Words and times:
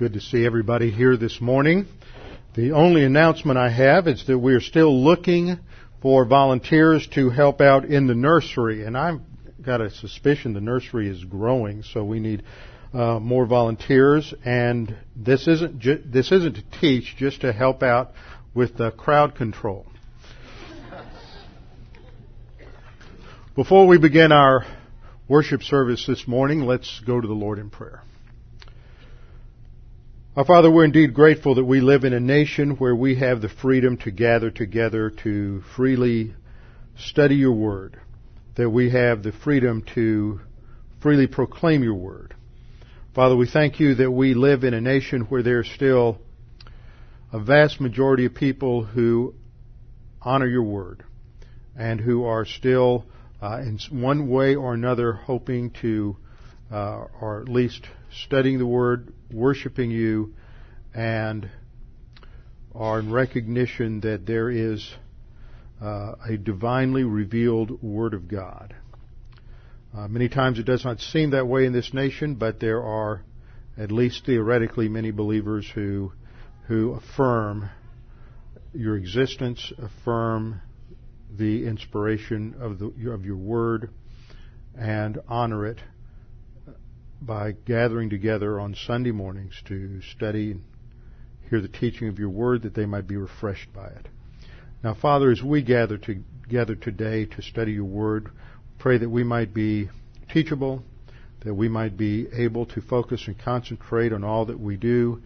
Good 0.00 0.14
to 0.14 0.20
see 0.22 0.46
everybody 0.46 0.90
here 0.90 1.18
this 1.18 1.42
morning. 1.42 1.84
The 2.54 2.72
only 2.72 3.04
announcement 3.04 3.58
I 3.58 3.68
have 3.68 4.08
is 4.08 4.26
that 4.28 4.38
we 4.38 4.54
are 4.54 4.60
still 4.62 5.04
looking 5.04 5.58
for 6.00 6.24
volunteers 6.24 7.06
to 7.08 7.28
help 7.28 7.60
out 7.60 7.84
in 7.84 8.06
the 8.06 8.14
nursery, 8.14 8.86
and 8.86 8.96
I've 8.96 9.20
got 9.60 9.82
a 9.82 9.90
suspicion 9.90 10.54
the 10.54 10.60
nursery 10.62 11.06
is 11.06 11.22
growing, 11.22 11.82
so 11.82 12.02
we 12.02 12.18
need 12.18 12.44
uh, 12.94 13.18
more 13.18 13.44
volunteers. 13.44 14.32
And 14.42 14.96
this 15.14 15.46
isn't 15.46 15.80
ju- 15.80 16.02
this 16.02 16.32
isn't 16.32 16.54
to 16.54 16.80
teach, 16.80 17.14
just 17.18 17.42
to 17.42 17.52
help 17.52 17.82
out 17.82 18.12
with 18.54 18.78
the 18.78 18.92
crowd 18.92 19.34
control. 19.34 19.84
Before 23.54 23.86
we 23.86 23.98
begin 23.98 24.32
our 24.32 24.64
worship 25.28 25.62
service 25.62 26.06
this 26.06 26.26
morning, 26.26 26.62
let's 26.62 27.00
go 27.00 27.20
to 27.20 27.28
the 27.28 27.34
Lord 27.34 27.58
in 27.58 27.68
prayer. 27.68 28.02
Our 30.36 30.44
Father, 30.44 30.70
we're 30.70 30.84
indeed 30.84 31.12
grateful 31.12 31.56
that 31.56 31.64
we 31.64 31.80
live 31.80 32.04
in 32.04 32.12
a 32.12 32.20
nation 32.20 32.76
where 32.76 32.94
we 32.94 33.16
have 33.16 33.40
the 33.40 33.48
freedom 33.48 33.96
to 34.04 34.12
gather 34.12 34.48
together 34.48 35.10
to 35.24 35.60
freely 35.74 36.36
study 36.96 37.34
your 37.34 37.50
word, 37.50 37.98
that 38.54 38.70
we 38.70 38.90
have 38.90 39.24
the 39.24 39.32
freedom 39.32 39.82
to 39.96 40.40
freely 41.02 41.26
proclaim 41.26 41.82
your 41.82 41.96
word. 41.96 42.36
Father, 43.12 43.34
we 43.34 43.48
thank 43.48 43.80
you 43.80 43.96
that 43.96 44.12
we 44.12 44.34
live 44.34 44.62
in 44.62 44.72
a 44.72 44.80
nation 44.80 45.22
where 45.22 45.42
there's 45.42 45.68
still 45.68 46.20
a 47.32 47.40
vast 47.40 47.80
majority 47.80 48.26
of 48.26 48.32
people 48.32 48.84
who 48.84 49.34
honor 50.22 50.46
your 50.46 50.62
word 50.62 51.02
and 51.76 51.98
who 51.98 52.22
are 52.22 52.44
still, 52.44 53.04
uh, 53.42 53.58
in 53.62 53.80
one 53.90 54.28
way 54.28 54.54
or 54.54 54.74
another, 54.74 55.12
hoping 55.12 55.72
to, 55.82 56.16
uh, 56.70 57.06
or 57.20 57.42
at 57.42 57.48
least 57.48 57.88
studying 58.24 58.58
the 58.58 58.66
word, 58.66 59.12
worshiping 59.32 59.90
you, 59.90 60.34
and 60.94 61.48
are 62.74 63.00
in 63.00 63.10
recognition 63.10 64.00
that 64.00 64.26
there 64.26 64.50
is 64.50 64.92
uh, 65.80 66.14
a 66.28 66.36
divinely 66.36 67.04
revealed 67.04 67.82
Word 67.82 68.14
of 68.14 68.28
God. 68.28 68.74
Uh, 69.96 70.06
many 70.08 70.28
times 70.28 70.58
it 70.58 70.64
does 70.66 70.84
not 70.84 71.00
seem 71.00 71.30
that 71.30 71.46
way 71.46 71.64
in 71.64 71.72
this 71.72 71.92
nation, 71.92 72.34
but 72.34 72.60
there 72.60 72.82
are, 72.82 73.22
at 73.76 73.90
least 73.90 74.24
theoretically, 74.24 74.88
many 74.88 75.10
believers 75.10 75.68
who 75.74 76.12
who 76.68 76.92
affirm 76.92 77.68
your 78.72 78.96
existence, 78.96 79.72
affirm 79.78 80.60
the 81.36 81.66
inspiration 81.66 82.54
of 82.60 82.78
the 82.78 83.10
of 83.10 83.24
your 83.24 83.36
Word, 83.36 83.90
and 84.76 85.18
honor 85.28 85.66
it 85.66 85.78
by 87.20 87.52
gathering 87.52 88.10
together 88.10 88.58
on 88.58 88.74
Sunday 88.74 89.10
mornings 89.10 89.54
to 89.66 90.00
study 90.02 90.52
and 90.52 90.64
hear 91.48 91.60
the 91.60 91.68
teaching 91.68 92.08
of 92.08 92.18
your 92.18 92.30
word 92.30 92.62
that 92.62 92.74
they 92.74 92.86
might 92.86 93.06
be 93.06 93.16
refreshed 93.16 93.72
by 93.74 93.86
it. 93.86 94.08
Now, 94.82 94.94
Father, 94.94 95.30
as 95.30 95.42
we 95.42 95.62
gather 95.62 95.98
together 95.98 96.74
today 96.74 97.26
to 97.26 97.42
study 97.42 97.72
your 97.72 97.84
word, 97.84 98.30
pray 98.78 98.96
that 98.98 99.10
we 99.10 99.24
might 99.24 99.52
be 99.52 99.90
teachable, 100.32 100.82
that 101.44 101.54
we 101.54 101.68
might 101.68 101.96
be 101.96 102.28
able 102.32 102.66
to 102.66 102.80
focus 102.80 103.24
and 103.26 103.38
concentrate 103.38 104.12
on 104.12 104.24
all 104.24 104.46
that 104.46 104.58
we 104.58 104.76
do, 104.76 105.22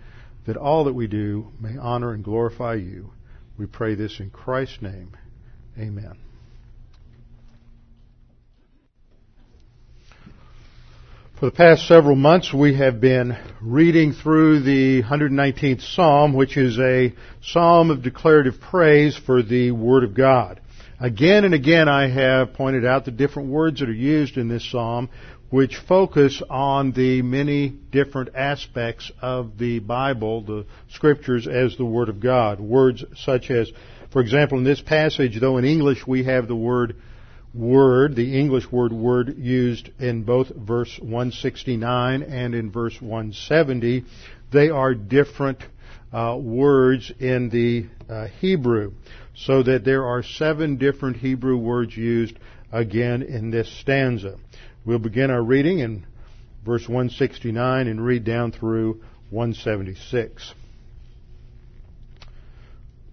that 0.47 0.57
all 0.57 0.85
that 0.85 0.95
we 0.95 1.07
do 1.07 1.49
may 1.61 1.77
honor 1.77 2.13
and 2.13 2.25
glorify 2.25 2.75
you. 2.75 3.13
We 3.57 3.67
pray 3.67 3.95
this 3.95 4.19
in 4.19 4.31
Christ's 4.31 4.83
name. 4.83 5.17
Amen. 5.79 6.24
For 11.44 11.50
the 11.50 11.56
past 11.56 11.87
several 11.87 12.16
months, 12.16 12.55
we 12.55 12.75
have 12.77 13.03
been 13.03 13.37
reading 13.60 14.15
through 14.15 14.60
the 14.60 15.03
119th 15.03 15.82
Psalm, 15.94 16.32
which 16.32 16.56
is 16.56 16.78
a 16.78 17.12
psalm 17.43 17.91
of 17.91 18.03
declarative 18.03 18.62
praise 18.62 19.15
for 19.15 19.43
the 19.43 19.71
Word 19.71 20.05
of 20.05 20.15
God. 20.15 20.62
Again 20.99 21.44
and 21.44 21.53
again, 21.53 21.87
I 21.87 22.09
have 22.09 22.55
pointed 22.55 22.87
out 22.87 23.05
the 23.05 23.10
different 23.10 23.50
words 23.50 23.81
that 23.81 23.91
are 23.91 23.93
used 23.93 24.38
in 24.38 24.49
this 24.49 24.65
psalm, 24.71 25.10
which 25.50 25.77
focus 25.77 26.41
on 26.49 26.93
the 26.93 27.21
many 27.21 27.69
different 27.69 28.31
aspects 28.34 29.12
of 29.21 29.59
the 29.59 29.81
Bible, 29.81 30.41
the 30.41 30.65
Scriptures, 30.94 31.47
as 31.47 31.76
the 31.76 31.84
Word 31.84 32.09
of 32.09 32.21
God. 32.21 32.59
Words 32.59 33.05
such 33.16 33.50
as, 33.50 33.71
for 34.11 34.22
example, 34.22 34.56
in 34.56 34.65
this 34.65 34.81
passage, 34.81 35.38
though 35.38 35.59
in 35.59 35.66
English 35.66 36.06
we 36.06 36.25
have 36.25 36.49
the 36.49 36.56
word 36.56 36.97
word, 37.55 38.17
the 38.17 38.39
English 38.39 38.71
word 38.71 38.93
word 38.93 39.39
used 39.39 39.91
in 40.01 40.25
both 40.25 40.49
verse 40.49 40.99
169 40.99 42.23
and 42.23 42.55
in 42.55 42.71
verse 42.71 43.01
170, 43.01 44.05
they 44.53 44.71
are 44.71 44.95
different 44.95 45.63
uh, 46.13 46.37
words 46.41 47.13
in 47.19 47.49
the 47.51 47.87
uh, 48.13 48.27
Hebrew. 48.41 48.93
So 49.37 49.63
that 49.63 49.85
there 49.85 50.05
are 50.05 50.23
seven 50.23 50.77
different 50.77 51.17
Hebrew 51.17 51.57
words 51.57 51.97
used 51.97 52.39
again 52.71 53.23
in 53.23 53.51
this 53.51 53.69
stanza. 53.81 54.37
We'll 54.85 55.01
begin 55.01 55.31
our 55.31 55.43
reading 55.43 55.81
in 55.81 56.07
verse 56.65 56.89
169 56.89 57.89
and 57.89 58.05
read 58.05 58.25
down 58.25 58.53
through 58.53 59.03
176. 59.31 60.55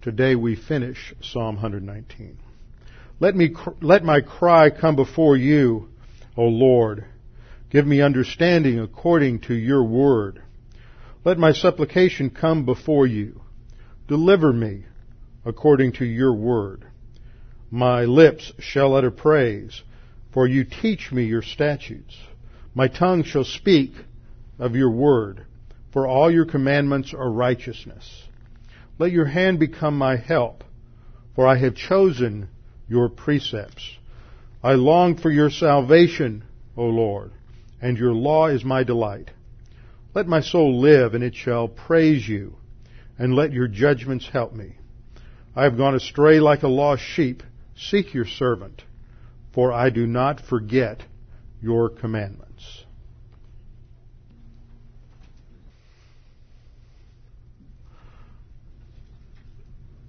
Today 0.02 0.36
we 0.36 0.56
finish 0.56 1.14
Psalm 1.22 1.56
119. 1.56 2.38
Let 3.22 3.36
me, 3.36 3.54
let 3.82 4.04
my 4.04 4.22
cry 4.22 4.72
come 4.72 4.96
before 4.96 5.38
you, 5.38 5.90
O 6.36 6.46
Lord. 6.46 7.06
Give 7.70 7.86
me 7.86 8.02
understanding 8.02 8.80
according 8.80 9.42
to 9.42 9.54
your 9.54 9.84
word. 9.84 10.42
Let 11.24 11.38
my 11.38 11.52
supplication 11.52 12.32
come 12.32 12.66
before 12.66 13.06
you. 13.06 13.42
Deliver 14.08 14.52
me 14.52 14.86
according 15.46 15.92
to 15.94 16.06
your 16.06 16.34
word. 16.34 16.88
My 17.70 18.06
lips 18.06 18.54
shall 18.58 18.96
utter 18.96 19.12
praise, 19.12 19.84
for 20.34 20.48
you 20.48 20.64
teach 20.64 21.12
me 21.12 21.26
your 21.26 21.44
statutes. 21.44 22.18
My 22.74 22.88
tongue 22.88 23.24
shall 23.24 23.44
speak 23.44 23.94
of 24.58 24.76
your 24.76 24.90
word, 24.90 25.46
for 25.94 26.08
all 26.08 26.32
your 26.32 26.46
commandments 26.46 27.14
are 27.14 27.32
righteousness. 27.32 28.24
Let 28.98 29.12
your 29.12 29.26
hand 29.26 29.60
become 29.60 29.96
my 29.96 30.16
help, 30.16 30.64
for 31.36 31.46
I 31.46 31.58
have 31.58 31.76
chosen 31.76 32.50
your 32.92 33.08
precepts. 33.08 33.98
I 34.62 34.74
long 34.74 35.16
for 35.16 35.32
your 35.32 35.50
salvation, 35.50 36.44
O 36.76 36.84
Lord, 36.84 37.32
and 37.82 37.98
your 37.98 38.12
law 38.12 38.48
is 38.48 38.66
my 38.66 38.84
delight. 38.84 39.32
Let 40.14 40.28
my 40.28 40.42
soul 40.42 40.82
live, 40.82 41.14
and 41.14 41.24
it 41.24 41.34
shall 41.34 41.70
praise 41.70 42.28
you, 42.28 42.58
and 43.18 43.34
let 43.34 43.54
your 43.54 43.70
judgments 43.70 44.28
help 44.28 44.54
me. 44.54 44.76
I 45.56 45.64
have 45.64 45.78
gone 45.78 45.96
astray 45.96 46.42
like 46.42 46.64
a 46.64 46.68
lost 46.68 47.02
sheep. 47.02 47.44
Seek 47.78 48.14
your 48.14 48.26
servant, 48.26 48.84
for 49.54 49.72
I 49.72 49.90
do 49.90 50.06
not 50.06 50.42
forget 50.42 51.02
your 51.62 51.88
commandments. 51.90 52.51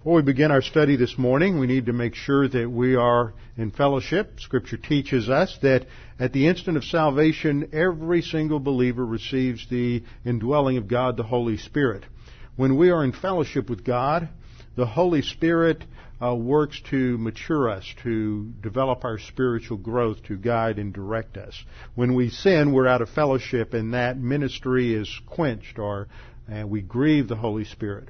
Before 0.00 0.14
we 0.14 0.22
begin 0.22 0.50
our 0.50 0.62
study 0.62 0.96
this 0.96 1.18
morning, 1.18 1.58
we 1.58 1.66
need 1.66 1.84
to 1.84 1.92
make 1.92 2.14
sure 2.14 2.48
that 2.48 2.70
we 2.70 2.96
are 2.96 3.34
in 3.58 3.70
fellowship. 3.70 4.40
Scripture 4.40 4.78
teaches 4.78 5.28
us 5.28 5.58
that 5.60 5.84
at 6.18 6.32
the 6.32 6.46
instant 6.46 6.78
of 6.78 6.84
salvation, 6.84 7.68
every 7.74 8.22
single 8.22 8.60
believer 8.60 9.04
receives 9.04 9.68
the 9.68 10.02
indwelling 10.24 10.78
of 10.78 10.88
God, 10.88 11.18
the 11.18 11.22
Holy 11.22 11.58
Spirit. 11.58 12.04
When 12.56 12.78
we 12.78 12.88
are 12.88 13.04
in 13.04 13.12
fellowship 13.12 13.68
with 13.68 13.84
God, 13.84 14.30
the 14.74 14.86
Holy 14.86 15.20
Spirit 15.20 15.84
uh, 16.22 16.34
works 16.34 16.80
to 16.88 17.18
mature 17.18 17.68
us, 17.68 17.84
to 18.02 18.50
develop 18.62 19.04
our 19.04 19.18
spiritual 19.18 19.76
growth, 19.76 20.22
to 20.28 20.36
guide 20.38 20.78
and 20.78 20.94
direct 20.94 21.36
us. 21.36 21.62
When 21.94 22.14
we 22.14 22.30
sin, 22.30 22.72
we're 22.72 22.86
out 22.86 23.02
of 23.02 23.10
fellowship, 23.10 23.74
and 23.74 23.92
that 23.92 24.16
ministry 24.16 24.94
is 24.94 25.20
quenched, 25.26 25.78
or 25.78 26.08
uh, 26.50 26.66
we 26.66 26.80
grieve 26.80 27.28
the 27.28 27.36
Holy 27.36 27.66
Spirit. 27.66 28.08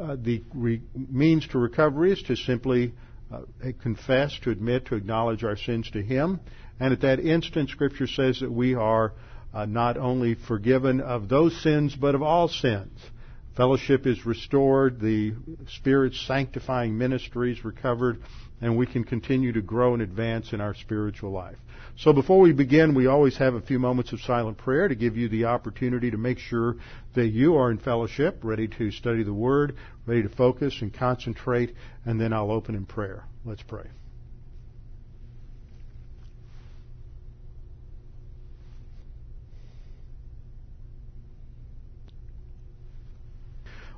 Uh, 0.00 0.16
the 0.20 0.42
re- 0.54 0.80
means 0.94 1.46
to 1.48 1.58
recovery 1.58 2.12
is 2.12 2.22
to 2.22 2.36
simply 2.36 2.92
uh, 3.32 3.40
confess, 3.82 4.38
to 4.42 4.50
admit, 4.50 4.86
to 4.86 4.94
acknowledge 4.94 5.42
our 5.42 5.56
sins 5.56 5.90
to 5.90 6.00
Him. 6.02 6.38
And 6.78 6.92
at 6.92 7.00
that 7.00 7.18
instant, 7.18 7.68
Scripture 7.70 8.06
says 8.06 8.40
that 8.40 8.52
we 8.52 8.74
are 8.74 9.12
uh, 9.52 9.66
not 9.66 9.96
only 9.96 10.34
forgiven 10.34 11.00
of 11.00 11.28
those 11.28 11.60
sins, 11.62 11.96
but 11.96 12.14
of 12.14 12.22
all 12.22 12.48
sins. 12.48 12.98
Fellowship 13.56 14.06
is 14.06 14.24
restored, 14.24 15.00
the 15.00 15.34
Spirit's 15.66 16.24
sanctifying 16.28 16.96
ministry 16.96 17.50
is 17.50 17.64
recovered, 17.64 18.20
and 18.60 18.76
we 18.76 18.86
can 18.86 19.02
continue 19.02 19.52
to 19.52 19.60
grow 19.60 19.94
and 19.94 20.02
advance 20.02 20.52
in 20.52 20.60
our 20.60 20.76
spiritual 20.76 21.32
life. 21.32 21.56
So 21.98 22.12
before 22.12 22.38
we 22.38 22.52
begin, 22.52 22.94
we 22.94 23.08
always 23.08 23.36
have 23.38 23.54
a 23.54 23.60
few 23.60 23.80
moments 23.80 24.12
of 24.12 24.20
silent 24.20 24.56
prayer 24.56 24.86
to 24.86 24.94
give 24.94 25.16
you 25.16 25.28
the 25.28 25.46
opportunity 25.46 26.12
to 26.12 26.16
make 26.16 26.38
sure 26.38 26.76
that 27.16 27.26
you 27.26 27.56
are 27.56 27.72
in 27.72 27.78
fellowship, 27.78 28.38
ready 28.44 28.68
to 28.68 28.92
study 28.92 29.24
the 29.24 29.34
Word, 29.34 29.74
ready 30.06 30.22
to 30.22 30.28
focus 30.28 30.78
and 30.80 30.94
concentrate, 30.94 31.74
and 32.06 32.20
then 32.20 32.32
I'll 32.32 32.52
open 32.52 32.76
in 32.76 32.86
prayer. 32.86 33.24
Let's 33.44 33.62
pray. 33.62 33.88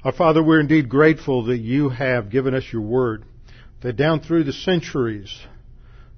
Our 0.05 0.13
Father, 0.13 0.43
we're 0.43 0.61
indeed 0.61 0.89
grateful 0.89 1.45
that 1.45 1.59
you 1.59 1.91
have 1.91 2.31
given 2.31 2.55
us 2.55 2.65
your 2.73 2.81
word, 2.81 3.27
that 3.83 3.99
down 3.99 4.21
through 4.21 4.45
the 4.45 4.55
centuries 4.55 5.39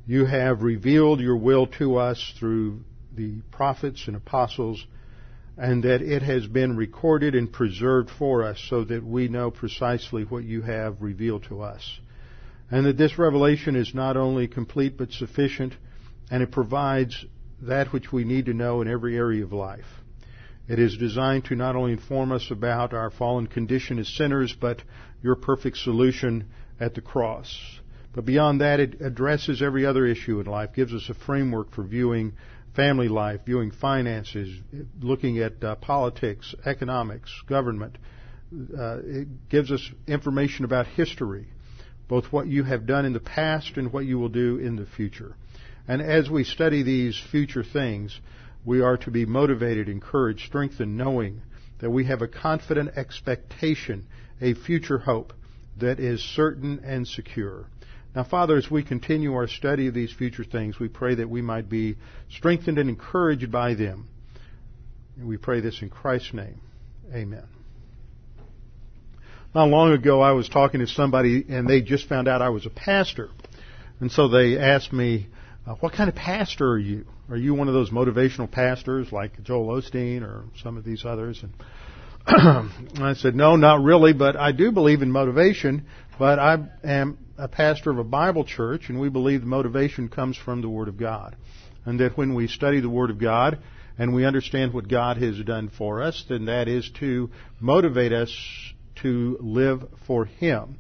you 0.07 0.25
have 0.25 0.63
revealed 0.63 1.21
your 1.21 1.37
will 1.37 1.67
to 1.67 1.97
us 1.97 2.35
through 2.39 2.81
the 3.15 3.41
prophets 3.51 4.05
and 4.07 4.17
apostles, 4.17 4.85
and 5.57 5.85
that 5.85 6.03
it 6.03 6.23
has 6.23 6.47
been 6.47 6.77
recorded 6.77 7.35
and 7.35 7.53
preserved 7.53 8.11
for 8.19 8.43
us 8.43 8.65
so 8.69 8.85
that 8.85 9.05
we 9.05 9.29
know 9.29 9.51
precisely 9.51 10.25
what 10.25 10.45
you 10.45 10.63
have 10.63 11.01
revealed 11.01 11.45
to 11.45 11.61
us. 11.61 12.01
And 12.71 12.87
that 12.87 12.97
this 12.97 13.19
revelation 13.19 13.77
is 13.77 13.95
not 13.95 14.17
only 14.17 14.49
complete 14.49 14.97
but 14.97 15.13
sufficient, 15.13 15.75
and 16.31 16.43
it 16.43 16.51
provides 16.51 17.25
that 17.61 17.93
which 17.93 18.11
we 18.11 18.25
need 18.25 18.47
to 18.47 18.55
know 18.55 18.81
in 18.81 18.89
every 18.89 19.17
area 19.17 19.45
of 19.45 19.53
life. 19.53 19.85
It 20.69 20.79
is 20.79 20.97
designed 20.97 21.45
to 21.47 21.55
not 21.55 21.77
only 21.77 21.93
inform 21.93 22.33
us 22.33 22.51
about 22.51 22.95
our 22.95 23.11
fallen 23.11 23.47
condition 23.47 23.99
as 23.99 24.09
sinners, 24.09 24.55
but 24.59 24.83
your 25.23 25.37
perfect 25.37 25.77
solution 25.77 26.49
at 26.81 26.95
the 26.95 27.01
cross. 27.01 27.55
But 28.15 28.27
beyond 28.27 28.61
that, 28.61 28.79
it 28.79 29.01
addresses 29.01 29.63
every 29.63 29.87
other 29.87 30.07
issue 30.07 30.39
in 30.41 30.47
life, 30.47 30.75
gives 30.75 30.93
us 30.93 31.09
a 31.09 31.15
framework 31.15 31.73
for 31.73 31.83
viewing 31.83 32.35
family 32.75 33.09
life, 33.09 33.41
viewing 33.45 33.71
finances, 33.71 34.55
looking 35.01 35.39
at 35.39 35.63
uh, 35.63 35.77
politics, 35.77 36.55
economics, 36.65 37.31
government. 37.49 37.97
Uh, 38.53 38.99
it 39.03 39.49
gives 39.49 39.71
us 39.71 39.91
information 40.07 40.65
about 40.65 40.87
history, 40.87 41.47
both 42.09 42.27
what 42.33 42.47
you 42.47 42.65
have 42.65 42.87
done 42.87 43.07
in 43.07 43.13
the 43.15 43.21
past 43.21 43.77
and 43.77 43.93
what 43.93 44.05
you 44.05 44.19
will 44.19 44.29
do 44.29 44.59
in 44.59 44.77
the 44.77 44.87
future. 44.87 45.35
And 45.89 46.03
as 46.03 46.31
we 46.31 46.45
study 46.45 46.83
these 46.83 47.21
future 47.31 47.65
things, 47.65 48.21
we 48.65 48.81
are 48.81 48.97
to 48.99 49.11
be 49.11 49.27
motivated, 49.27 49.89
encouraged, 49.89 50.47
strengthened, 50.47 50.97
knowing 50.97 51.43
that 51.81 51.91
we 51.91 52.05
have 52.05 52.23
a 52.23 52.29
confident 52.29 52.91
expectation, 52.97 54.07
a 54.41 54.55
future 54.55 54.99
hope 54.99 55.33
that 55.79 55.99
is 55.99 56.23
certain 56.23 56.81
and 56.85 57.09
secure. 57.09 57.67
Now, 58.15 58.25
Father, 58.25 58.57
as 58.57 58.71
we 58.71 58.83
continue 58.83 59.33
our 59.35 59.49
study 59.49 59.87
of 59.87 59.95
these 59.95 60.13
future 60.13 60.45
things, 60.45 60.79
we 60.79 60.89
pray 60.89 61.15
that 61.15 61.31
we 61.31 61.41
might 61.41 61.71
be 61.71 61.97
strengthened 62.31 62.79
and 62.79 62.91
encouraged 62.91 63.51
by 63.51 63.75
them. 63.75 64.09
And 65.17 65.27
we 65.27 65.39
pray 65.39 65.61
this 65.61 65.81
in 65.81 65.89
Christ's 65.89 66.35
name. 66.35 66.61
Amen. 67.15 67.45
Not 69.55 69.69
long 69.69 69.93
ago, 69.93 70.21
I 70.21 70.33
was 70.33 70.49
talking 70.49 70.81
to 70.81 70.87
somebody, 70.87 71.45
and 71.49 71.69
they 71.69 71.81
just 71.83 72.09
found 72.09 72.29
out 72.29 72.43
I 72.43 72.51
was 72.51 72.67
a 72.67 72.71
pastor. 72.71 73.31
And 74.01 74.11
so 74.11 74.29
they 74.29 74.59
asked 74.59 74.93
me, 74.93 75.29
uh, 75.67 75.75
What 75.75 75.93
kind 75.93 76.09
of 76.09 76.15
pastor 76.15 76.71
are 76.71 76.79
you? 76.79 77.07
Are 77.31 77.37
you 77.37 77.55
one 77.55 77.69
of 77.69 77.75
those 77.75 77.91
motivational 77.91 78.51
pastors 78.51 79.11
like 79.11 79.43
Joel 79.43 79.81
Osteen 79.81 80.23
or 80.23 80.45
some 80.63 80.77
of 80.77 80.85
these 80.85 81.05
others? 81.05 81.43
And 81.43 81.53
I 83.03 83.15
said, 83.15 83.35
no, 83.35 83.57
not 83.57 83.83
really, 83.83 84.13
but 84.13 84.37
I 84.37 84.53
do 84.53 84.71
believe 84.71 85.03
in 85.03 85.11
motivation, 85.11 85.87
but 86.19 86.39
I 86.39 86.59
am 86.85 87.19
a 87.43 87.49
pastor 87.49 87.91
of 87.91 87.99
a 87.99 88.05
Bible 88.05 88.45
church 88.45 88.89
and 88.89 89.01
we 89.01 89.09
believe 89.09 89.41
the 89.41 89.47
motivation 89.49 90.09
comes 90.09 90.37
from 90.37 90.63
the 90.63 90.69
Word 90.69 90.87
of 90.87 90.97
God. 90.97 91.35
And 91.85 91.99
that 91.99 92.17
when 92.17 92.35
we 92.35 92.47
study 92.47 92.81
the 92.81 92.89
Word 92.89 93.11
of 93.11 93.19
God 93.19 93.59
and 93.99 94.15
we 94.15 94.25
understand 94.25 94.73
what 94.73 94.87
God 94.87 95.17
has 95.17 95.41
done 95.41 95.69
for 95.69 96.03
us, 96.03 96.25
then 96.29 96.45
that 96.45 96.69
is 96.69 96.89
to 97.01 97.31
motivate 97.59 98.13
us 98.13 98.33
to 99.03 99.37
live 99.41 99.83
for 100.07 100.25
Him. 100.25 100.79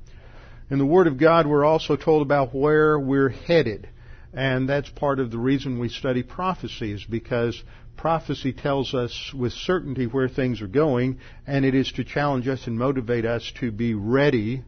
In 0.70 0.78
the 0.78 0.86
Word 0.86 1.08
of 1.08 1.18
God, 1.18 1.48
we're 1.48 1.64
also 1.64 1.96
told 1.96 2.22
about 2.22 2.54
where 2.54 2.96
we're 2.96 3.30
headed. 3.30 3.88
And 4.32 4.68
that's 4.68 4.88
part 4.88 5.18
of 5.18 5.32
the 5.32 5.38
reason 5.38 5.80
we 5.80 5.88
study 5.88 6.22
prophecies, 6.22 7.04
because 7.04 7.60
prophecy 7.96 8.52
tells 8.52 8.94
us 8.94 9.34
with 9.36 9.52
certainty 9.52 10.06
where 10.06 10.28
things 10.28 10.62
are 10.62 10.68
going, 10.68 11.18
and 11.44 11.64
it 11.64 11.74
is 11.74 11.90
to 11.96 12.04
challenge 12.04 12.46
us 12.46 12.68
and 12.68 12.78
motivate 12.78 13.26
us 13.26 13.52
to 13.58 13.72
be 13.72 13.94
ready 13.94 14.62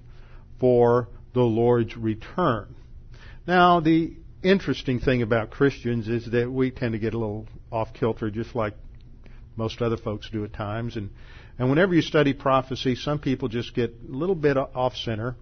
for 0.58 1.08
the 1.34 1.42
Lord's 1.42 1.96
return. 1.96 2.75
Now, 3.46 3.81
the 3.81 4.14
interesting 4.43 5.00
thing 5.00 5.22
about 5.22 5.50
Christians 5.50 6.08
is 6.08 6.31
that 6.31 6.50
we 6.50 6.70
tend 6.70 6.93
to 6.93 6.98
get 6.98 7.14
a 7.14 7.19
little 7.19 7.46
off 7.70 7.93
kilter, 7.93 8.31
just 8.31 8.55
like 8.55 8.74
most 9.56 9.82
other 9.82 9.96
folks 9.96 10.31
do 10.31 10.44
at 10.44 10.53
times. 10.53 10.96
And, 10.96 11.10
and 11.58 11.69
whenever 11.69 11.94
you 11.94 12.03
study 12.03 12.32
prophecy, 12.32 12.94
some 12.94 13.19
people 13.19 13.48
just 13.48 13.74
get 13.74 13.94
a 14.08 14.12
little 14.12 14.34
bit 14.34 14.56
off 14.56 14.94
center 14.96 15.36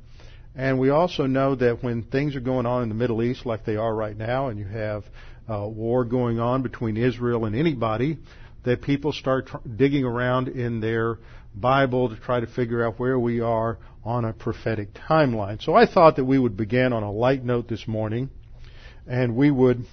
and 0.54 0.78
we 0.78 0.90
also 0.90 1.26
know 1.26 1.54
that 1.54 1.82
when 1.82 2.02
things 2.02 2.36
are 2.36 2.40
going 2.40 2.66
on 2.66 2.82
in 2.82 2.88
the 2.88 2.94
Middle 2.94 3.22
East 3.22 3.46
like 3.46 3.64
they 3.64 3.76
are 3.76 3.94
right 3.94 4.16
now, 4.16 4.48
and 4.48 4.58
you 4.58 4.66
have 4.66 5.04
uh, 5.48 5.66
war 5.66 6.04
going 6.04 6.38
on 6.38 6.62
between 6.62 6.96
Israel 6.96 7.46
and 7.46 7.56
anybody, 7.56 8.18
that 8.64 8.82
people 8.82 9.12
start 9.12 9.46
tr- 9.46 9.56
digging 9.76 10.04
around 10.04 10.48
in 10.48 10.80
their 10.80 11.18
Bible 11.54 12.08
to 12.08 12.16
try 12.16 12.40
to 12.40 12.46
figure 12.46 12.84
out 12.84 12.98
where 12.98 13.18
we 13.18 13.40
are 13.40 13.78
on 14.04 14.24
a 14.24 14.32
prophetic 14.32 14.94
timeline. 14.94 15.62
So 15.62 15.74
I 15.74 15.86
thought 15.86 16.16
that 16.16 16.24
we 16.24 16.38
would 16.38 16.56
begin 16.56 16.92
on 16.92 17.02
a 17.02 17.12
light 17.12 17.44
note 17.44 17.68
this 17.68 17.86
morning, 17.86 18.30
and 19.06 19.36
we 19.36 19.50
would 19.50 19.84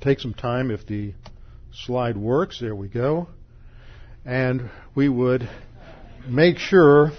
take 0.00 0.20
some 0.20 0.34
time 0.34 0.70
if 0.70 0.86
the 0.86 1.14
slide 1.72 2.16
works. 2.16 2.58
There 2.60 2.74
we 2.74 2.88
go. 2.88 3.28
And 4.24 4.70
we 4.94 5.08
would 5.08 5.48
make 6.26 6.58
sure 6.58 7.12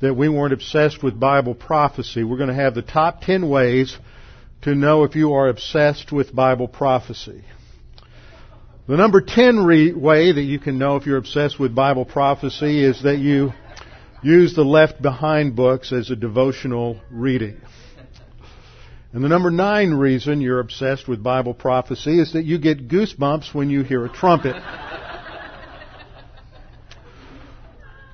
that 0.00 0.14
we 0.14 0.28
weren't 0.28 0.52
obsessed 0.52 1.02
with 1.02 1.18
Bible 1.18 1.54
prophecy. 1.54 2.24
We're 2.24 2.36
going 2.36 2.48
to 2.48 2.54
have 2.54 2.74
the 2.74 2.82
top 2.82 3.22
10 3.22 3.48
ways 3.48 3.96
to 4.62 4.74
know 4.74 5.04
if 5.04 5.14
you 5.16 5.32
are 5.34 5.48
obsessed 5.48 6.12
with 6.12 6.34
Bible 6.34 6.68
prophecy. 6.68 7.44
The 8.88 8.96
number 8.96 9.20
10 9.20 9.64
re- 9.64 9.92
way 9.92 10.32
that 10.32 10.42
you 10.42 10.58
can 10.58 10.78
know 10.78 10.96
if 10.96 11.06
you're 11.06 11.18
obsessed 11.18 11.60
with 11.60 11.74
Bible 11.74 12.04
prophecy 12.04 12.82
is 12.82 13.02
that 13.02 13.18
you 13.18 13.52
use 14.22 14.54
the 14.54 14.64
Left 14.64 15.00
Behind 15.00 15.54
books 15.54 15.92
as 15.92 16.10
a 16.10 16.16
devotional 16.16 17.00
reading. 17.10 17.60
And 19.12 19.24
the 19.24 19.28
number 19.28 19.50
nine 19.50 19.92
reason 19.92 20.40
you're 20.40 20.60
obsessed 20.60 21.08
with 21.08 21.22
Bible 21.22 21.54
prophecy 21.54 22.20
is 22.20 22.32
that 22.32 22.44
you 22.44 22.58
get 22.58 22.88
goosebumps 22.88 23.54
when 23.54 23.70
you 23.70 23.82
hear 23.82 24.04
a 24.04 24.08
trumpet. 24.08 24.56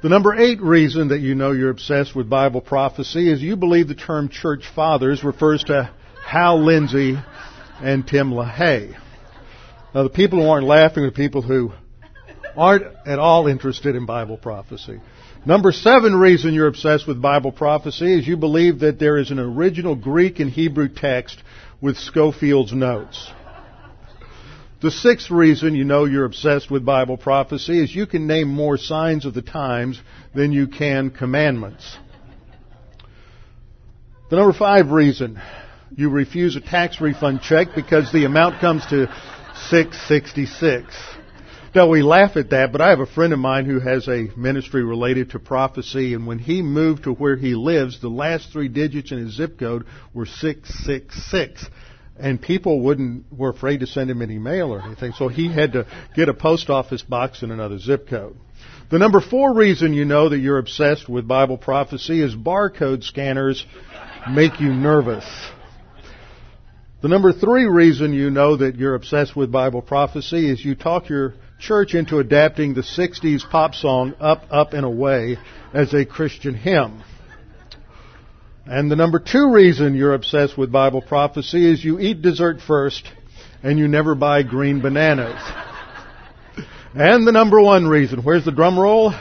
The 0.02 0.10
number 0.10 0.34
eight 0.34 0.60
reason 0.60 1.08
that 1.08 1.20
you 1.20 1.34
know 1.34 1.52
you're 1.52 1.70
obsessed 1.70 2.14
with 2.14 2.28
Bible 2.28 2.60
prophecy 2.60 3.30
is 3.30 3.42
you 3.42 3.56
believe 3.56 3.88
the 3.88 3.94
term 3.94 4.28
church 4.28 4.64
fathers 4.74 5.24
refers 5.24 5.64
to 5.64 5.90
Hal 6.24 6.62
Lindsey 6.62 7.16
and 7.80 8.06
Tim 8.06 8.30
LaHaye. 8.30 8.96
Now 9.96 10.02
the 10.02 10.10
people 10.10 10.42
who 10.42 10.50
aren't 10.50 10.66
laughing 10.66 11.04
are 11.04 11.10
people 11.10 11.40
who 11.40 11.72
aren't 12.54 12.84
at 13.06 13.18
all 13.18 13.46
interested 13.46 13.96
in 13.96 14.04
Bible 14.04 14.36
prophecy. 14.36 15.00
Number 15.46 15.72
seven 15.72 16.14
reason 16.14 16.52
you're 16.52 16.66
obsessed 16.66 17.08
with 17.08 17.22
Bible 17.22 17.50
prophecy 17.50 18.18
is 18.18 18.26
you 18.26 18.36
believe 18.36 18.80
that 18.80 18.98
there 18.98 19.16
is 19.16 19.30
an 19.30 19.38
original 19.38 19.96
Greek 19.96 20.38
and 20.38 20.50
Hebrew 20.50 20.90
text 20.90 21.42
with 21.80 21.96
Scofield's 21.96 22.74
notes. 22.74 23.32
The 24.82 24.90
sixth 24.90 25.30
reason 25.30 25.74
you 25.74 25.84
know 25.84 26.04
you're 26.04 26.26
obsessed 26.26 26.70
with 26.70 26.84
Bible 26.84 27.16
prophecy 27.16 27.82
is 27.82 27.94
you 27.94 28.06
can 28.06 28.26
name 28.26 28.48
more 28.48 28.76
signs 28.76 29.24
of 29.24 29.32
the 29.32 29.40
times 29.40 29.98
than 30.34 30.52
you 30.52 30.66
can 30.66 31.08
commandments. 31.08 31.96
The 34.28 34.36
number 34.36 34.52
five 34.52 34.90
reason 34.90 35.40
you 35.96 36.10
refuse 36.10 36.54
a 36.54 36.60
tax 36.60 37.00
refund 37.00 37.40
check 37.40 37.68
because 37.74 38.12
the 38.12 38.26
amount 38.26 38.60
comes 38.60 38.84
to 38.88 39.08
666. 39.68 40.86
Now 41.74 41.88
we 41.88 42.02
laugh 42.02 42.36
at 42.36 42.50
that, 42.50 42.72
but 42.72 42.80
I 42.80 42.90
have 42.90 43.00
a 43.00 43.06
friend 43.06 43.32
of 43.32 43.38
mine 43.38 43.66
who 43.66 43.80
has 43.80 44.08
a 44.08 44.28
ministry 44.36 44.82
related 44.82 45.30
to 45.30 45.38
prophecy, 45.38 46.14
and 46.14 46.26
when 46.26 46.38
he 46.38 46.62
moved 46.62 47.04
to 47.04 47.12
where 47.12 47.36
he 47.36 47.54
lives, 47.54 48.00
the 48.00 48.08
last 48.08 48.50
three 48.50 48.68
digits 48.68 49.12
in 49.12 49.18
his 49.18 49.36
zip 49.36 49.58
code 49.58 49.84
were 50.14 50.26
666 50.26 51.68
and 52.18 52.40
people 52.40 52.80
wouldn't 52.80 53.30
were 53.32 53.50
afraid 53.50 53.80
to 53.80 53.86
send 53.86 54.10
him 54.10 54.22
any 54.22 54.38
mail 54.38 54.72
or 54.72 54.80
anything, 54.80 55.12
so 55.12 55.28
he 55.28 55.52
had 55.52 55.72
to 55.72 55.86
get 56.14 56.28
a 56.28 56.34
post 56.34 56.70
office 56.70 57.02
box 57.02 57.42
and 57.42 57.52
another 57.52 57.78
zip 57.78 58.08
code. 58.08 58.36
The 58.90 58.98
number 58.98 59.20
four 59.20 59.54
reason 59.54 59.92
you 59.92 60.04
know 60.04 60.28
that 60.28 60.38
you're 60.38 60.58
obsessed 60.58 61.08
with 61.08 61.26
Bible 61.26 61.58
prophecy 61.58 62.22
is 62.22 62.34
barcode 62.34 63.04
scanners 63.04 63.66
make 64.30 64.60
you 64.60 64.72
nervous. 64.72 65.24
The 67.06 67.10
number 67.10 67.32
three 67.32 67.66
reason 67.66 68.12
you 68.12 68.30
know 68.30 68.56
that 68.56 68.74
you're 68.74 68.96
obsessed 68.96 69.36
with 69.36 69.52
Bible 69.52 69.80
prophecy 69.80 70.50
is 70.50 70.64
you 70.64 70.74
talk 70.74 71.08
your 71.08 71.34
church 71.60 71.94
into 71.94 72.18
adapting 72.18 72.74
the 72.74 72.80
60s 72.80 73.48
pop 73.48 73.76
song 73.76 74.14
Up, 74.18 74.42
Up, 74.50 74.72
and 74.72 74.84
Away 74.84 75.38
as 75.72 75.94
a 75.94 76.04
Christian 76.04 76.56
hymn. 76.56 77.04
And 78.66 78.90
the 78.90 78.96
number 78.96 79.20
two 79.20 79.52
reason 79.52 79.94
you're 79.94 80.14
obsessed 80.14 80.58
with 80.58 80.72
Bible 80.72 81.00
prophecy 81.00 81.70
is 81.70 81.84
you 81.84 82.00
eat 82.00 82.22
dessert 82.22 82.56
first 82.60 83.06
and 83.62 83.78
you 83.78 83.86
never 83.86 84.16
buy 84.16 84.42
green 84.42 84.80
bananas. 84.80 85.40
and 86.92 87.24
the 87.24 87.30
number 87.30 87.62
one 87.62 87.86
reason, 87.86 88.24
where's 88.24 88.44
the 88.44 88.50
drum 88.50 88.76
roll? 88.76 89.14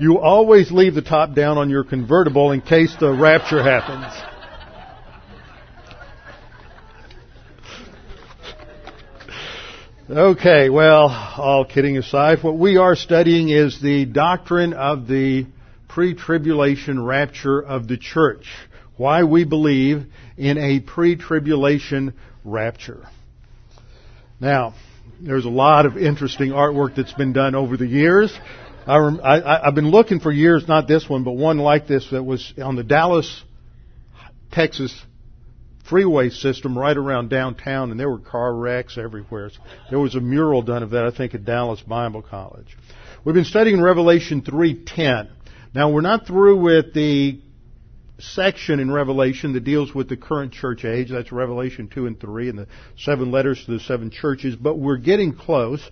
You 0.00 0.18
always 0.18 0.72
leave 0.72 0.96
the 0.96 1.02
top 1.02 1.32
down 1.32 1.58
on 1.58 1.70
your 1.70 1.84
convertible 1.84 2.50
in 2.50 2.60
case 2.60 2.92
the 2.98 3.12
rapture 3.12 3.62
happens. 3.62 4.35
Okay, 10.08 10.70
well, 10.70 11.08
all 11.08 11.64
kidding 11.64 11.98
aside, 11.98 12.40
what 12.44 12.56
we 12.56 12.76
are 12.76 12.94
studying 12.94 13.48
is 13.48 13.80
the 13.82 14.04
doctrine 14.04 14.72
of 14.72 15.08
the 15.08 15.46
pre-tribulation 15.88 17.04
rapture 17.04 17.60
of 17.60 17.88
the 17.88 17.96
church. 17.96 18.46
Why 18.96 19.24
we 19.24 19.42
believe 19.42 20.06
in 20.36 20.58
a 20.58 20.78
pre-tribulation 20.78 22.14
rapture. 22.44 23.08
Now, 24.38 24.74
there's 25.20 25.44
a 25.44 25.50
lot 25.50 25.86
of 25.86 25.96
interesting 25.96 26.50
artwork 26.50 26.94
that's 26.94 27.14
been 27.14 27.32
done 27.32 27.56
over 27.56 27.76
the 27.76 27.88
years. 27.88 28.32
I, 28.86 29.60
have 29.64 29.74
been 29.74 29.90
looking 29.90 30.20
for 30.20 30.30
years, 30.30 30.68
not 30.68 30.86
this 30.86 31.08
one, 31.08 31.24
but 31.24 31.32
one 31.32 31.58
like 31.58 31.88
this 31.88 32.10
that 32.12 32.22
was 32.22 32.54
on 32.62 32.76
the 32.76 32.84
Dallas, 32.84 33.42
Texas 34.52 34.94
freeway 35.88 36.30
system 36.30 36.76
right 36.78 36.96
around 36.96 37.30
downtown, 37.30 37.90
and 37.90 37.98
there 37.98 38.10
were 38.10 38.18
car 38.18 38.54
wrecks 38.54 38.98
everywhere. 38.98 39.50
There 39.90 39.98
was 39.98 40.14
a 40.14 40.20
mural 40.20 40.62
done 40.62 40.82
of 40.82 40.90
that, 40.90 41.04
I 41.04 41.10
think, 41.10 41.34
at 41.34 41.44
Dallas 41.44 41.80
Bible 41.80 42.22
College. 42.22 42.76
We've 43.24 43.34
been 43.34 43.44
studying 43.44 43.80
Revelation 43.80 44.42
3:10. 44.42 45.28
Now, 45.74 45.90
we're 45.90 46.00
not 46.00 46.26
through 46.26 46.56
with 46.58 46.94
the 46.94 47.40
section 48.18 48.80
in 48.80 48.90
Revelation 48.90 49.52
that 49.52 49.64
deals 49.64 49.94
with 49.94 50.08
the 50.08 50.16
current 50.16 50.52
church 50.52 50.84
age. 50.84 51.10
That's 51.10 51.30
Revelation 51.32 51.88
2 51.88 52.06
and 52.06 52.18
3 52.18 52.48
and 52.48 52.58
the 52.58 52.66
seven 52.96 53.30
letters 53.30 53.62
to 53.66 53.72
the 53.72 53.80
seven 53.80 54.10
churches, 54.10 54.56
but 54.56 54.78
we're 54.78 54.96
getting 54.96 55.34
close. 55.34 55.82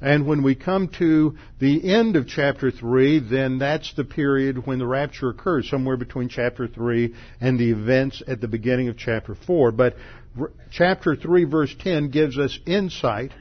And 0.00 0.26
when 0.26 0.42
we 0.42 0.54
come 0.54 0.88
to 0.98 1.36
the 1.58 1.92
end 1.92 2.16
of 2.16 2.26
chapter 2.26 2.70
3, 2.70 3.18
then 3.18 3.58
that's 3.58 3.92
the 3.94 4.04
period 4.04 4.66
when 4.66 4.78
the 4.78 4.86
rapture 4.86 5.28
occurs, 5.28 5.68
somewhere 5.68 5.98
between 5.98 6.28
chapter 6.28 6.66
3 6.66 7.14
and 7.40 7.58
the 7.58 7.70
events 7.70 8.22
at 8.26 8.40
the 8.40 8.48
beginning 8.48 8.88
of 8.88 8.96
chapter 8.96 9.34
4. 9.34 9.72
But 9.72 9.96
chapter 10.70 11.16
3 11.16 11.44
verse 11.44 11.74
10 11.78 12.10
gives 12.10 12.38
us 12.38 12.58
insight 12.64 13.32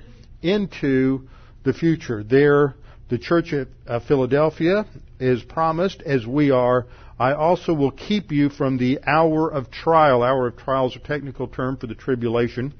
into 0.41 1.27
the 1.63 1.73
future. 1.73 2.23
There, 2.23 2.75
the 3.09 3.17
church 3.17 3.53
at 3.53 4.03
Philadelphia 4.07 4.85
is 5.19 5.41
promised 5.43 6.01
as 6.01 6.27
we 6.27 6.51
are. 6.51 6.87
I 7.17 7.33
also 7.33 7.73
will 7.73 7.91
keep 7.91 8.31
you 8.31 8.49
from 8.49 8.77
the 8.77 8.99
hour 9.05 9.49
of 9.49 9.69
trial. 9.71 10.23
Hour 10.23 10.47
of 10.47 10.57
trial 10.57 10.87
is 10.87 10.95
a 10.95 10.99
technical 10.99 11.47
term 11.47 11.77
for 11.77 11.87
the 11.87 11.95
tribulation, 11.95 12.73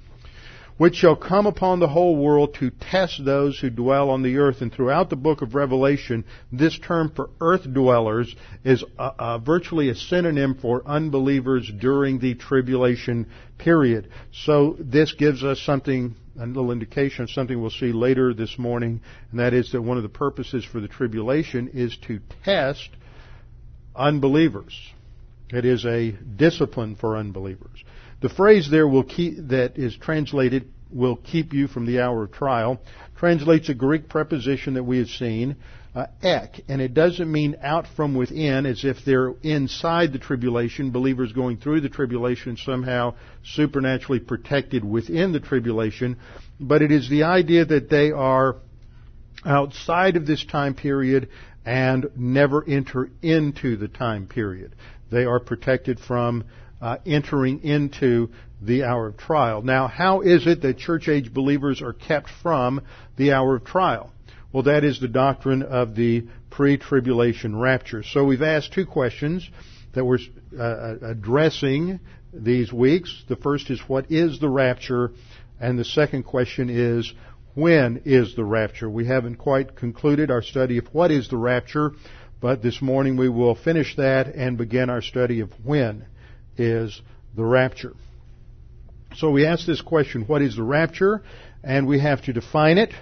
which 0.79 0.95
shall 0.95 1.15
come 1.17 1.45
upon 1.45 1.79
the 1.79 1.89
whole 1.89 2.15
world 2.15 2.53
to 2.53 2.71
test 2.71 3.23
those 3.25 3.59
who 3.59 3.69
dwell 3.69 4.09
on 4.09 4.23
the 4.23 4.37
earth. 4.37 4.61
And 4.61 4.73
throughout 4.73 5.09
the 5.09 5.17
book 5.17 5.41
of 5.41 5.53
Revelation, 5.53 6.23
this 6.53 6.79
term 6.79 7.11
for 7.13 7.31
earth 7.41 7.65
dwellers 7.65 8.33
is 8.63 8.81
uh, 8.97 9.11
uh, 9.19 9.37
virtually 9.39 9.89
a 9.89 9.95
synonym 9.95 10.55
for 10.55 10.81
unbelievers 10.87 11.69
during 11.81 12.19
the 12.19 12.33
tribulation 12.33 13.27
period. 13.57 14.09
So 14.31 14.77
this 14.79 15.11
gives 15.11 15.43
us 15.43 15.59
something 15.59 16.15
a 16.39 16.45
little 16.45 16.71
indication 16.71 17.23
of 17.23 17.29
something 17.29 17.59
we'll 17.59 17.71
see 17.71 17.91
later 17.91 18.33
this 18.33 18.57
morning, 18.57 19.01
and 19.31 19.41
that 19.41 19.53
is 19.53 19.73
that 19.73 19.81
one 19.81 19.97
of 19.97 20.03
the 20.03 20.07
purposes 20.07 20.63
for 20.63 20.79
the 20.79 20.87
tribulation 20.87 21.71
is 21.73 21.97
to 22.07 22.21
test 22.45 22.89
unbelievers. 23.93 24.73
It 25.49 25.65
is 25.65 25.83
a 25.83 26.11
discipline 26.11 26.95
for 26.95 27.17
unbelievers. 27.17 27.83
The 28.21 28.29
phrase 28.29 28.69
there 28.69 28.87
will 28.87 29.03
keep, 29.03 29.35
that 29.49 29.77
is 29.77 29.95
translated 29.95 30.69
will 30.91 31.15
keep 31.15 31.53
you 31.53 31.67
from 31.67 31.85
the 31.85 32.01
hour 32.01 32.23
of 32.23 32.31
trial 32.31 32.81
translates 33.17 33.69
a 33.69 33.73
Greek 33.73 34.09
preposition 34.09 34.73
that 34.73 34.83
we 34.83 34.97
have 34.97 35.09
seen 35.09 35.55
uh, 35.95 36.05
ek, 36.21 36.61
and 36.67 36.81
it 36.81 36.93
doesn't 36.93 37.31
mean 37.31 37.55
out 37.61 37.85
from 37.95 38.15
within 38.15 38.65
as 38.65 38.85
if 38.85 38.97
they're 39.05 39.33
inside 39.41 40.13
the 40.13 40.19
tribulation, 40.19 40.91
believers 40.91 41.33
going 41.33 41.57
through 41.57 41.81
the 41.81 41.89
tribulation 41.89 42.57
somehow 42.57 43.13
supernaturally 43.43 44.19
protected 44.19 44.83
within 44.83 45.31
the 45.31 45.39
tribulation, 45.39 46.17
but 46.59 46.81
it 46.81 46.91
is 46.91 47.09
the 47.09 47.23
idea 47.23 47.65
that 47.65 47.89
they 47.89 48.11
are 48.11 48.57
outside 49.45 50.15
of 50.15 50.27
this 50.27 50.45
time 50.45 50.75
period 50.75 51.29
and 51.65 52.07
never 52.15 52.63
enter 52.67 53.09
into 53.21 53.75
the 53.75 53.87
time 53.87 54.27
period. 54.27 54.75
They 55.11 55.25
are 55.25 55.39
protected 55.39 55.99
from 55.99 56.45
uh, 56.81 56.97
entering 57.05 57.63
into 57.63 58.29
the 58.61 58.83
hour 58.83 59.07
of 59.07 59.17
trial. 59.17 59.61
Now, 59.61 59.87
how 59.87 60.21
is 60.21 60.47
it 60.47 60.61
that 60.61 60.77
church 60.77 61.07
age 61.07 61.33
believers 61.33 61.81
are 61.81 61.93
kept 61.93 62.29
from 62.41 62.81
the 63.15 63.33
hour 63.33 63.55
of 63.55 63.65
trial? 63.65 64.11
Well, 64.51 64.63
that 64.63 64.83
is 64.83 64.99
the 64.99 65.07
doctrine 65.07 65.63
of 65.63 65.95
the 65.95 66.25
pre-tribulation 66.49 67.55
rapture. 67.57 68.03
So 68.03 68.25
we've 68.25 68.41
asked 68.41 68.73
two 68.73 68.85
questions 68.85 69.47
that 69.93 70.03
we're 70.03 70.19
uh, 70.57 70.95
addressing 71.01 71.99
these 72.33 72.73
weeks. 72.73 73.23
The 73.27 73.35
first 73.35 73.69
is 73.69 73.79
what 73.87 74.11
is 74.11 74.39
the 74.39 74.49
rapture? 74.49 75.11
And 75.59 75.77
the 75.77 75.85
second 75.85 76.23
question 76.23 76.69
is 76.69 77.11
when 77.53 78.01
is 78.05 78.35
the 78.35 78.43
rapture? 78.43 78.89
We 78.89 79.05
haven't 79.05 79.35
quite 79.35 79.75
concluded 79.75 80.31
our 80.31 80.41
study 80.41 80.77
of 80.77 80.87
what 80.93 81.11
is 81.11 81.29
the 81.29 81.37
rapture, 81.37 81.91
but 82.41 82.61
this 82.61 82.81
morning 82.81 83.17
we 83.17 83.29
will 83.29 83.55
finish 83.55 83.95
that 83.97 84.27
and 84.27 84.57
begin 84.57 84.89
our 84.89 85.01
study 85.01 85.41
of 85.41 85.51
when 85.63 86.05
is 86.59 87.01
the 87.35 87.43
rapture. 87.43 87.93
So 89.15 89.31
we 89.31 89.45
ask 89.45 89.65
this 89.65 89.81
question, 89.81 90.23
what 90.23 90.41
is 90.41 90.55
the 90.55 90.63
rapture? 90.63 91.23
And 91.63 91.87
we 91.87 91.99
have 91.99 92.23
to 92.25 92.33
define 92.33 92.77
it. 92.77 92.93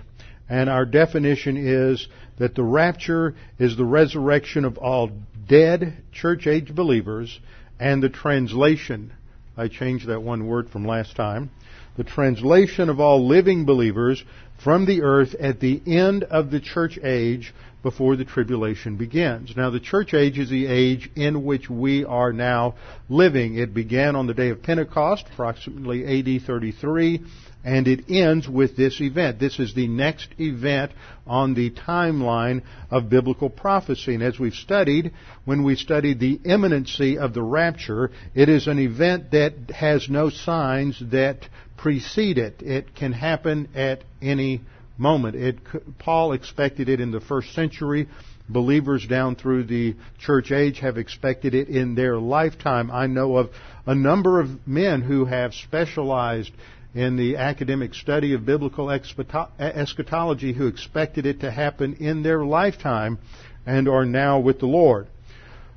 And 0.50 0.70
our 0.70 0.86
definition 0.86 1.58
is 1.58 2.08
that 2.40 2.56
the 2.56 2.64
rapture 2.64 3.36
is 3.60 3.76
the 3.76 3.86
resurrection 3.86 4.64
of 4.64 4.78
all 4.78 5.12
dead 5.48 6.04
church 6.14 6.48
age 6.48 6.74
believers 6.74 7.40
and 7.80 8.02
the 8.02 8.10
translation, 8.10 9.14
I 9.56 9.68
changed 9.68 10.08
that 10.08 10.22
one 10.22 10.48
word 10.48 10.70
from 10.70 10.86
last 10.86 11.16
time, 11.16 11.52
the 11.96 12.04
translation 12.04 12.90
of 12.90 13.00
all 13.00 13.28
living 13.28 13.66
believers 13.66 14.24
from 14.64 14.86
the 14.86 15.02
earth 15.02 15.36
at 15.36 15.60
the 15.60 15.82
end 15.86 16.24
of 16.24 16.52
the 16.52 16.60
church 16.60 16.98
age 17.04 17.54
before 17.88 18.17
the 18.17 18.25
tribulation 18.25 18.98
begins. 18.98 19.56
Now 19.56 19.70
the 19.70 19.79
church 19.79 20.13
age 20.13 20.38
is 20.38 20.50
the 20.50 20.67
age 20.67 21.10
in 21.15 21.46
which 21.46 21.70
we 21.70 22.03
are 22.03 22.34
now 22.34 22.75
living. 23.08 23.58
It 23.58 23.74
began 23.74 24.13
on 24.17 24.27
the 24.27 24.34
day 24.34 24.50
of 24.50 24.62
Pentecost, 24.62 25.24
approximately 25.32 26.03
AD 26.03 26.41
33, 26.46 27.24
and 27.63 27.88
it 27.88 28.10
ends 28.10 28.46
with 28.46 28.75
this 28.75 29.00
event. 29.00 29.39
This 29.39 29.58
is 29.58 29.74
the 29.74 29.88
next 29.88 30.27
event 30.38 30.91
on 31.25 31.53
the 31.53 31.72
timeline 31.72 32.63
of 32.91 33.10
biblical 33.10 33.50
prophecy. 33.50 34.15
And 34.15 34.24
as 34.24 34.38
we've 34.38 34.53
studied, 34.53 35.13
when 35.46 35.63
we 35.63 35.77
studied 35.77 36.20
the 36.20 36.41
imminency 36.44 37.17
of 37.17 37.34
the 37.34 37.41
rapture, 37.41 38.12
it 38.36 38.50
is 38.50 38.67
an 38.67 38.79
event 38.79 39.32
that 39.32 39.72
has 39.74 40.10
no 40.10 40.29
signs 40.29 41.01
that 41.12 41.48
precede 41.77 42.38
it. 42.38 42.62
It 42.62 42.96
can 42.96 43.13
happen 43.13 43.70
at 43.75 44.03
any 44.22 44.63
moment. 44.98 45.36
It, 45.36 45.58
Paul 46.00 46.34
expected 46.34 46.89
it 46.89 47.00
in 47.00 47.12
the 47.12 47.22
first 47.22 47.54
century. 47.54 48.08
Believers 48.50 49.06
down 49.06 49.36
through 49.36 49.66
the 49.66 49.96
church 50.20 50.51
age 50.51 50.80
have 50.80 50.98
expected 50.98 51.54
it 51.54 51.68
in 51.68 51.96
their 51.96 52.18
lifetime. 52.18 52.89
I 52.92 53.08
know 53.08 53.38
of 53.38 53.50
a 53.86 53.96
number 53.96 54.39
of 54.39 54.68
men 54.68 55.01
who 55.01 55.25
have 55.25 55.54
specialized 55.54 56.51
in 56.94 57.18
the 57.18 57.38
academic 57.38 57.94
study 57.94 58.34
of 58.34 58.46
biblical 58.46 58.89
eschatology 58.89 60.54
who 60.54 60.68
expected 60.68 61.25
it 61.25 61.42
to 61.42 61.51
happen 61.51 61.96
in 61.96 62.24
their 62.24 62.44
lifetime 62.46 63.20
and 63.66 63.88
are 63.88 64.06
now 64.06 64.39
with 64.39 64.60
the 64.60 64.66
Lord. 64.66 65.08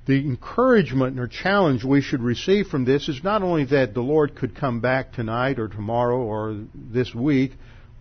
The 0.07 0.19
encouragement 0.19 1.21
or 1.21 1.29
challenge 1.29 1.85
we 1.85 2.01
should 2.01 2.23
receive 2.23 2.69
from 2.69 2.85
this 2.85 3.09
is 3.09 3.23
not 3.23 3.43
only 3.43 3.65
that 3.67 3.95
the 3.95 4.01
Lord 4.01 4.35
could 4.35 4.55
come 4.55 4.81
back 4.81 5.13
tonight 5.13 5.59
or 5.59 5.69
tomorrow 5.69 6.19
or 6.19 6.65
this 6.75 7.15
week, 7.15 7.53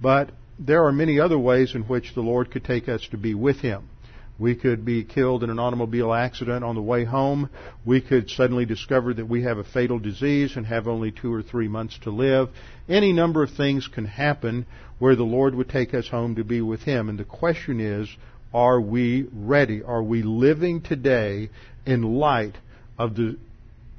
but 0.01 0.29
there 0.59 0.85
are 0.85 0.91
many 0.91 1.19
other 1.19 1.39
ways 1.39 1.73
in 1.73 1.83
which 1.83 2.13
the 2.13 2.21
Lord 2.21 2.51
could 2.51 2.65
take 2.65 2.89
us 2.89 3.07
to 3.11 3.17
be 3.17 3.33
with 3.33 3.61
Him. 3.61 3.89
We 4.37 4.55
could 4.55 4.85
be 4.85 5.03
killed 5.03 5.43
in 5.43 5.49
an 5.49 5.59
automobile 5.59 6.13
accident 6.13 6.63
on 6.63 6.75
the 6.75 6.81
way 6.81 7.05
home. 7.05 7.49
We 7.85 8.01
could 8.01 8.29
suddenly 8.29 8.65
discover 8.65 9.13
that 9.13 9.27
we 9.27 9.43
have 9.43 9.57
a 9.57 9.63
fatal 9.63 9.99
disease 9.99 10.55
and 10.55 10.65
have 10.65 10.87
only 10.87 11.11
two 11.11 11.33
or 11.33 11.41
three 11.41 11.67
months 11.67 11.97
to 12.03 12.09
live. 12.09 12.49
Any 12.87 13.11
number 13.11 13.43
of 13.43 13.51
things 13.51 13.87
can 13.87 14.05
happen 14.05 14.65
where 14.97 15.15
the 15.15 15.23
Lord 15.23 15.55
would 15.55 15.69
take 15.69 15.93
us 15.93 16.07
home 16.07 16.35
to 16.35 16.43
be 16.43 16.61
with 16.61 16.81
Him. 16.81 17.09
And 17.09 17.17
the 17.17 17.25
question 17.25 17.79
is, 17.79 18.09
are 18.53 18.79
we 18.79 19.27
ready? 19.33 19.83
Are 19.83 20.03
we 20.03 20.23
living 20.23 20.81
today 20.81 21.49
in 21.85 22.01
light 22.01 22.57
of 22.97 23.15
the 23.15 23.37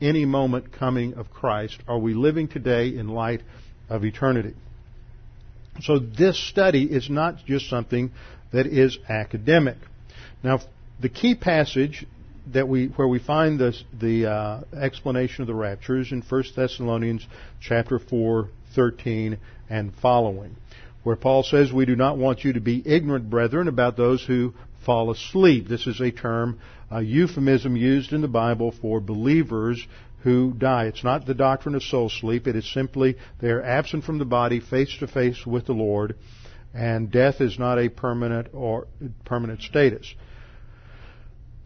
any 0.00 0.24
moment 0.24 0.72
coming 0.72 1.14
of 1.14 1.30
Christ? 1.30 1.78
Are 1.86 1.98
we 1.98 2.14
living 2.14 2.48
today 2.48 2.88
in 2.88 3.08
light 3.08 3.42
of 3.88 4.04
eternity? 4.04 4.54
So 5.82 5.98
this 5.98 6.38
study 6.38 6.84
is 6.84 7.08
not 7.08 7.44
just 7.46 7.68
something 7.68 8.10
that 8.52 8.66
is 8.66 8.98
academic. 9.08 9.76
Now, 10.42 10.60
the 11.00 11.08
key 11.08 11.34
passage 11.34 12.06
that 12.52 12.68
we 12.68 12.86
where 12.86 13.08
we 13.08 13.18
find 13.18 13.58
this, 13.58 13.82
the 13.98 14.26
uh, 14.26 14.60
explanation 14.76 15.42
of 15.42 15.46
the 15.46 15.54
rapture 15.54 15.98
is 15.98 16.12
in 16.12 16.22
1 16.22 16.44
Thessalonians 16.56 17.26
chapter 17.60 17.98
4, 17.98 18.48
13 18.74 19.38
and 19.68 19.94
following, 20.00 20.56
where 21.02 21.16
Paul 21.16 21.42
says, 21.42 21.72
"We 21.72 21.86
do 21.86 21.96
not 21.96 22.18
want 22.18 22.44
you 22.44 22.54
to 22.54 22.60
be 22.60 22.82
ignorant, 22.84 23.30
brethren, 23.30 23.68
about 23.68 23.96
those 23.96 24.24
who 24.24 24.54
fall 24.84 25.10
asleep." 25.10 25.68
This 25.68 25.86
is 25.86 26.00
a 26.00 26.10
term, 26.10 26.58
a 26.90 27.02
euphemism 27.02 27.76
used 27.76 28.12
in 28.12 28.20
the 28.20 28.28
Bible 28.28 28.72
for 28.72 29.00
believers 29.00 29.86
who 30.22 30.52
die. 30.52 30.84
It's 30.86 31.04
not 31.04 31.26
the 31.26 31.34
doctrine 31.34 31.74
of 31.74 31.82
soul 31.82 32.08
sleep. 32.08 32.46
It 32.46 32.56
is 32.56 32.70
simply 32.72 33.16
they 33.40 33.50
are 33.50 33.62
absent 33.62 34.04
from 34.04 34.18
the 34.18 34.24
body, 34.24 34.60
face 34.60 34.96
to 34.98 35.06
face 35.06 35.46
with 35.46 35.66
the 35.66 35.72
Lord, 35.72 36.16
and 36.74 37.10
death 37.10 37.40
is 37.40 37.58
not 37.58 37.78
a 37.78 37.88
permanent 37.88 38.48
or 38.52 38.86
permanent 39.24 39.62
status. 39.62 40.14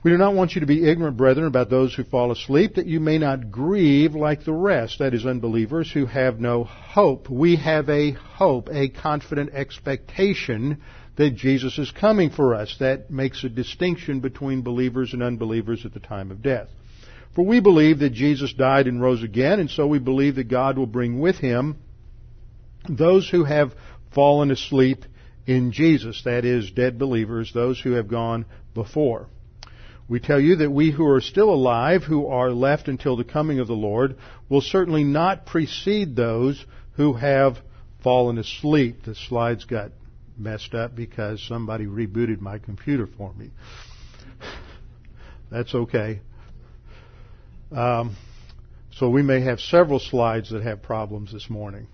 We 0.05 0.11
do 0.11 0.19
not 0.19 0.35
want 0.35 0.55
you 0.55 0.61
to 0.61 0.67
be 0.67 0.87
ignorant, 0.87 1.17
brethren, 1.17 1.47
about 1.47 1.71
those 1.71 1.95
who 1.95 2.05
fall 2.05 2.31
asleep, 2.31 2.75
that 2.75 2.87
you 2.87 3.01
may 3.01 3.17
not 3.17 3.51
grieve 3.51 4.15
like 4.15 4.45
the 4.45 4.53
rest, 4.53 4.99
that 4.99 5.15
is, 5.15 5.25
unbelievers 5.25 5.91
who 5.91 6.05
have 6.05 6.39
no 6.39 6.65
hope. 6.65 7.31
We 7.31 7.57
have 7.57 7.89
a 7.89 8.11
hope, 8.11 8.69
a 8.71 8.91
confident 8.91 9.55
expectation 9.55 10.83
that 11.17 11.37
Jesus 11.37 11.79
is 11.79 11.91
coming 11.91 12.29
for 12.29 12.55
us. 12.55 12.77
That 12.81 13.11
makes 13.11 13.45
a 13.45 13.49
distinction 13.49 14.21
between 14.21 14.61
believers 14.61 15.15
and 15.15 15.23
unbelievers 15.23 15.87
at 15.87 15.95
the 15.95 16.01
time 16.01 16.31
of 16.31 16.43
death. 16.43 16.69
For 17.35 17.45
we 17.45 17.61
believe 17.61 17.99
that 17.99 18.13
Jesus 18.13 18.53
died 18.53 18.87
and 18.87 19.01
rose 19.01 19.23
again, 19.23 19.59
and 19.59 19.71
so 19.71 19.87
we 19.87 19.99
believe 19.99 20.37
that 20.37 20.49
God 20.49 20.79
will 20.79 20.87
bring 20.87 21.21
with 21.21 21.37
him 21.37 21.77
those 22.89 23.29
who 23.29 23.45
have 23.45 23.75
fallen 24.15 24.51
asleep 24.51 25.05
in 25.47 25.73
Jesus, 25.73 26.23
that 26.25 26.45
is, 26.45 26.71
dead 26.71 26.99
believers, 26.99 27.53
those 27.53 27.81
who 27.81 27.93
have 27.93 28.09
gone 28.09 28.47
before. 28.73 29.29
We 30.09 30.21
tell 30.21 30.41
you 30.41 30.57
that 30.57 30.71
we 30.71 30.91
who 30.91 31.07
are 31.09 31.21
still 31.21 31.51
alive, 31.51 32.03
who 32.05 32.27
are 32.27 32.51
left 32.51 32.89
until 32.89 33.17
the 33.17 33.25
coming 33.25 33.59
of 33.59 33.67
the 33.67 33.73
Lord, 33.75 34.17
will 34.49 34.61
certainly 34.61 35.03
not 35.03 35.47
precede 35.47 36.15
those 36.15 36.65
who 36.93 37.15
have 37.15 37.57
fallen 38.03 38.39
asleep. 38.39 39.03
The 39.05 39.15
slides 39.15 39.65
got 39.65 39.93
messed 40.37 40.75
up 40.75 40.95
because 40.95 41.43
somebody 41.43 41.87
rebooted 41.87 42.41
my 42.41 42.59
computer 42.59 43.07
for 43.07 43.33
me. 43.35 43.51
That's 45.51 45.75
okay. 45.75 46.21
Um, 47.75 48.17
so 48.93 49.11
we 49.11 49.23
may 49.23 49.41
have 49.41 49.59
several 49.59 49.99
slides 49.99 50.51
that 50.51 50.63
have 50.63 50.81
problems 50.81 51.33
this 51.33 51.51
morning. 51.51 51.89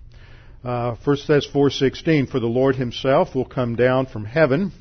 Uh, 0.63 0.95
1 1.03 1.17
Thess 1.25 1.47
4.16, 1.47 2.29
For 2.29 2.39
the 2.39 2.45
Lord 2.45 2.75
himself 2.75 3.33
will 3.33 3.45
come 3.45 3.75
down 3.75 4.05
from 4.05 4.23
heaven 4.25 4.73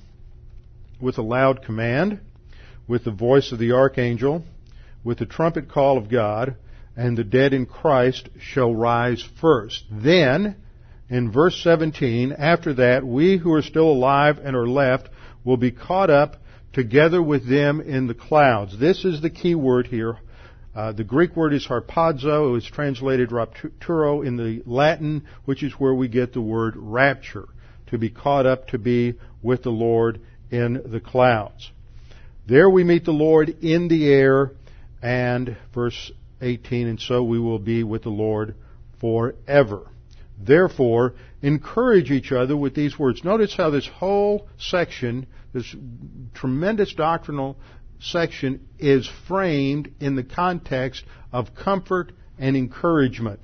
with 1.00 1.16
a 1.16 1.22
loud 1.22 1.62
command, 1.64 2.20
with 2.86 3.04
the 3.04 3.10
voice 3.10 3.50
of 3.50 3.58
the 3.58 3.72
archangel, 3.72 4.44
with 5.02 5.16
the 5.16 5.24
trumpet 5.24 5.70
call 5.70 5.96
of 5.96 6.10
God, 6.10 6.56
and 6.94 7.16
the 7.16 7.24
dead 7.24 7.54
in 7.54 7.64
Christ 7.64 8.28
shall 8.38 8.74
rise 8.74 9.26
first. 9.40 9.84
Then, 9.90 10.56
in 11.08 11.32
verse 11.32 11.58
17, 11.64 12.30
after 12.32 12.74
that, 12.74 13.06
we 13.06 13.38
who 13.38 13.54
are 13.54 13.62
still 13.62 13.90
alive 13.90 14.36
and 14.36 14.54
are 14.54 14.68
left 14.68 15.08
will 15.44 15.56
be 15.56 15.70
caught 15.70 16.10
up 16.10 16.36
together 16.74 17.22
with 17.22 17.48
them 17.48 17.80
in 17.80 18.06
the 18.06 18.12
clouds. 18.12 18.78
This 18.78 19.06
is 19.06 19.22
the 19.22 19.30
key 19.30 19.54
word 19.54 19.86
here, 19.86 20.18
uh, 20.74 20.92
the 20.92 21.04
Greek 21.04 21.34
word 21.34 21.52
is 21.52 21.66
harpazo. 21.66 22.48
It 22.48 22.52
was 22.52 22.64
translated 22.64 23.30
rapturo 23.30 24.24
in 24.24 24.36
the 24.36 24.62
Latin, 24.66 25.26
which 25.44 25.62
is 25.62 25.72
where 25.72 25.94
we 25.94 26.08
get 26.08 26.32
the 26.32 26.40
word 26.40 26.74
rapture, 26.76 27.48
to 27.88 27.98
be 27.98 28.10
caught 28.10 28.46
up 28.46 28.68
to 28.68 28.78
be 28.78 29.14
with 29.42 29.62
the 29.62 29.70
Lord 29.70 30.20
in 30.50 30.80
the 30.86 31.00
clouds. 31.00 31.70
There 32.46 32.70
we 32.70 32.84
meet 32.84 33.04
the 33.04 33.12
Lord 33.12 33.48
in 33.62 33.88
the 33.88 34.12
air, 34.12 34.52
and 35.02 35.56
verse 35.74 36.12
18, 36.40 36.86
and 36.86 37.00
so 37.00 37.22
we 37.22 37.38
will 37.38 37.58
be 37.58 37.82
with 37.82 38.02
the 38.02 38.10
Lord 38.10 38.54
forever. 39.00 39.86
Therefore, 40.38 41.14
encourage 41.42 42.10
each 42.10 42.32
other 42.32 42.56
with 42.56 42.74
these 42.74 42.98
words. 42.98 43.24
Notice 43.24 43.54
how 43.54 43.70
this 43.70 43.86
whole 43.86 44.48
section, 44.58 45.26
this 45.52 45.74
tremendous 46.34 46.94
doctrinal 46.94 47.56
section 48.00 48.66
is 48.78 49.08
framed 49.28 49.92
in 50.00 50.16
the 50.16 50.24
context 50.24 51.04
of 51.32 51.54
comfort 51.54 52.12
and 52.38 52.56
encouragement. 52.56 53.40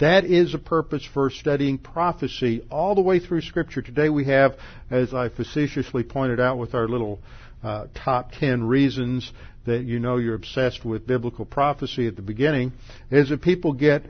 That 0.00 0.24
is 0.24 0.54
a 0.54 0.58
purpose 0.58 1.04
for 1.04 1.30
studying 1.30 1.78
prophecy 1.78 2.66
all 2.70 2.94
the 2.94 3.02
way 3.02 3.20
through 3.20 3.42
Scripture. 3.42 3.82
Today 3.82 4.08
we 4.08 4.24
have, 4.24 4.56
as 4.90 5.14
I 5.14 5.28
facetiously 5.28 6.02
pointed 6.02 6.40
out 6.40 6.58
with 6.58 6.74
our 6.74 6.88
little 6.88 7.20
uh, 7.62 7.86
top 7.94 8.32
ten 8.32 8.64
reasons 8.64 9.30
that 9.64 9.84
you 9.84 10.00
know 10.00 10.16
you're 10.16 10.34
obsessed 10.34 10.84
with 10.84 11.06
biblical 11.06 11.44
prophecy 11.44 12.08
at 12.08 12.16
the 12.16 12.22
beginning, 12.22 12.72
is 13.12 13.28
that 13.28 13.42
people 13.42 13.74
get 13.74 14.04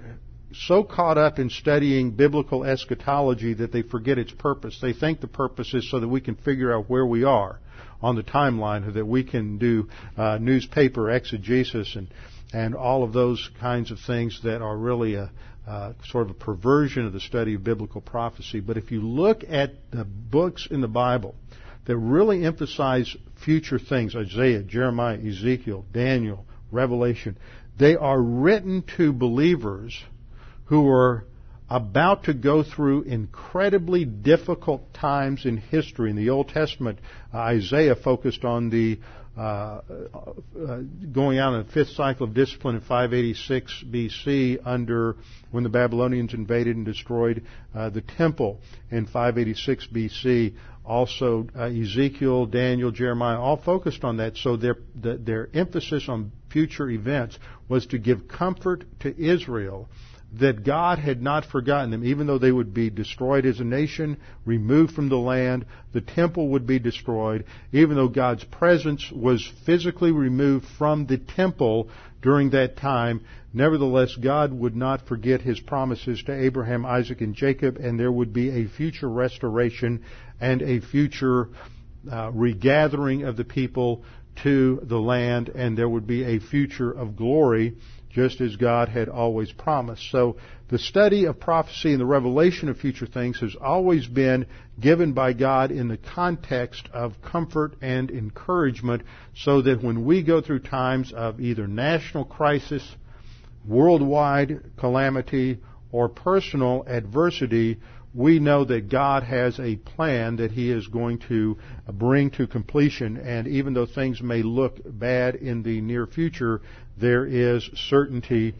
so 0.55 0.83
caught 0.83 1.19
up 1.19 1.39
in 1.39 1.51
studying 1.51 2.11
biblical 2.11 2.65
eschatology 2.65 3.53
that 3.55 3.73
they 3.73 3.83
forget 3.83 4.19
its 4.19 4.33
purpose. 4.33 4.79
They 4.81 4.95
think 4.95 5.21
the 5.21 5.27
purpose 5.27 5.75
is 5.75 5.91
so 5.91 6.01
that 6.01 6.09
we 6.09 6.23
can 6.23 6.37
figure 6.37 6.75
out 6.75 6.89
where 6.89 7.05
we 7.05 7.25
are 7.25 7.59
on 8.03 8.17
the 8.17 8.23
timeline 8.23 8.93
that 8.95 9.07
we 9.07 9.25
can 9.25 9.59
do 9.59 9.89
uh, 10.17 10.39
newspaper 10.41 11.11
exegesis 11.11 11.97
and 11.97 12.09
and 12.53 12.75
all 12.75 13.03
of 13.03 13.13
those 13.13 13.51
kinds 13.61 13.91
of 13.91 13.99
things 14.01 14.41
that 14.43 14.61
are 14.61 14.77
really 14.77 15.15
a 15.15 15.31
uh, 15.67 15.93
sort 16.07 16.29
of 16.29 16.31
a 16.31 16.35
perversion 16.35 17.07
of 17.07 17.13
the 17.13 17.21
study 17.21 17.55
of 17.55 17.63
biblical 17.63 18.01
prophecy. 18.01 18.61
But 18.61 18.77
if 18.77 18.91
you 18.91 19.01
look 19.01 19.45
at 19.49 19.75
the 19.93 20.05
books 20.05 20.67
in 20.69 20.81
the 20.81 20.89
Bible 20.89 21.37
that 21.85 21.97
really 21.97 22.45
emphasize 22.45 23.17
future 23.45 23.79
things, 23.79 24.17
Isaiah, 24.17 24.63
Jeremiah, 24.63 25.19
Ezekiel, 25.19 25.85
Daniel, 25.93 26.45
Revelation, 26.73 27.39
they 27.79 27.95
are 27.95 28.21
written 28.21 28.83
to 28.97 29.13
believers 29.13 29.97
who 30.65 30.89
are 30.89 31.25
about 31.73 32.25
to 32.25 32.35
go 32.35 32.63
through 32.63 33.03
incredibly 33.03 34.05
difficult 34.05 34.93
times 34.93 35.47
in 35.47 35.57
history. 35.57 36.11
In 36.11 36.17
the 36.17 36.29
Old 36.29 36.49
Testament, 36.49 36.99
uh, 37.33 37.39
Isaiah 37.39 37.97
focused 37.97 38.45
on 38.45 38.69
the 38.69 38.99
uh, 39.35 39.41
uh, 39.41 40.81
going 41.11 41.39
out 41.39 41.55
in 41.55 41.67
the 41.67 41.73
fifth 41.73 41.95
cycle 41.95 42.27
of 42.27 42.35
discipline 42.35 42.75
in 42.75 42.83
586 42.83 43.85
BC 43.91 44.59
under 44.63 45.17
when 45.51 45.65
the 45.65 45.71
Babylonians 45.71 46.35
invaded 46.35 46.77
and 46.77 46.85
destroyed 46.85 47.43
uh, 47.75 47.89
the 47.89 48.03
temple 48.03 48.61
in 48.91 49.07
586 49.07 49.89
BC. 49.91 50.55
Also, 50.85 51.47
uh, 51.57 51.63
Ezekiel, 51.63 52.45
Daniel, 52.45 52.91
Jeremiah, 52.91 53.41
all 53.41 53.57
focused 53.57 54.05
on 54.05 54.19
that. 54.19 54.37
So 54.37 54.59
their 54.59 54.77
the, 55.01 55.17
their 55.17 55.49
emphasis 55.55 56.11
on 56.11 56.33
future 56.51 56.91
events 56.91 57.39
was 57.71 57.87
to 57.87 57.99
give 57.99 58.29
comfort 58.29 58.85
to 59.01 59.19
Israel 59.19 59.89
that 60.39 60.65
God 60.65 60.99
had 60.99 61.21
not 61.23 61.45
forgotten 61.45 61.91
them, 61.91 62.05
even 62.05 62.27
though 62.27 62.39
they 62.39 62.53
would 62.53 62.73
be 62.73 62.89
destroyed 62.89 63.45
as 63.45 63.61
a 63.61 63.65
nation, 63.65 64.17
removed 64.47 64.95
from 64.95 65.09
the 65.09 65.17
land, 65.17 65.67
the 65.93 66.01
temple 66.01 66.49
would 66.49 66.67
be 66.67 66.79
destroyed, 66.79 67.45
even 67.73 67.97
though 67.97 68.09
God's 68.09 68.45
presence 68.45 69.11
was 69.13 69.47
physically 69.67 70.11
removed 70.11 70.65
from 70.79 71.07
the 71.07 71.19
temple 71.19 71.91
during 72.23 72.51
that 72.51 72.77
time, 72.77 73.21
nevertheless 73.53 74.15
God 74.17 74.53
would 74.53 74.77
not 74.77 75.07
forget 75.07 75.43
his 75.43 75.61
promises 75.61 76.23
to 76.23 76.33
Abraham, 76.33 76.87
Isaac, 76.87 77.21
and 77.21 77.35
Jacob, 77.35 77.77
and 77.77 78.01
there 78.01 78.13
would 78.13 78.33
be 78.33 78.63
a 78.63 78.69
future 78.69 79.11
restoration 79.11 80.03
and 80.41 80.63
a 80.63 80.81
future 80.81 81.49
uh, 82.11 82.31
regathering 82.33 83.25
of 83.25 83.37
the 83.37 83.45
people 83.45 84.03
to 84.45 84.81
the 84.85 84.99
land, 84.99 85.51
and 85.51 85.77
there 85.77 85.89
would 85.89 86.07
be 86.07 86.25
a 86.25 86.39
future 86.39 86.91
of 86.91 87.17
glory, 87.17 87.77
just 88.15 88.41
as 88.41 88.57
God 88.57 88.89
had 88.89 89.09
always 89.09 89.51
promised. 89.53 90.11
So 90.11 90.37
the 90.69 90.79
study 90.79 91.25
of 91.25 91.41
prophecy 91.41 91.93
and 91.93 92.01
the 92.01 92.07
revelation 92.07 92.69
of 92.69 92.79
future 92.79 93.07
things 93.07 93.41
has 93.41 93.57
always 93.61 94.07
been 94.07 94.47
given 94.81 95.13
by 95.13 95.33
God 95.33 95.71
in 95.71 95.89
the 95.89 95.99
context 95.99 96.89
of 96.93 97.21
comfort 97.23 97.75
and 97.81 98.11
encouragement, 98.11 99.03
so 99.35 99.63
that 99.63 99.83
when 99.83 100.05
we 100.05 100.23
go 100.23 100.41
through 100.41 100.61
times 100.61 101.13
of 101.13 101.41
either 101.41 101.67
national 101.67 102.25
crisis, 102.25 102.87
worldwide 103.67 104.63
calamity, 104.79 105.61
or 105.91 106.09
personal 106.09 106.85
adversity, 106.87 107.79
we 108.15 108.39
know 108.39 108.65
that 108.65 108.91
God 108.91 109.23
has 109.23 109.59
a 109.59 109.77
plan 109.77 110.37
that 110.37 110.51
He 110.51 110.71
is 110.71 110.87
going 110.87 111.19
to 111.29 111.57
bring 111.91 112.31
to 112.33 112.47
completion. 112.47 113.17
And 113.17 113.49
even 113.49 113.73
though 113.75 113.87
things 113.87 114.21
may 114.21 114.43
look 114.43 114.81
bad 114.85 115.37
in 115.37 115.63
the 115.63 115.81
near 115.81 116.07
future, 116.07 116.61
there 116.99 117.25
is 117.25 117.69
certainty 117.75 118.55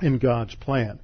in 0.00 0.18
God's 0.18 0.54
plan. 0.54 0.98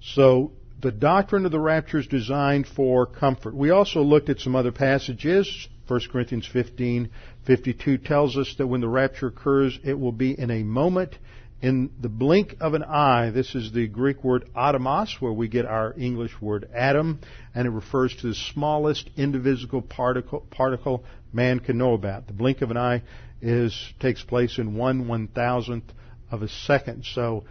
So 0.00 0.52
the 0.80 0.92
doctrine 0.92 1.44
of 1.44 1.52
the 1.52 1.60
rapture 1.60 1.98
is 1.98 2.06
designed 2.06 2.66
for 2.66 3.04
comfort. 3.04 3.54
We 3.54 3.70
also 3.70 4.02
looked 4.02 4.30
at 4.30 4.40
some 4.40 4.56
other 4.56 4.72
passages. 4.72 5.68
1 5.88 6.00
Corinthians 6.12 6.46
15, 6.46 7.10
52 7.46 7.98
tells 7.98 8.36
us 8.36 8.54
that 8.58 8.66
when 8.66 8.80
the 8.80 8.88
rapture 8.88 9.28
occurs, 9.28 9.78
it 9.82 9.98
will 9.98 10.12
be 10.12 10.38
in 10.38 10.50
a 10.50 10.62
moment 10.62 11.16
in 11.60 11.90
the 12.00 12.08
blink 12.08 12.56
of 12.60 12.74
an 12.74 12.84
eye, 12.84 13.30
this 13.30 13.54
is 13.54 13.72
the 13.72 13.88
Greek 13.88 14.22
word 14.22 14.48
atomos, 14.54 15.20
where 15.20 15.32
we 15.32 15.48
get 15.48 15.66
our 15.66 15.92
English 15.98 16.40
word 16.40 16.68
atom, 16.72 17.20
and 17.54 17.66
it 17.66 17.70
refers 17.70 18.14
to 18.16 18.28
the 18.28 18.34
smallest 18.34 19.10
indivisible 19.16 19.82
particle, 19.82 20.46
particle 20.50 21.04
man 21.32 21.58
can 21.58 21.76
know 21.76 21.94
about. 21.94 22.26
The 22.28 22.32
blink 22.32 22.62
of 22.62 22.70
an 22.70 22.76
eye 22.76 23.02
is 23.42 23.92
takes 23.98 24.22
place 24.22 24.58
in 24.58 24.76
one 24.76 25.08
one 25.08 25.26
thousandth 25.28 25.92
of 26.30 26.42
a 26.42 26.48
second. 26.48 27.04
So 27.04 27.44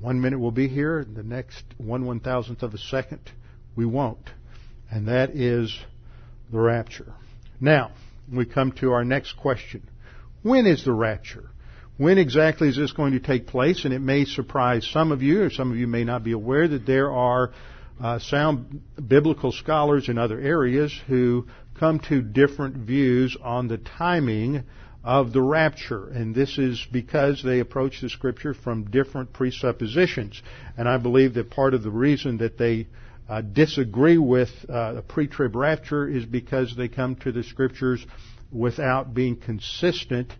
one 0.00 0.20
minute 0.20 0.38
we'll 0.38 0.50
be 0.50 0.68
here, 0.68 1.04
the 1.04 1.22
next 1.22 1.64
one 1.78 2.04
one 2.04 2.20
thousandth 2.20 2.62
of 2.62 2.74
a 2.74 2.78
second 2.78 3.20
we 3.74 3.86
won't. 3.86 4.30
And 4.90 5.08
that 5.08 5.30
is 5.30 5.78
the 6.52 6.58
rapture. 6.58 7.14
Now, 7.60 7.92
we 8.30 8.44
come 8.44 8.72
to 8.72 8.92
our 8.92 9.04
next 9.04 9.34
question. 9.34 9.88
When 10.42 10.66
is 10.66 10.84
the 10.84 10.92
rapture? 10.92 11.49
When 12.00 12.16
exactly 12.16 12.70
is 12.70 12.78
this 12.78 12.92
going 12.92 13.12
to 13.12 13.20
take 13.20 13.46
place? 13.46 13.84
And 13.84 13.92
it 13.92 13.98
may 13.98 14.24
surprise 14.24 14.88
some 14.90 15.12
of 15.12 15.20
you, 15.20 15.42
or 15.42 15.50
some 15.50 15.70
of 15.70 15.76
you 15.76 15.86
may 15.86 16.02
not 16.02 16.24
be 16.24 16.32
aware 16.32 16.66
that 16.66 16.86
there 16.86 17.12
are 17.12 17.50
uh, 18.02 18.18
sound 18.18 18.80
biblical 19.06 19.52
scholars 19.52 20.08
in 20.08 20.16
other 20.16 20.40
areas 20.40 20.98
who 21.08 21.46
come 21.78 22.00
to 22.08 22.22
different 22.22 22.74
views 22.76 23.36
on 23.42 23.68
the 23.68 23.76
timing 23.76 24.64
of 25.04 25.34
the 25.34 25.42
rapture. 25.42 26.08
And 26.08 26.34
this 26.34 26.56
is 26.56 26.82
because 26.90 27.42
they 27.42 27.60
approach 27.60 28.00
the 28.00 28.08
scripture 28.08 28.54
from 28.54 28.90
different 28.90 29.34
presuppositions. 29.34 30.40
And 30.78 30.88
I 30.88 30.96
believe 30.96 31.34
that 31.34 31.50
part 31.50 31.74
of 31.74 31.82
the 31.82 31.90
reason 31.90 32.38
that 32.38 32.56
they 32.56 32.86
uh, 33.28 33.42
disagree 33.42 34.16
with 34.16 34.48
uh, 34.70 34.94
a 34.96 35.02
pre-trib 35.02 35.54
rapture 35.54 36.08
is 36.08 36.24
because 36.24 36.74
they 36.74 36.88
come 36.88 37.16
to 37.16 37.30
the 37.30 37.42
scriptures 37.42 38.02
without 38.50 39.12
being 39.12 39.36
consistent 39.36 40.32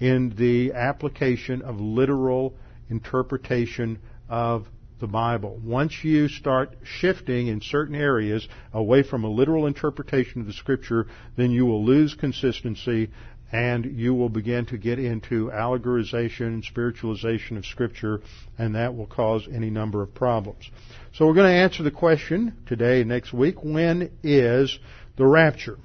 in 0.00 0.34
the 0.36 0.72
application 0.72 1.62
of 1.62 1.80
literal 1.80 2.54
interpretation 2.90 3.98
of 4.28 4.66
the 5.00 5.06
Bible. 5.06 5.60
Once 5.64 6.02
you 6.02 6.28
start 6.28 6.76
shifting 6.82 7.46
in 7.46 7.60
certain 7.60 7.94
areas 7.94 8.48
away 8.72 9.02
from 9.02 9.24
a 9.24 9.28
literal 9.28 9.66
interpretation 9.66 10.40
of 10.40 10.46
the 10.46 10.52
Scripture, 10.52 11.06
then 11.36 11.50
you 11.50 11.64
will 11.66 11.84
lose 11.84 12.14
consistency 12.14 13.10
and 13.50 13.84
you 13.84 14.14
will 14.14 14.28
begin 14.28 14.66
to 14.66 14.76
get 14.76 14.98
into 14.98 15.50
allegorization 15.50 16.62
spiritualization 16.62 17.56
of 17.56 17.64
Scripture, 17.64 18.20
and 18.58 18.74
that 18.74 18.94
will 18.94 19.06
cause 19.06 19.48
any 19.50 19.70
number 19.70 20.02
of 20.02 20.14
problems. 20.14 20.68
So 21.14 21.26
we're 21.26 21.34
going 21.34 21.50
to 21.50 21.58
answer 21.58 21.82
the 21.82 21.90
question 21.90 22.54
today, 22.66 23.04
next 23.04 23.32
week, 23.32 23.62
when 23.62 24.10
is 24.22 24.78
the 25.16 25.24
rapture? 25.24 25.78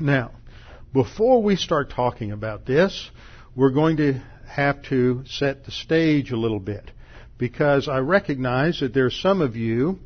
Now, 0.00 0.30
before 0.94 1.42
we 1.42 1.56
start 1.56 1.90
talking 1.90 2.30
about 2.30 2.64
this, 2.64 3.10
we're 3.56 3.72
going 3.72 3.96
to 3.96 4.22
have 4.46 4.80
to 4.84 5.24
set 5.26 5.64
the 5.64 5.72
stage 5.72 6.30
a 6.30 6.36
little 6.36 6.60
bit 6.60 6.88
because 7.36 7.88
I 7.88 7.98
recognize 7.98 8.78
that 8.78 8.94
there 8.94 9.06
are 9.06 9.10
some 9.10 9.40
of 9.40 9.56
you 9.56 9.98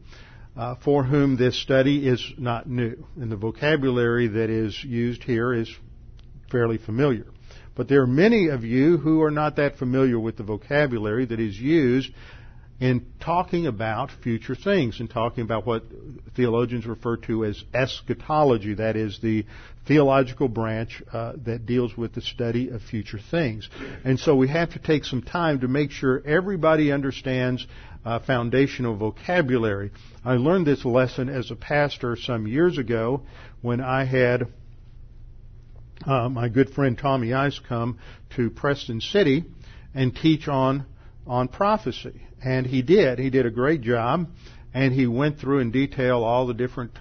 uh, 0.57 0.77
for 0.83 1.05
whom 1.05 1.37
this 1.37 1.61
study 1.61 2.09
is 2.09 2.25
not 2.39 2.67
new, 2.67 3.07
and 3.17 3.31
the 3.31 3.37
vocabulary 3.37 4.29
that 4.29 4.49
is 4.49 4.83
used 4.83 5.23
here 5.23 5.53
is 5.53 5.71
fairly 6.51 6.79
familiar. 6.79 7.27
But 7.77 7.89
there 7.89 8.01
are 8.01 8.07
many 8.07 8.49
of 8.49 8.65
you 8.65 8.97
who 8.97 9.23
are 9.23 9.31
not 9.31 9.57
that 9.57 9.77
familiar 9.77 10.19
with 10.19 10.39
the 10.39 10.43
vocabulary 10.43 11.27
that 11.27 11.39
is 11.39 11.57
used 11.57 12.11
in 12.81 13.05
talking 13.19 13.67
about 13.67 14.11
future 14.23 14.55
things 14.55 15.01
and 15.01 15.11
talking 15.11 15.43
about 15.43 15.67
what 15.67 15.83
theologians 16.37 16.87
refer 16.87 17.17
to 17.17 17.45
as 17.45 17.63
eschatology, 17.75 18.75
that 18.75 18.95
is 18.95 19.19
the 19.21 19.45
theological 19.87 20.49
branch 20.49 21.03
uh, 21.13 21.33
that 21.45 21.67
deals 21.67 21.97
with 21.97 22.15
the 22.15 22.21
study 22.21 22.69
of 22.69 22.81
future 22.83 23.19
things. 23.31 23.69
And 24.05 24.21
so 24.21 24.37
we 24.37 24.47
have 24.49 24.75
to 24.75 24.79
take 24.79 25.05
some 25.05 25.23
time 25.23 25.61
to 25.61 25.69
make 25.69 25.91
sure 25.91 26.23
everybody 26.25 26.93
understands 26.93 27.67
uh, 28.05 28.21
foundational 28.21 28.97
vocabulary. 28.97 29.91
I 30.25 30.35
learned 30.35 30.67
this 30.67 30.85
lesson 30.85 31.29
as 31.29 31.51
a 31.51 31.57
pastor 31.57 32.17
some 32.17 32.47
years 32.47 32.79
ago 32.79 33.23
when 33.61 33.81
I 33.81 34.05
had 34.05 34.47
uh, 36.07 36.29
my 36.29 36.49
good 36.49 36.71
friend 36.71 36.97
Tommy 36.97 37.35
Ice 37.35 37.59
come 37.69 37.99
to 38.37 38.51
Preston 38.51 39.01
City 39.01 39.45
and 39.95 40.15
teach 40.15 40.47
on 40.47 40.87
on 41.27 41.49
prophecy. 41.49 42.23
And 42.43 42.67
he 42.67 42.83
did. 42.83 43.19
He 43.19 43.31
did 43.31 43.47
a 43.47 43.51
great 43.51 43.81
job. 43.81 44.29
And 44.75 44.93
he 44.93 45.07
went 45.07 45.39
through 45.39 45.61
in 45.61 45.71
detail 45.71 46.23
all 46.23 46.47
the 46.47 46.55
different 46.55 46.93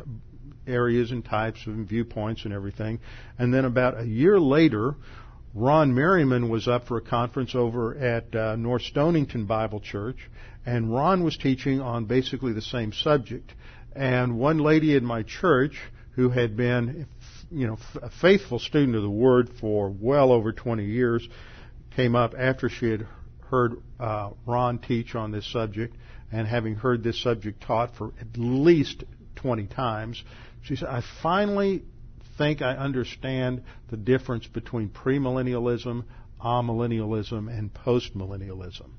areas 0.67 1.12
and 1.12 1.23
types 1.23 1.60
and 1.65 1.88
viewpoints 1.88 2.45
and 2.45 2.54
everything. 2.54 3.00
And 3.38 3.54
then 3.54 3.65
about 3.65 4.00
a 4.00 4.06
year 4.06 4.39
later, 4.39 4.95
Ron 5.54 5.95
Merryman 5.95 6.50
was 6.50 6.67
up 6.67 6.88
for 6.88 6.97
a 6.97 7.02
conference 7.02 7.56
over 7.56 7.97
at 7.97 8.36
uh, 8.36 8.56
North 8.56 8.84
Stonington 8.84 9.45
Bible 9.45 9.80
Church, 9.80 10.30
and 10.65 10.93
Ron 10.93 11.23
was 11.23 11.38
teaching 11.38 11.82
on 11.82 12.06
basically 12.06 12.54
the 12.54 12.62
same 12.62 12.93
subject. 12.93 13.54
And 13.95 14.38
one 14.38 14.60
lady 14.60 14.95
in 14.95 15.04
my 15.04 15.23
church 15.23 15.80
who 16.12 16.30
had 16.30 16.56
been, 16.56 17.08
you 17.50 17.67
know, 17.67 17.78
a 18.02 18.10
faithful 18.10 18.60
student 18.60 18.95
of 18.95 19.02
the 19.02 19.10
Word 19.10 19.50
for 19.60 19.89
well 19.89 20.32
over 20.32 20.52
20 20.52 20.86
years, 20.86 21.28
came 21.95 22.15
up 22.15 22.36
after 22.38 22.69
she 22.69 22.91
had 22.91 23.08
heard 23.49 23.81
uh, 23.99 24.31
Ron 24.45 24.79
teach 24.79 25.15
on 25.15 25.31
this 25.31 25.51
subject, 25.51 25.95
and 26.31 26.47
having 26.47 26.75
heard 26.75 27.03
this 27.03 27.21
subject 27.21 27.62
taught 27.63 27.95
for 27.95 28.12
at 28.19 28.38
least 28.38 29.03
20 29.38 29.67
times, 29.67 30.23
she 30.63 30.75
said, 30.75 30.89
I 30.89 31.01
finally 31.21 31.83
think 32.38 32.62
I 32.62 32.75
understand 32.75 33.63
the 33.89 33.97
difference 33.97 34.45
between 34.47 34.89
premillennialism, 34.89 36.03
amillennialism, 36.43 37.49
and 37.49 37.73
postmillennialism. 37.73 38.89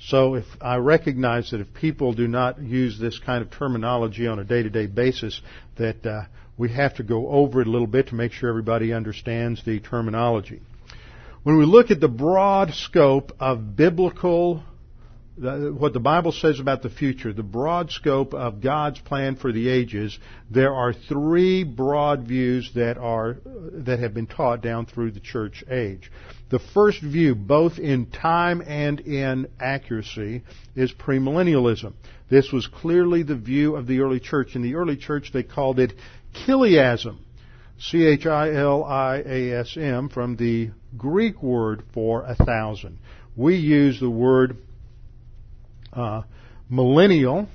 So 0.00 0.34
if 0.34 0.44
I 0.60 0.76
recognize 0.76 1.50
that 1.52 1.60
if 1.60 1.72
people 1.72 2.12
do 2.12 2.28
not 2.28 2.60
use 2.60 2.98
this 2.98 3.18
kind 3.18 3.42
of 3.42 3.50
terminology 3.50 4.26
on 4.26 4.38
a 4.38 4.44
day-to-day 4.44 4.86
basis, 4.86 5.40
that 5.76 6.04
uh, 6.04 6.24
we 6.58 6.70
have 6.70 6.96
to 6.96 7.02
go 7.02 7.28
over 7.28 7.60
it 7.60 7.66
a 7.66 7.70
little 7.70 7.86
bit 7.86 8.08
to 8.08 8.14
make 8.14 8.32
sure 8.32 8.48
everybody 8.48 8.92
understands 8.92 9.64
the 9.64 9.80
terminology. 9.80 10.60
When 11.44 11.58
we 11.58 11.66
look 11.66 11.90
at 11.90 12.00
the 12.00 12.08
broad 12.08 12.72
scope 12.72 13.32
of 13.38 13.76
biblical, 13.76 14.62
what 15.36 15.92
the 15.92 16.00
Bible 16.00 16.32
says 16.32 16.58
about 16.58 16.80
the 16.80 16.88
future, 16.88 17.34
the 17.34 17.42
broad 17.42 17.90
scope 17.90 18.32
of 18.32 18.62
God's 18.62 18.98
plan 19.00 19.36
for 19.36 19.52
the 19.52 19.68
ages, 19.68 20.18
there 20.50 20.74
are 20.74 20.94
three 20.94 21.62
broad 21.62 22.26
views 22.26 22.70
that 22.76 22.96
are, 22.96 23.36
that 23.72 23.98
have 23.98 24.14
been 24.14 24.26
taught 24.26 24.62
down 24.62 24.86
through 24.86 25.10
the 25.10 25.20
church 25.20 25.62
age. 25.70 26.10
The 26.48 26.60
first 26.72 27.02
view, 27.02 27.34
both 27.34 27.78
in 27.78 28.06
time 28.06 28.62
and 28.66 29.00
in 29.00 29.48
accuracy, 29.60 30.44
is 30.74 30.94
premillennialism. 30.94 31.92
This 32.30 32.52
was 32.52 32.66
clearly 32.66 33.22
the 33.22 33.36
view 33.36 33.76
of 33.76 33.86
the 33.86 34.00
early 34.00 34.18
church. 34.18 34.56
In 34.56 34.62
the 34.62 34.76
early 34.76 34.96
church, 34.96 35.30
they 35.30 35.42
called 35.42 35.78
it 35.78 35.92
chiliasm. 37.78 38.20
C-H-I-L-I-A-S-M 38.20 40.08
from 40.08 40.36
the 40.36 40.70
Greek 40.96 41.42
word 41.42 41.82
for 41.92 42.24
a 42.24 42.34
thousand. 42.34 42.98
We 43.36 43.56
use 43.56 44.00
the 44.00 44.10
word 44.10 44.56
uh, 45.92 46.22
millennial 46.68 47.48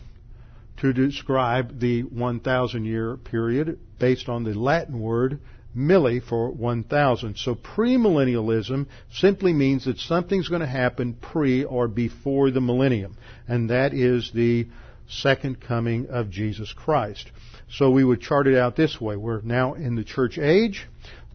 to 0.77 0.93
describe 0.93 1.79
the 1.79 2.03
1,000 2.03 2.85
year 2.85 3.17
period 3.17 3.79
based 3.99 4.29
on 4.29 4.43
the 4.43 4.53
Latin 4.53 4.99
word 4.99 5.39
milli 5.75 6.21
for 6.23 6.51
1,000. 6.51 7.37
So 7.37 7.55
premillennialism 7.55 8.87
simply 9.13 9.53
means 9.53 9.85
that 9.85 9.97
something's 9.97 10.47
going 10.47 10.61
to 10.61 10.67
happen 10.67 11.13
pre 11.13 11.63
or 11.63 11.87
before 11.87 12.51
the 12.51 12.61
millennium. 12.61 13.17
And 13.47 13.69
that 13.69 13.93
is 13.93 14.31
the 14.33 14.67
second 15.07 15.61
coming 15.61 16.07
of 16.07 16.29
Jesus 16.29 16.73
Christ. 16.73 17.29
So 17.71 17.91
we 17.91 18.03
would 18.03 18.21
chart 18.21 18.47
it 18.47 18.57
out 18.57 18.75
this 18.75 18.99
way. 18.99 19.15
We're 19.15 19.41
now 19.41 19.75
in 19.75 19.95
the 19.95 20.03
church 20.03 20.37
age. 20.37 20.87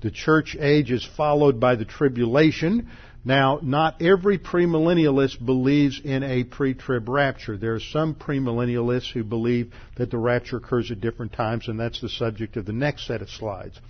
The 0.03 0.11
church 0.11 0.57
age 0.59 0.91
is 0.91 1.09
followed 1.17 1.61
by 1.61 1.77
the 1.77 1.85
tribulation. 1.85 2.91
Now, 3.25 3.59
not 3.63 4.03
every 4.03 4.39
premillennialist 4.39 5.45
believes 5.45 5.99
in 6.05 6.23
a 6.23 6.45
pre-trib 6.45 7.09
rapture. 7.09 7.57
There 7.57 7.75
are 7.75 7.81
some 7.81 8.15
premillennialists 8.15 9.13
who 9.13 9.25
believe 9.25 9.73
that 9.97 10.11
the 10.11 10.19
rapture 10.19 10.59
occurs 10.59 10.91
at 10.91 11.01
different 11.01 11.33
times, 11.33 11.69
and 11.69 11.81
that's 11.81 12.03
the 12.03 12.11
subject 12.11 12.59
of 12.59 12.67
the 12.67 12.75
next 12.75 13.07
set 13.07 13.23
of 13.23 13.31
slides. 13.31 13.81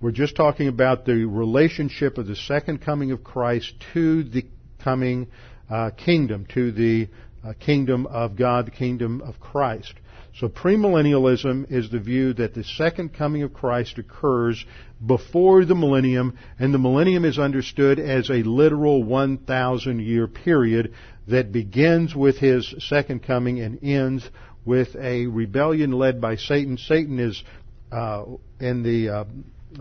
We're 0.00 0.10
just 0.10 0.34
talking 0.34 0.66
about 0.66 1.04
the 1.04 1.24
relationship 1.24 2.18
of 2.18 2.26
the 2.26 2.36
second 2.36 2.82
coming 2.82 3.12
of 3.12 3.22
Christ 3.22 3.72
to 3.92 4.24
the 4.24 4.46
coming 4.82 5.28
uh, 5.70 5.90
kingdom, 5.90 6.46
to 6.54 6.72
the 6.72 7.08
uh, 7.44 7.52
kingdom 7.60 8.06
of 8.06 8.34
God, 8.34 8.66
the 8.66 8.72
kingdom 8.72 9.20
of 9.20 9.38
Christ. 9.38 9.94
So 10.38 10.50
premillennialism 10.50 11.72
is 11.72 11.88
the 11.90 11.98
view 11.98 12.34
that 12.34 12.52
the 12.52 12.62
second 12.62 13.14
coming 13.14 13.42
of 13.42 13.54
Christ 13.54 13.96
occurs 13.96 14.62
before 15.04 15.64
the 15.64 15.74
millennium, 15.74 16.36
and 16.58 16.74
the 16.74 16.78
millennium 16.78 17.24
is 17.24 17.38
understood 17.38 17.98
as 17.98 18.28
a 18.28 18.42
literal 18.42 19.02
1,000 19.02 20.00
year 20.00 20.28
period 20.28 20.92
that 21.26 21.52
begins 21.52 22.14
with 22.14 22.36
his 22.36 22.74
second 22.80 23.22
coming 23.22 23.60
and 23.60 23.82
ends 23.82 24.28
with 24.66 24.94
a 24.96 25.26
rebellion 25.26 25.92
led 25.92 26.20
by 26.20 26.36
Satan. 26.36 26.76
Satan 26.76 27.18
is 27.18 27.42
uh, 27.90 28.24
in 28.60 28.82
the 28.82 29.08
uh, 29.08 29.24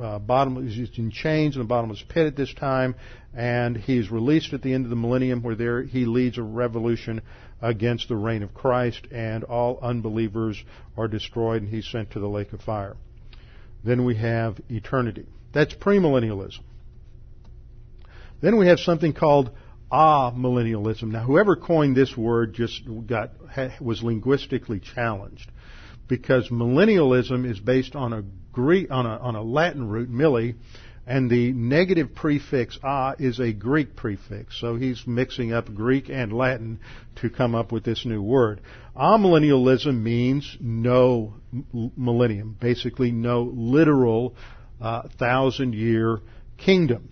uh, 0.02 0.20
bottom, 0.20 0.66
he's 0.68 0.98
in 0.98 1.12
chains 1.12 1.56
in 1.56 1.64
the 1.64 1.68
bottomless 1.68 2.04
pit 2.08 2.28
at 2.28 2.38
this 2.38 2.54
time, 2.54 2.96
and 3.34 3.76
he's 3.76 4.10
released 4.10 4.54
at 4.54 4.62
the 4.62 4.74
end 4.74 4.86
of 4.86 4.90
the 4.90 4.96
millennium, 4.96 5.44
where 5.44 5.56
there 5.56 5.84
he 5.84 6.06
leads 6.06 6.38
a 6.38 6.44
revolution 6.44 7.22
against 7.62 8.10
the 8.10 8.16
reign 8.16 8.44
of 8.44 8.54
Christ, 8.54 9.08
and 9.12 9.44
all 9.44 9.80
unbelievers 9.82 10.62
are 10.98 11.08
destroyed, 11.08 11.62
and 11.64 11.72
he's 11.72 11.88
sent 11.88 12.12
to 12.12 12.20
the 12.20 12.28
lake 12.28 12.54
of 12.54 12.62
fire. 12.62 12.96
Then 13.84 14.06
we 14.06 14.16
have 14.16 14.60
eternity. 14.70 15.26
That's 15.54 15.74
premillennialism. 15.74 16.62
Then 18.42 18.58
we 18.58 18.68
have 18.68 18.80
something 18.80 19.14
called 19.14 19.52
amillennialism. 19.92 21.04
Now, 21.04 21.24
whoever 21.24 21.56
coined 21.56 21.96
this 21.96 22.16
word 22.18 22.54
just 22.54 22.82
got 23.08 23.32
was 23.80 24.04
linguistically 24.04 24.80
challenged 24.80 25.50
because 26.08 26.50
millennialism 26.50 27.50
is 27.50 27.60
based 27.60 27.96
on 27.96 28.14
a 28.14 28.24
Greek 28.52 28.92
on 28.92 29.06
a, 29.06 29.18
on 29.18 29.36
a 29.36 29.42
Latin 29.42 29.88
root, 29.88 30.12
milli, 30.12 30.56
and 31.08 31.30
the 31.30 31.54
negative 31.54 32.16
prefix 32.16 32.80
a 32.84 33.14
is 33.20 33.40
a 33.40 33.54
Greek 33.54 33.96
prefix. 33.96 34.60
So 34.60 34.76
he's 34.76 35.06
mixing 35.06 35.54
up 35.54 35.74
Greek 35.74 36.10
and 36.10 36.34
Latin 36.34 36.80
to 37.18 37.30
come 37.30 37.54
up 37.54 37.72
with 37.72 37.84
this 37.84 38.06
new 38.06 38.22
word. 38.22 38.62
Amillennialism 38.96 40.02
means 40.02 40.58
no 40.60 41.36
millennium, 41.96 42.58
basically 42.60 43.12
no 43.12 43.44
literal 43.44 44.36
uh, 44.82 45.04
thousand 45.20 45.74
year 45.74 46.20
kingdom. 46.58 47.10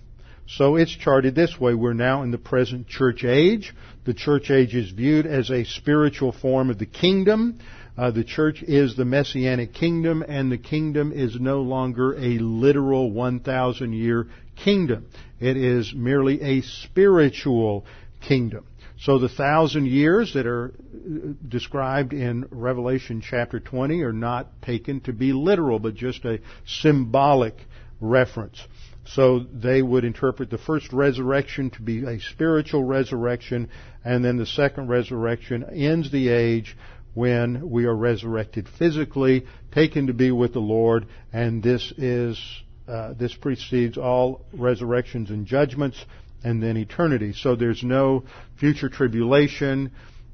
So 0.48 0.76
it's 0.76 0.96
charted 0.96 1.36
this 1.36 1.60
way. 1.60 1.74
We're 1.74 1.94
now 1.94 2.24
in 2.24 2.32
the 2.32 2.38
present 2.38 2.88
church 2.88 3.24
age. 3.24 3.74
The 4.06 4.14
church 4.14 4.52
age 4.52 4.76
is 4.76 4.92
viewed 4.92 5.26
as 5.26 5.50
a 5.50 5.64
spiritual 5.64 6.32
form 6.34 6.70
of 6.70 6.80
the 6.80 6.86
kingdom. 6.86 7.60
Uh, 7.96 8.10
the 8.10 8.24
church 8.24 8.64
is 8.64 8.96
the 8.96 9.06
messianic 9.06 9.74
kingdom, 9.74 10.24
and 10.28 10.52
the 10.52 10.58
kingdom 10.58 11.12
is 11.12 11.40
no 11.40 11.62
longer 11.62 12.14
a 12.16 12.40
literal 12.40 13.12
1,000 13.12 13.94
year 13.94 14.28
kingdom. 14.56 15.06
It 15.40 15.58
is 15.58 15.94
merely 15.96 16.42
a 16.42 16.62
spiritual 16.62 17.86
kingdom. 18.22 18.66
So 19.00 19.20
the 19.20 19.30
thousand 19.30 19.88
years 19.88 20.34
that 20.34 20.48
are 20.48 20.74
uh, 20.74 21.34
described 21.48 22.14
in 22.14 22.48
Revelation 22.50 23.22
chapter 23.22 23.60
20 23.60 24.02
are 24.02 24.14
not 24.14 24.62
taken 24.62 25.02
to 25.02 25.14
be 25.14 25.34
literal, 25.34 25.78
but 25.78 25.94
just 25.94 26.26
a 26.26 26.40
symbolic 26.66 27.56
reference. 28.00 28.66
So 29.06 29.40
they 29.40 29.82
would 29.82 30.06
interpret 30.06 30.50
the 30.50 30.58
first 30.58 30.94
resurrection 30.94 31.70
to 31.72 31.82
be 31.82 32.06
a 32.06 32.20
spiritual 32.20 32.86
resurrection, 32.86 33.70
and 34.06 34.24
then 34.24 34.38
the 34.38 34.46
second 34.46 34.88
resurrection 34.88 35.64
ends 35.64 36.10
the 36.10 36.30
age 36.30 36.78
when 37.14 37.70
we 37.70 37.86
are 37.86 37.96
resurrected 37.96 38.68
physically, 38.68 39.46
taken 39.72 40.08
to 40.08 40.14
be 40.14 40.32
with 40.32 40.54
the 40.54 40.60
Lord, 40.60 41.08
and 41.32 41.62
this 41.62 41.94
is 41.98 42.40
uh, 42.88 43.14
this 43.14 43.34
precedes 43.34 43.98
all 43.98 44.46
resurrections 44.54 45.30
and 45.30 45.46
judgments, 45.46 46.04
and 46.44 46.62
then 46.62 46.76
eternity. 46.76 47.34
So 47.34 47.56
there's 47.56 47.84
no 47.84 48.26
future 48.60 48.90
tribulation 48.90 49.92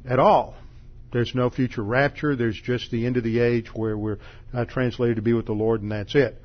at 0.07 0.19
all. 0.19 0.55
There's 1.11 1.33
no 1.35 1.49
future 1.49 1.83
rapture. 1.83 2.35
There's 2.35 2.59
just 2.59 2.91
the 2.91 3.05
end 3.05 3.17
of 3.17 3.23
the 3.23 3.39
age 3.39 3.67
where 3.73 3.97
we're 3.97 4.19
uh, 4.53 4.65
translated 4.65 5.17
to 5.17 5.21
be 5.21 5.33
with 5.33 5.45
the 5.45 5.53
Lord, 5.53 5.81
and 5.81 5.91
that's 5.91 6.15
it. 6.15 6.41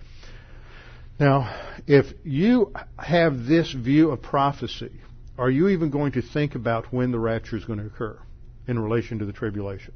Now, 1.19 1.55
if 1.87 2.07
you 2.25 2.73
have 2.99 3.45
this 3.45 3.73
view 3.73 4.11
of 4.11 4.21
prophecy, 4.21 4.93
are 5.39 5.51
you 5.51 5.69
even 5.69 5.91
going 5.91 6.13
to 6.13 6.23
think 6.23 6.55
about 6.55 6.93
when 6.93 7.13
the 7.13 7.19
rapture 7.19 7.57
is 7.57 7.65
going 7.65 7.79
to 7.79 7.87
occur 7.87 8.19
in 8.67 8.79
relation 8.79 9.21
to 9.21 9.25
the 9.25 9.33
tribulation? 9.33 9.93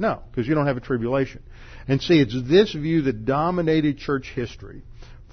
No, 0.00 0.22
because 0.30 0.48
you 0.48 0.54
don't 0.54 0.66
have 0.66 0.78
a 0.78 0.80
tribulation. 0.80 1.42
And 1.86 2.00
see, 2.00 2.18
it's 2.20 2.34
this 2.48 2.72
view 2.72 3.02
that 3.02 3.26
dominated 3.26 3.98
church 3.98 4.32
history 4.34 4.82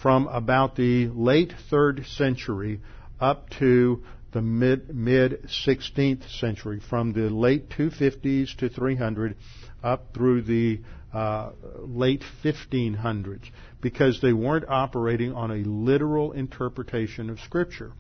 from 0.02 0.28
about 0.28 0.76
the 0.76 1.08
late 1.08 1.54
third 1.70 2.06
century 2.06 2.82
up 3.18 3.50
to 3.60 4.04
the 4.34 4.42
mid 4.42 4.94
mid 4.94 5.48
16th 5.66 6.30
century, 6.38 6.82
from 6.90 7.14
the 7.14 7.30
late 7.30 7.70
250s 7.70 8.58
to 8.58 8.68
300 8.68 9.38
up 9.84 10.14
through 10.14 10.42
the 10.42 10.82
uh, 11.14 11.52
late 11.78 12.24
1500s, 12.44 13.50
because 13.80 14.20
they 14.22 14.34
weren't 14.34 14.66
operating 14.68 15.32
on 15.32 15.50
a 15.50 15.64
literal 15.64 16.34
interpretation 16.34 17.30
of 17.30 17.40
Scripture. 17.40 17.94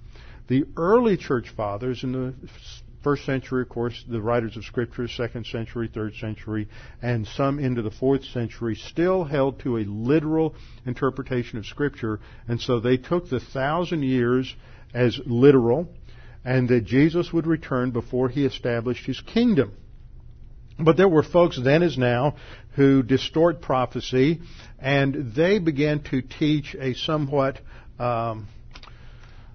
The 0.49 0.65
early 0.75 1.15
church 1.15 1.47
fathers 1.56 2.03
in 2.03 2.12
the 2.12 2.34
first 3.07 3.25
century, 3.25 3.61
of 3.61 3.69
course, 3.69 4.03
the 4.09 4.21
writers 4.21 4.57
of 4.57 4.65
Scripture, 4.65 5.07
second 5.07 5.45
century, 5.45 5.89
third 5.93 6.13
century, 6.15 6.67
and 7.01 7.25
some 7.25 7.57
into 7.57 7.81
the 7.81 7.89
fourth 7.89 8.25
century 8.25 8.75
still 8.75 9.23
held 9.23 9.57
to 9.61 9.77
a 9.77 9.85
literal 9.85 10.53
interpretation 10.85 11.57
of 11.57 11.65
Scripture, 11.65 12.19
and 12.49 12.59
so 12.59 12.81
they 12.81 12.97
took 12.97 13.29
the 13.29 13.39
thousand 13.39 14.03
years 14.03 14.53
as 14.93 15.17
literal, 15.25 15.87
and 16.43 16.67
that 16.67 16.83
Jesus 16.83 17.31
would 17.31 17.47
return 17.47 17.91
before 17.91 18.27
he 18.27 18.43
established 18.43 19.05
his 19.05 19.21
kingdom. 19.21 19.71
But 20.77 20.97
there 20.97 21.07
were 21.07 21.23
folks 21.23 21.57
then 21.57 21.83
as 21.83 21.97
now 21.97 22.35
who 22.75 23.03
distort 23.03 23.61
prophecy, 23.61 24.41
and 24.79 25.33
they 25.33 25.59
began 25.59 26.03
to 26.11 26.21
teach 26.21 26.75
a 26.77 26.93
somewhat 26.93 27.61
um, 27.99 28.49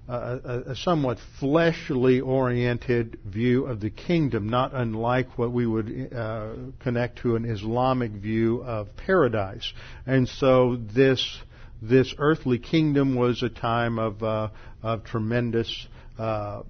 a, 0.07 0.63
a, 0.67 0.75
somewhat 0.75 1.17
fleshly 1.39 2.19
oriented 2.19 3.19
view 3.25 3.65
of 3.65 3.79
the 3.79 3.89
kingdom, 3.89 4.49
not 4.49 4.73
unlike 4.73 5.37
what 5.37 5.51
we 5.51 5.65
would 5.65 6.13
uh, 6.13 6.53
connect 6.79 7.19
to 7.19 7.35
an 7.35 7.45
Islamic 7.45 8.11
view 8.11 8.63
of 8.63 8.95
paradise. 8.97 9.71
And 10.05 10.27
so 10.27 10.77
this 10.77 11.39
this 11.81 12.15
earthly 12.17 12.59
kingdom 12.59 13.15
was 13.15 13.43
a 13.43 13.49
time 13.49 13.99
of 13.99 14.23
uh, 14.23 14.49
of 14.81 15.03
tremendous 15.03 15.87
uh, 16.17 16.63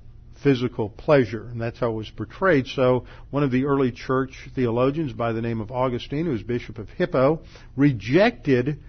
physical 0.43 0.89
pleasure, 0.89 1.45
and 1.45 1.59
that's 1.59 1.79
how 1.79 1.89
it 1.89 1.95
was 1.95 2.09
portrayed. 2.09 2.67
So 2.67 3.05
one 3.31 3.43
of 3.43 3.51
the 3.51 3.65
early 3.65 3.91
church 3.91 4.49
theologians 4.53 5.13
by 5.13 5.31
the 5.31 5.41
name 5.41 5.61
of 5.61 5.71
Augustine, 5.71 6.25
who 6.25 6.31
was 6.31 6.43
bishop 6.43 6.77
of 6.77 6.89
Hippo, 6.89 7.41
rejected 7.75 8.79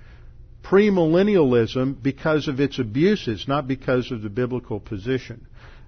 premillennialism 0.65 2.03
because 2.03 2.49
of 2.49 2.59
its 2.59 2.79
abuses, 2.79 3.47
not 3.47 3.69
because 3.69 4.11
of 4.11 4.23
the 4.23 4.31
biblical 4.31 4.81
position. 4.81 5.47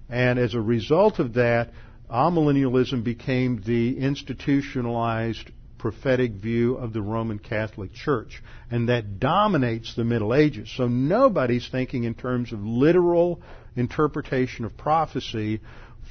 And 0.09 0.39
as 0.39 0.53
a 0.53 0.61
result 0.61 1.19
of 1.19 1.33
that, 1.33 1.71
amillennialism 2.09 3.03
became 3.03 3.61
the 3.65 3.97
institutionalized 3.97 5.51
prophetic 5.77 6.33
view 6.33 6.75
of 6.75 6.93
the 6.93 7.01
Roman 7.01 7.39
Catholic 7.39 7.93
Church. 7.93 8.41
And 8.71 8.89
that 8.89 9.19
dominates 9.19 9.95
the 9.95 10.03
Middle 10.03 10.33
Ages. 10.33 10.71
So 10.75 10.87
nobody's 10.87 11.67
thinking 11.69 12.03
in 12.03 12.13
terms 12.13 12.53
of 12.53 12.63
literal 12.63 13.41
interpretation 13.75 14.65
of 14.65 14.77
prophecy 14.77 15.61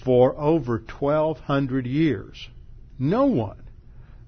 for 0.05 0.37
over 0.37 0.79
1200 0.79 1.87
years. 1.87 2.49
No 2.99 3.27
one. 3.27 3.66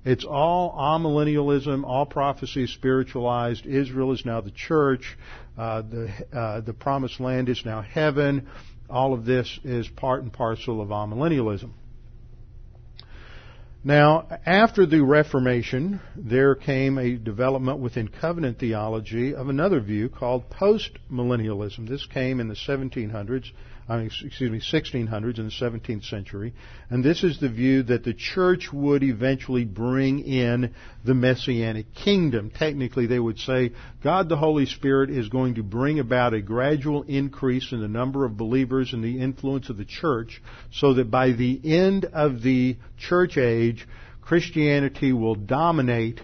It's 0.09 0.25
all 0.25 0.73
amillennialism, 0.73 1.85
all 1.85 2.07
prophecy 2.07 2.67
spiritualized. 2.67 3.67
Israel 3.67 4.13
is 4.13 4.25
now 4.25 4.41
the 4.41 4.51
church. 4.51 5.19
Uh, 5.59 5.83
the 5.83 6.11
uh, 6.33 6.61
the 6.63 6.73
promised 6.73 7.21
land 7.21 7.51
is 7.51 7.63
now 7.67 7.83
heaven. 7.83 8.49
All 8.89 9.13
of 9.13 9.27
this 9.27 9.61
is 9.65 9.87
part 9.87 10.23
and 10.23 10.33
parcel 10.33 10.81
of 10.81 10.89
amillennialism. 10.89 11.73
Now, 13.85 14.27
after 14.47 14.87
the 14.87 15.05
Reformation, 15.05 16.01
there 16.17 16.55
came 16.55 16.97
a 16.97 17.17
development 17.17 17.81
within 17.81 18.09
covenant 18.09 18.59
theology 18.59 19.35
of 19.35 19.51
another 19.51 19.79
view 19.79 20.09
called 20.09 20.49
postmillennialism. 20.49 21.87
This 21.87 22.07
came 22.07 22.41
in 22.41 22.49
the 22.49 22.55
1700s 22.55 23.51
Excuse 23.91 24.51
me, 24.51 24.61
1600s 24.61 25.39
in 25.39 25.47
the 25.47 25.51
17th 25.51 26.05
century. 26.11 26.53
And 26.91 27.03
this 27.03 27.25
is 27.25 27.41
the 27.41 27.49
view 27.49 27.83
that 27.85 28.05
the 28.05 28.13
church 28.13 28.71
would 28.71 29.03
eventually 29.03 29.65
bring 29.65 30.21
in 30.21 30.75
the 31.07 31.15
messianic 31.15 31.95
kingdom. 31.95 32.51
Technically, 32.51 33.07
they 33.07 33.19
would 33.19 33.39
say 33.39 33.73
God 34.03 34.29
the 34.29 34.37
Holy 34.37 34.67
Spirit 34.67 35.09
is 35.09 35.31
going 35.31 35.55
to 35.55 35.63
bring 35.63 36.01
about 36.01 36.35
a 36.35 36.43
gradual 36.43 37.05
increase 37.05 37.73
in 37.73 37.81
the 37.81 37.89
number 37.89 38.27
of 38.27 38.37
believers 38.37 38.93
and 38.93 39.03
the 39.03 39.23
influence 39.23 39.71
of 39.71 39.79
the 39.79 39.87
church 39.87 40.43
so 40.71 40.93
that 40.95 41.11
by 41.11 41.33
the 41.33 41.59
end 41.65 42.05
of 42.05 42.43
the 42.43 42.77
church 42.99 43.39
age, 43.39 43.89
Christianity 44.21 45.15
will 45.15 45.35
dominate 45.35 46.21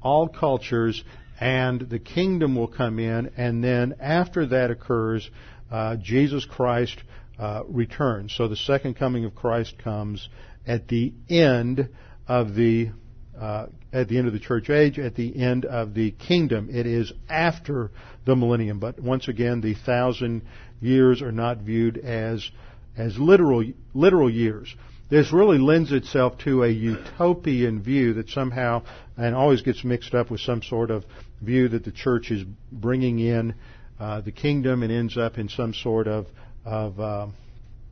all 0.00 0.28
cultures 0.28 1.02
and 1.40 1.80
the 1.80 1.98
kingdom 1.98 2.54
will 2.54 2.68
come 2.68 3.00
in 3.00 3.32
and 3.36 3.62
then 3.62 3.96
after 4.00 4.46
that 4.46 4.70
occurs, 4.70 5.28
uh, 5.70 5.96
Jesus 5.96 6.44
Christ 6.44 6.96
uh, 7.38 7.62
returns. 7.68 8.34
So 8.36 8.48
the 8.48 8.56
second 8.56 8.94
coming 8.94 9.24
of 9.24 9.34
Christ 9.34 9.78
comes 9.78 10.28
at 10.66 10.88
the 10.88 11.12
end 11.28 11.88
of 12.26 12.54
the 12.54 12.90
uh, 13.38 13.66
at 13.92 14.08
the 14.08 14.18
end 14.18 14.26
of 14.26 14.32
the 14.32 14.40
church 14.40 14.68
age, 14.68 14.98
at 14.98 15.14
the 15.14 15.40
end 15.40 15.64
of 15.64 15.94
the 15.94 16.10
kingdom. 16.10 16.68
It 16.70 16.86
is 16.86 17.12
after 17.28 17.92
the 18.26 18.34
millennium, 18.34 18.80
but 18.80 18.98
once 18.98 19.28
again, 19.28 19.60
the 19.60 19.74
thousand 19.74 20.42
years 20.80 21.22
are 21.22 21.32
not 21.32 21.58
viewed 21.58 21.98
as 21.98 22.50
as 22.96 23.16
literal 23.18 23.64
literal 23.94 24.28
years. 24.28 24.74
This 25.08 25.32
really 25.32 25.58
lends 25.58 25.90
itself 25.92 26.36
to 26.38 26.64
a 26.64 26.68
utopian 26.68 27.80
view 27.80 28.14
that 28.14 28.28
somehow, 28.28 28.82
and 29.16 29.34
always 29.34 29.62
gets 29.62 29.82
mixed 29.82 30.14
up 30.14 30.30
with 30.30 30.40
some 30.40 30.62
sort 30.62 30.90
of 30.90 31.04
view 31.40 31.68
that 31.68 31.84
the 31.84 31.92
church 31.92 32.30
is 32.30 32.44
bringing 32.70 33.18
in 33.18 33.54
uh, 33.98 34.20
the 34.20 34.32
kingdom 34.32 34.82
and 34.82 34.92
ends 34.92 35.16
up 35.16 35.38
in 35.38 35.48
some 35.48 35.74
sort 35.74 36.06
of, 36.06 36.26
of 36.64 37.00
uh, 37.00 37.26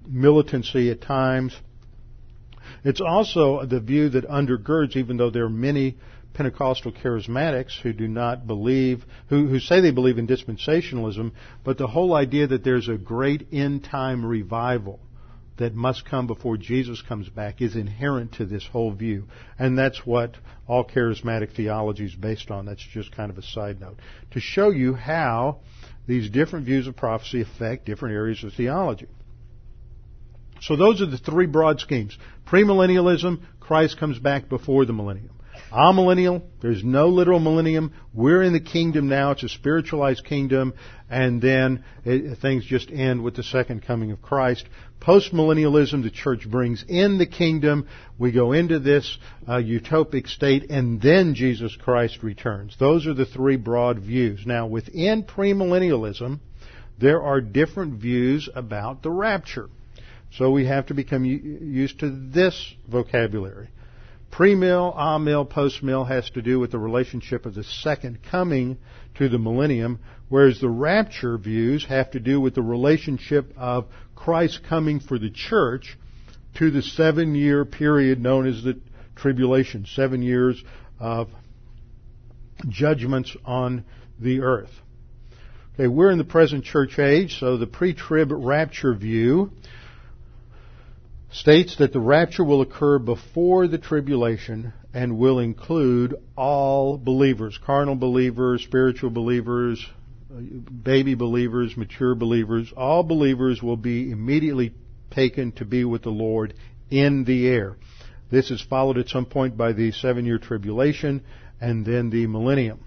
militancy 0.06 0.90
at 0.90 1.00
times. 1.00 1.56
It's 2.84 3.00
also 3.00 3.64
the 3.64 3.80
view 3.80 4.08
that 4.10 4.28
undergirds, 4.28 4.96
even 4.96 5.16
though 5.16 5.30
there 5.30 5.44
are 5.44 5.50
many 5.50 5.96
Pentecostal 6.34 6.92
charismatics 6.92 7.80
who 7.80 7.92
do 7.92 8.06
not 8.06 8.46
believe, 8.46 9.04
who, 9.28 9.46
who 9.46 9.58
say 9.58 9.80
they 9.80 9.90
believe 9.90 10.18
in 10.18 10.26
dispensationalism, 10.26 11.32
but 11.64 11.78
the 11.78 11.86
whole 11.86 12.14
idea 12.14 12.46
that 12.46 12.62
there's 12.62 12.88
a 12.88 12.98
great 12.98 13.48
end 13.52 13.84
time 13.84 14.24
revival 14.24 15.00
that 15.56 15.74
must 15.74 16.04
come 16.04 16.26
before 16.26 16.58
Jesus 16.58 17.00
comes 17.00 17.28
back 17.30 17.62
is 17.62 17.74
inherent 17.76 18.32
to 18.34 18.44
this 18.44 18.66
whole 18.66 18.92
view. 18.92 19.24
And 19.58 19.78
that's 19.78 20.04
what 20.04 20.34
all 20.66 20.84
charismatic 20.84 21.56
theology 21.56 22.04
is 22.04 22.14
based 22.14 22.50
on. 22.50 22.66
That's 22.66 22.86
just 22.92 23.12
kind 23.12 23.30
of 23.30 23.38
a 23.38 23.42
side 23.42 23.80
note. 23.80 23.96
To 24.32 24.40
show 24.40 24.68
you 24.68 24.92
how 24.92 25.60
these 26.06 26.30
different 26.30 26.66
views 26.66 26.86
of 26.86 26.96
prophecy 26.96 27.40
affect 27.40 27.86
different 27.86 28.14
areas 28.14 28.42
of 28.44 28.52
theology. 28.52 29.06
So 30.60 30.76
those 30.76 31.02
are 31.02 31.06
the 31.06 31.18
three 31.18 31.46
broad 31.46 31.80
schemes. 31.80 32.16
Premillennialism, 32.46 33.40
Christ 33.60 33.98
comes 33.98 34.18
back 34.18 34.48
before 34.48 34.84
the 34.84 34.92
millennium. 34.92 35.35
Amillennial, 35.72 36.42
there's 36.62 36.84
no 36.84 37.08
literal 37.08 37.40
millennium. 37.40 37.92
We're 38.14 38.42
in 38.42 38.52
the 38.52 38.60
kingdom 38.60 39.08
now. 39.08 39.32
It's 39.32 39.42
a 39.42 39.48
spiritualized 39.48 40.24
kingdom. 40.24 40.74
And 41.10 41.42
then 41.42 41.84
it, 42.04 42.38
things 42.38 42.64
just 42.64 42.90
end 42.90 43.22
with 43.22 43.36
the 43.36 43.42
second 43.42 43.84
coming 43.84 44.12
of 44.12 44.22
Christ. 44.22 44.64
Postmillennialism, 45.00 46.02
the 46.02 46.10
church 46.10 46.48
brings 46.48 46.84
in 46.88 47.18
the 47.18 47.26
kingdom. 47.26 47.88
We 48.18 48.32
go 48.32 48.52
into 48.52 48.78
this 48.78 49.18
uh, 49.46 49.54
utopic 49.54 50.28
state 50.28 50.70
and 50.70 51.00
then 51.00 51.34
Jesus 51.34 51.76
Christ 51.76 52.22
returns. 52.22 52.76
Those 52.78 53.06
are 53.06 53.14
the 53.14 53.26
three 53.26 53.56
broad 53.56 53.98
views. 53.98 54.44
Now 54.46 54.66
within 54.66 55.24
premillennialism, 55.24 56.40
there 56.98 57.22
are 57.22 57.40
different 57.40 58.00
views 58.00 58.48
about 58.54 59.02
the 59.02 59.10
rapture. 59.10 59.68
So 60.32 60.50
we 60.50 60.66
have 60.66 60.86
to 60.86 60.94
become 60.94 61.24
used 61.24 62.00
to 62.00 62.10
this 62.10 62.74
vocabulary. 62.88 63.68
Pre-mill, 64.36 64.92
ah-mill, 64.94 65.46
post-mill 65.46 66.04
has 66.04 66.28
to 66.32 66.42
do 66.42 66.60
with 66.60 66.70
the 66.70 66.78
relationship 66.78 67.46
of 67.46 67.54
the 67.54 67.64
second 67.64 68.18
coming 68.30 68.76
to 69.14 69.30
the 69.30 69.38
millennium, 69.38 69.98
whereas 70.28 70.60
the 70.60 70.68
rapture 70.68 71.38
views 71.38 71.86
have 71.86 72.10
to 72.10 72.20
do 72.20 72.38
with 72.38 72.54
the 72.54 72.60
relationship 72.60 73.50
of 73.56 73.86
Christ 74.14 74.60
coming 74.68 75.00
for 75.00 75.18
the 75.18 75.30
church 75.30 75.96
to 76.58 76.70
the 76.70 76.82
seven 76.82 77.34
year 77.34 77.64
period 77.64 78.20
known 78.20 78.46
as 78.46 78.62
the 78.62 78.78
tribulation, 79.14 79.86
seven 79.94 80.20
years 80.20 80.62
of 81.00 81.28
judgments 82.68 83.34
on 83.46 83.86
the 84.20 84.42
earth. 84.42 84.72
Okay, 85.76 85.88
we're 85.88 86.10
in 86.10 86.18
the 86.18 86.24
present 86.24 86.62
church 86.62 86.98
age, 86.98 87.38
so 87.40 87.56
the 87.56 87.66
pre-trib 87.66 88.28
rapture 88.30 88.92
view 88.94 89.50
states 91.30 91.76
that 91.76 91.92
the 91.92 92.00
rapture 92.00 92.44
will 92.44 92.60
occur 92.60 92.98
before 92.98 93.66
the 93.66 93.78
tribulation 93.78 94.72
and 94.94 95.18
will 95.18 95.38
include 95.38 96.14
all 96.36 96.96
believers, 96.96 97.58
carnal 97.64 97.96
believers, 97.96 98.62
spiritual 98.62 99.10
believers, 99.10 99.84
baby 100.82 101.14
believers, 101.14 101.76
mature 101.76 102.14
believers. 102.14 102.72
All 102.76 103.02
believers 103.02 103.62
will 103.62 103.76
be 103.76 104.10
immediately 104.10 104.72
taken 105.10 105.52
to 105.52 105.64
be 105.64 105.84
with 105.84 106.02
the 106.02 106.10
Lord 106.10 106.54
in 106.90 107.24
the 107.24 107.48
air. 107.48 107.76
This 108.30 108.50
is 108.50 108.60
followed 108.60 108.98
at 108.98 109.08
some 109.08 109.26
point 109.26 109.56
by 109.56 109.72
the 109.72 109.92
seven 109.92 110.24
year 110.24 110.38
tribulation 110.38 111.22
and 111.60 111.84
then 111.84 112.10
the 112.10 112.26
millennium. 112.26 112.80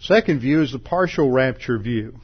Second 0.00 0.40
view 0.40 0.62
is 0.62 0.72
the 0.72 0.78
partial 0.78 1.30
rapture 1.30 1.78
view. 1.78 2.14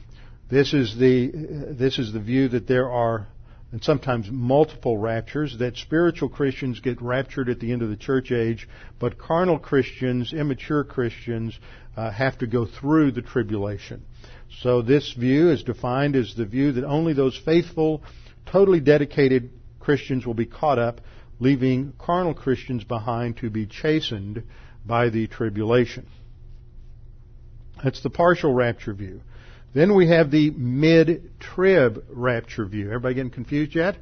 This 0.49 0.73
is 0.73 0.97
the, 0.97 1.31
this 1.77 1.97
is 1.97 2.13
the 2.13 2.19
view 2.19 2.49
that 2.49 2.67
there 2.67 2.89
are 2.91 3.27
and 3.71 3.83
sometimes 3.83 4.29
multiple 4.29 4.97
raptures, 4.97 5.57
that 5.59 5.77
spiritual 5.77 6.27
Christians 6.27 6.81
get 6.81 7.01
raptured 7.01 7.47
at 7.49 7.59
the 7.59 7.71
end 7.71 7.81
of 7.81 7.89
the 7.89 7.95
church 7.95 8.31
age, 8.31 8.67
but 8.99 9.17
carnal 9.17 9.59
Christians, 9.59 10.33
immature 10.33 10.83
Christians, 10.83 11.57
uh, 11.95 12.11
have 12.11 12.37
to 12.39 12.47
go 12.47 12.65
through 12.65 13.11
the 13.11 13.21
tribulation. 13.21 14.03
So 14.59 14.81
this 14.81 15.13
view 15.13 15.49
is 15.49 15.63
defined 15.63 16.15
as 16.17 16.35
the 16.35 16.45
view 16.45 16.73
that 16.73 16.83
only 16.83 17.13
those 17.13 17.37
faithful, 17.37 18.03
totally 18.45 18.81
dedicated 18.81 19.51
Christians 19.79 20.25
will 20.25 20.33
be 20.33 20.45
caught 20.45 20.77
up, 20.77 20.99
leaving 21.39 21.93
carnal 21.97 22.33
Christians 22.33 22.83
behind 22.83 23.37
to 23.37 23.49
be 23.49 23.65
chastened 23.65 24.43
by 24.85 25.09
the 25.09 25.27
tribulation. 25.27 26.07
That's 27.83 28.03
the 28.03 28.09
partial 28.09 28.53
rapture 28.53 28.93
view. 28.93 29.21
Then 29.73 29.95
we 29.95 30.07
have 30.09 30.31
the 30.31 30.49
mid-trib 30.51 32.03
rapture 32.09 32.65
view. 32.65 32.87
Everybody 32.87 33.15
getting 33.15 33.31
confused 33.31 33.73
yet? 33.73 33.95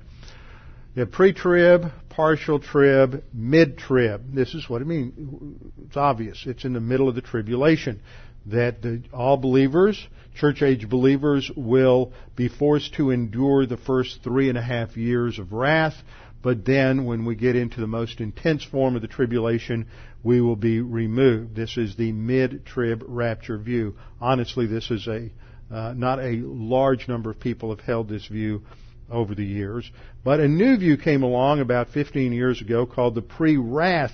Have 0.95 1.12
pre-trib, 1.12 1.91
partial 2.10 2.60
trib, 2.60 3.23
mid-trib. 3.34 4.34
This 4.34 4.53
is 4.55 4.67
what 4.67 4.82
it 4.82 4.88
means. 4.88 5.13
It's 5.86 5.95
obvious. 5.95 6.43
It's 6.45 6.65
in 6.65 6.73
the 6.73 6.79
middle 6.79 7.08
of 7.08 7.15
the 7.15 7.21
tribulation. 7.21 8.01
That 8.47 8.82
the, 8.82 9.03
all 9.13 9.38
believers, 9.38 10.08
church 10.36 10.63
age 10.63 10.89
believers, 10.89 11.51
will 11.55 12.13
be 12.36 12.49
forced 12.49 12.95
to 12.95 13.12
endure 13.12 13.65
the 13.65 13.77
first 13.77 14.23
three 14.23 14.49
and 14.49 14.58
a 14.58 14.63
half 14.63 14.97
years 14.97 15.38
of 15.38 15.53
wrath. 15.53 15.95
But 16.41 16.65
then 16.65 17.05
when 17.05 17.25
we 17.25 17.36
get 17.36 17.55
into 17.55 17.79
the 17.79 17.88
most 17.88 18.19
intense 18.21 18.63
form 18.63 18.95
of 18.95 19.01
the 19.01 19.08
tribulation, 19.08 19.88
we 20.23 20.41
will 20.41 20.55
be 20.55 20.82
removed. 20.82 21.55
This 21.55 21.77
is 21.77 21.95
the 21.95 22.12
mid-trib 22.12 23.03
rapture 23.08 23.58
view. 23.58 23.95
Honestly, 24.19 24.65
this 24.65 24.89
is 24.89 25.08
a 25.08 25.29
uh, 25.71 25.93
not 25.95 26.19
a 26.19 26.41
large 26.43 27.08
number 27.08 27.29
of 27.29 27.39
people 27.39 27.69
have 27.69 27.86
held 27.86 28.10
this 28.10 28.25
view 28.27 28.63
over 29.10 29.36
the 29.36 29.45
years. 29.45 29.89
But 30.23 30.39
a 30.39 30.47
new 30.47 30.77
view 30.77 30.97
came 30.97 31.23
along 31.23 31.62
about 31.62 31.89
15 31.89 32.32
years 32.32 32.62
ago 32.62 32.86
called 32.86 33.15
the 33.15 33.21
pre-wrath 33.21 34.13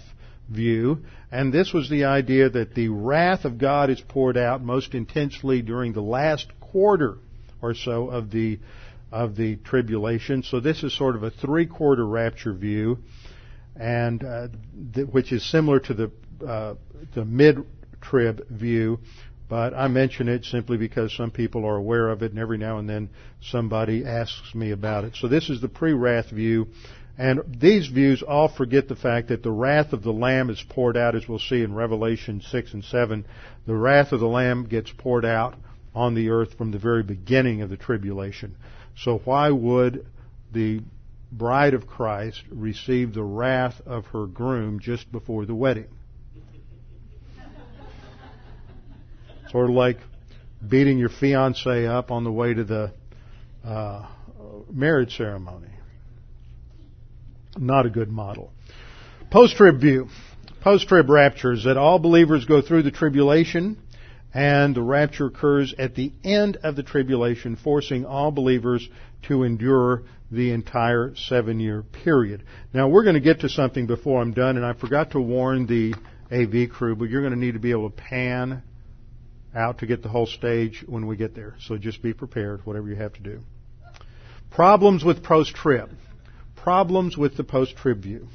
view, 0.49 0.99
and 1.31 1.51
this 1.51 1.73
was 1.73 1.89
the 1.89 2.05
idea 2.05 2.49
that 2.49 2.75
the 2.75 2.89
wrath 2.89 3.45
of 3.45 3.57
God 3.57 3.89
is 3.89 3.99
poured 3.99 4.37
out 4.37 4.61
most 4.61 4.93
intensely 4.93 5.61
during 5.61 5.93
the 5.93 6.01
last 6.01 6.47
quarter 6.59 7.17
or 7.61 7.73
so 7.73 8.09
of 8.09 8.31
the 8.31 8.59
of 9.11 9.35
the 9.35 9.55
tribulation. 9.57 10.43
So 10.43 10.59
this 10.59 10.83
is 10.83 10.95
sort 10.95 11.15
of 11.15 11.23
a 11.23 11.31
three-quarter 11.31 12.05
rapture 12.05 12.53
view, 12.53 12.99
and 13.75 14.23
uh, 14.23 14.47
th- 14.93 15.07
which 15.07 15.31
is 15.31 15.49
similar 15.49 15.79
to 15.81 15.93
the 15.93 16.11
uh, 16.45 16.75
the 17.13 17.23
mid-trib 17.23 18.47
view, 18.49 18.99
but 19.47 19.73
I 19.73 19.87
mention 19.87 20.27
it 20.27 20.45
simply 20.45 20.77
because 20.77 21.15
some 21.15 21.31
people 21.31 21.65
are 21.65 21.75
aware 21.75 22.09
of 22.09 22.23
it 22.23 22.31
and 22.31 22.39
every 22.39 22.57
now 22.57 22.79
and 22.79 22.89
then 22.89 23.09
somebody 23.41 24.05
asks 24.05 24.55
me 24.55 24.71
about 24.71 25.03
it. 25.03 25.15
So 25.15 25.27
this 25.27 25.49
is 25.49 25.61
the 25.61 25.69
pre-wrath 25.69 26.29
view. 26.31 26.67
And 27.17 27.41
these 27.59 27.87
views 27.87 28.23
all 28.23 28.49
forget 28.49 28.89
the 28.89 28.95
fact 28.95 29.29
that 29.29 29.43
the 29.43 29.51
wrath 29.51 29.93
of 29.93 30.03
the 30.03 30.11
Lamb 30.11 30.49
is 30.49 30.63
poured 30.67 30.97
out, 30.97 31.15
as 31.15 31.27
we'll 31.29 31.39
see 31.39 31.61
in 31.61 31.73
Revelation 31.73 32.41
6 32.41 32.73
and 32.73 32.83
7. 32.83 33.25
The 33.65 33.75
wrath 33.75 34.11
of 34.11 34.19
the 34.19 34.27
Lamb 34.27 34.65
gets 34.67 34.91
poured 34.91 35.23
out 35.23 35.55
on 35.93 36.13
the 36.13 36.29
earth 36.29 36.57
from 36.57 36.71
the 36.71 36.79
very 36.79 37.03
beginning 37.03 37.61
of 37.61 37.69
the 37.69 37.77
tribulation. 37.77 38.57
So 38.97 39.19
why 39.23 39.49
would 39.49 40.05
the 40.51 40.81
bride 41.31 41.73
of 41.73 41.87
Christ 41.87 42.43
receive 42.49 43.13
the 43.13 43.23
wrath 43.23 43.81
of 43.85 44.07
her 44.07 44.25
groom 44.25 44.79
just 44.79 45.09
before 45.11 45.45
the 45.45 45.55
wedding? 45.55 45.87
Sort 49.55 49.69
of 49.69 49.75
like 49.77 49.99
beating 50.67 50.97
your 50.97 51.07
fiance 51.07 51.87
up 51.87 52.11
on 52.11 52.25
the 52.25 52.31
way 52.31 52.53
to 52.53 52.65
the 52.65 52.91
uh, 53.63 54.05
marriage 54.69 55.15
ceremony. 55.15 55.69
Not 57.57 57.85
a 57.85 57.89
good 57.89 58.09
model. 58.09 58.51
Post-trib 59.31 59.79
view. 59.79 60.09
Post-trib 60.59 61.09
rapture 61.09 61.53
is 61.53 61.63
that 61.63 61.77
all 61.77 61.99
believers 61.99 62.43
go 62.43 62.61
through 62.61 62.83
the 62.83 62.91
tribulation 62.91 63.77
and 64.33 64.75
the 64.75 64.81
rapture 64.81 65.27
occurs 65.27 65.73
at 65.79 65.95
the 65.95 66.11
end 66.25 66.57
of 66.57 66.75
the 66.75 66.83
tribulation, 66.83 67.55
forcing 67.55 68.05
all 68.05 68.31
believers 68.31 68.85
to 69.29 69.43
endure 69.43 70.03
the 70.31 70.51
entire 70.51 71.15
seven 71.15 71.61
year 71.61 71.81
period. 72.03 72.43
Now 72.73 72.89
we're 72.89 73.03
going 73.03 73.15
to 73.15 73.21
get 73.21 73.39
to 73.39 73.47
something 73.47 73.87
before 73.87 74.21
I'm 74.21 74.33
done, 74.33 74.57
and 74.57 74.65
I 74.65 74.73
forgot 74.73 75.11
to 75.11 75.21
warn 75.21 75.65
the 75.65 75.93
AV 76.29 76.69
crew, 76.69 76.97
but 76.97 77.09
you're 77.09 77.21
going 77.21 77.31
to 77.31 77.39
need 77.39 77.53
to 77.53 77.59
be 77.59 77.71
able 77.71 77.89
to 77.89 77.95
pan 77.95 78.61
out 79.55 79.79
to 79.79 79.85
get 79.85 80.03
the 80.03 80.09
whole 80.09 80.25
stage 80.25 80.83
when 80.85 81.07
we 81.07 81.15
get 81.15 81.35
there. 81.35 81.55
So 81.61 81.77
just 81.77 82.01
be 82.01 82.13
prepared, 82.13 82.65
whatever 82.65 82.89
you 82.89 82.95
have 82.95 83.13
to 83.13 83.21
do. 83.21 83.41
Problems 84.51 85.03
with 85.03 85.23
post-trib. 85.23 85.89
Problems 86.55 87.17
with 87.17 87.37
the 87.37 87.43
post-trib 87.43 88.01
view. 88.01 88.27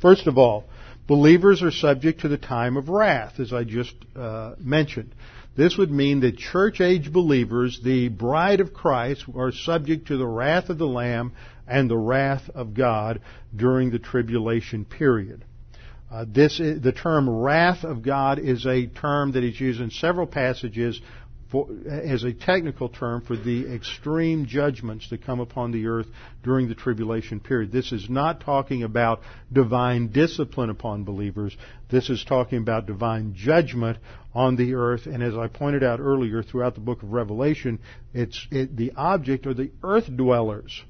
First 0.00 0.26
of 0.26 0.38
all, 0.38 0.64
believers 1.06 1.62
are 1.62 1.70
subject 1.70 2.20
to 2.20 2.28
the 2.28 2.38
time 2.38 2.76
of 2.76 2.88
wrath, 2.88 3.38
as 3.38 3.52
I 3.52 3.64
just 3.64 3.94
uh, 4.16 4.54
mentioned. 4.58 5.14
This 5.56 5.76
would 5.76 5.90
mean 5.90 6.20
that 6.20 6.38
church 6.38 6.80
age 6.80 7.12
believers, 7.12 7.80
the 7.82 8.08
bride 8.08 8.60
of 8.60 8.72
Christ, 8.72 9.24
are 9.34 9.52
subject 9.52 10.06
to 10.08 10.16
the 10.16 10.26
wrath 10.26 10.70
of 10.70 10.78
the 10.78 10.86
Lamb 10.86 11.32
and 11.66 11.90
the 11.90 11.98
wrath 11.98 12.48
of 12.54 12.74
God 12.74 13.20
during 13.54 13.90
the 13.90 13.98
tribulation 13.98 14.84
period. 14.84 15.44
Uh, 16.10 16.24
this 16.28 16.58
is, 16.58 16.82
the 16.82 16.92
term 16.92 17.30
wrath 17.30 17.84
of 17.84 18.02
God 18.02 18.40
is 18.40 18.66
a 18.66 18.86
term 18.86 19.32
that 19.32 19.44
is 19.44 19.60
used 19.60 19.80
in 19.80 19.90
several 19.90 20.26
passages 20.26 21.00
for, 21.50 21.68
as 21.88 22.24
a 22.24 22.32
technical 22.32 22.88
term 22.88 23.22
for 23.22 23.36
the 23.36 23.72
extreme 23.72 24.46
judgments 24.46 25.08
that 25.10 25.24
come 25.24 25.40
upon 25.40 25.70
the 25.70 25.86
earth 25.86 26.06
during 26.42 26.68
the 26.68 26.74
tribulation 26.74 27.38
period. 27.38 27.70
This 27.70 27.92
is 27.92 28.08
not 28.08 28.40
talking 28.40 28.82
about 28.82 29.20
divine 29.52 30.08
discipline 30.08 30.70
upon 30.70 31.04
believers. 31.04 31.56
This 31.90 32.10
is 32.10 32.24
talking 32.24 32.58
about 32.58 32.86
divine 32.86 33.34
judgment 33.34 33.98
on 34.34 34.56
the 34.56 34.74
earth. 34.74 35.06
And 35.06 35.22
as 35.22 35.36
I 35.36 35.48
pointed 35.48 35.82
out 35.82 36.00
earlier 36.00 36.42
throughout 36.42 36.74
the 36.74 36.80
book 36.80 37.02
of 37.02 37.12
Revelation, 37.12 37.80
it's 38.14 38.46
it, 38.50 38.76
the 38.76 38.92
object 38.96 39.46
are 39.46 39.54
the 39.54 39.70
earth 39.82 40.08
dwellers 40.16 40.82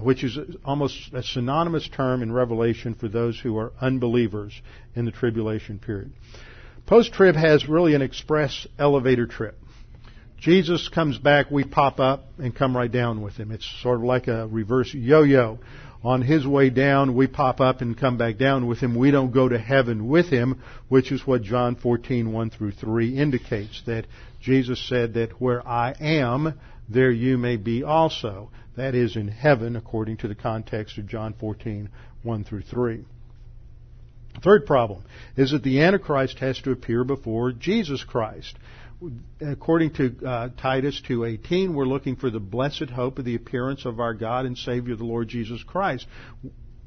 which 0.00 0.24
is 0.24 0.38
almost 0.64 1.12
a 1.12 1.22
synonymous 1.22 1.88
term 1.88 2.22
in 2.22 2.32
Revelation 2.32 2.94
for 2.94 3.08
those 3.08 3.38
who 3.38 3.56
are 3.58 3.72
unbelievers 3.80 4.52
in 4.94 5.04
the 5.04 5.12
tribulation 5.12 5.78
period. 5.78 6.12
Post 6.86 7.12
trib 7.12 7.36
has 7.36 7.68
really 7.68 7.94
an 7.94 8.02
express 8.02 8.66
elevator 8.78 9.26
trip. 9.26 9.58
Jesus 10.38 10.90
comes 10.90 11.16
back, 11.16 11.50
we 11.50 11.64
pop 11.64 11.98
up 12.00 12.26
and 12.38 12.54
come 12.54 12.76
right 12.76 12.92
down 12.92 13.22
with 13.22 13.34
him. 13.34 13.50
It's 13.50 13.66
sort 13.82 14.00
of 14.00 14.04
like 14.04 14.28
a 14.28 14.46
reverse 14.46 14.92
yo-yo. 14.92 15.58
On 16.02 16.20
his 16.20 16.46
way 16.46 16.68
down, 16.68 17.16
we 17.16 17.26
pop 17.26 17.62
up 17.62 17.80
and 17.80 17.98
come 17.98 18.18
back 18.18 18.36
down 18.36 18.66
with 18.66 18.78
him. 18.78 18.94
We 18.94 19.10
don't 19.10 19.32
go 19.32 19.48
to 19.48 19.58
heaven 19.58 20.06
with 20.06 20.26
him, 20.26 20.60
which 20.90 21.10
is 21.10 21.26
what 21.26 21.42
John 21.42 21.76
14, 21.76 22.30
1 22.30 22.50
through 22.50 22.72
3 22.72 23.16
indicates, 23.16 23.82
that 23.86 24.04
Jesus 24.42 24.86
said 24.86 25.14
that 25.14 25.40
where 25.40 25.66
I 25.66 25.94
am, 25.98 26.60
there 26.90 27.10
you 27.10 27.38
may 27.38 27.56
be 27.56 27.82
also. 27.82 28.50
That 28.76 28.94
is 28.94 29.16
in 29.16 29.28
heaven, 29.28 29.76
according 29.76 30.18
to 30.18 30.28
the 30.28 30.34
context 30.34 30.98
of 30.98 31.06
John 31.06 31.34
14, 31.38 31.88
1 32.22 32.44
through 32.44 32.62
3. 32.62 33.04
Third 34.42 34.66
problem 34.66 35.04
is 35.36 35.52
that 35.52 35.62
the 35.62 35.80
Antichrist 35.80 36.40
has 36.40 36.60
to 36.62 36.72
appear 36.72 37.04
before 37.04 37.52
Jesus 37.52 38.02
Christ. 38.02 38.56
According 39.40 39.92
to 39.94 40.16
uh, 40.26 40.48
Titus 40.56 41.00
2:18, 41.08 41.74
we're 41.74 41.84
looking 41.84 42.16
for 42.16 42.30
the 42.30 42.40
blessed 42.40 42.90
hope 42.90 43.18
of 43.18 43.24
the 43.24 43.34
appearance 43.34 43.84
of 43.84 44.00
our 44.00 44.14
God 44.14 44.46
and 44.46 44.56
Savior, 44.56 44.96
the 44.96 45.04
Lord 45.04 45.28
Jesus 45.28 45.62
Christ. 45.62 46.06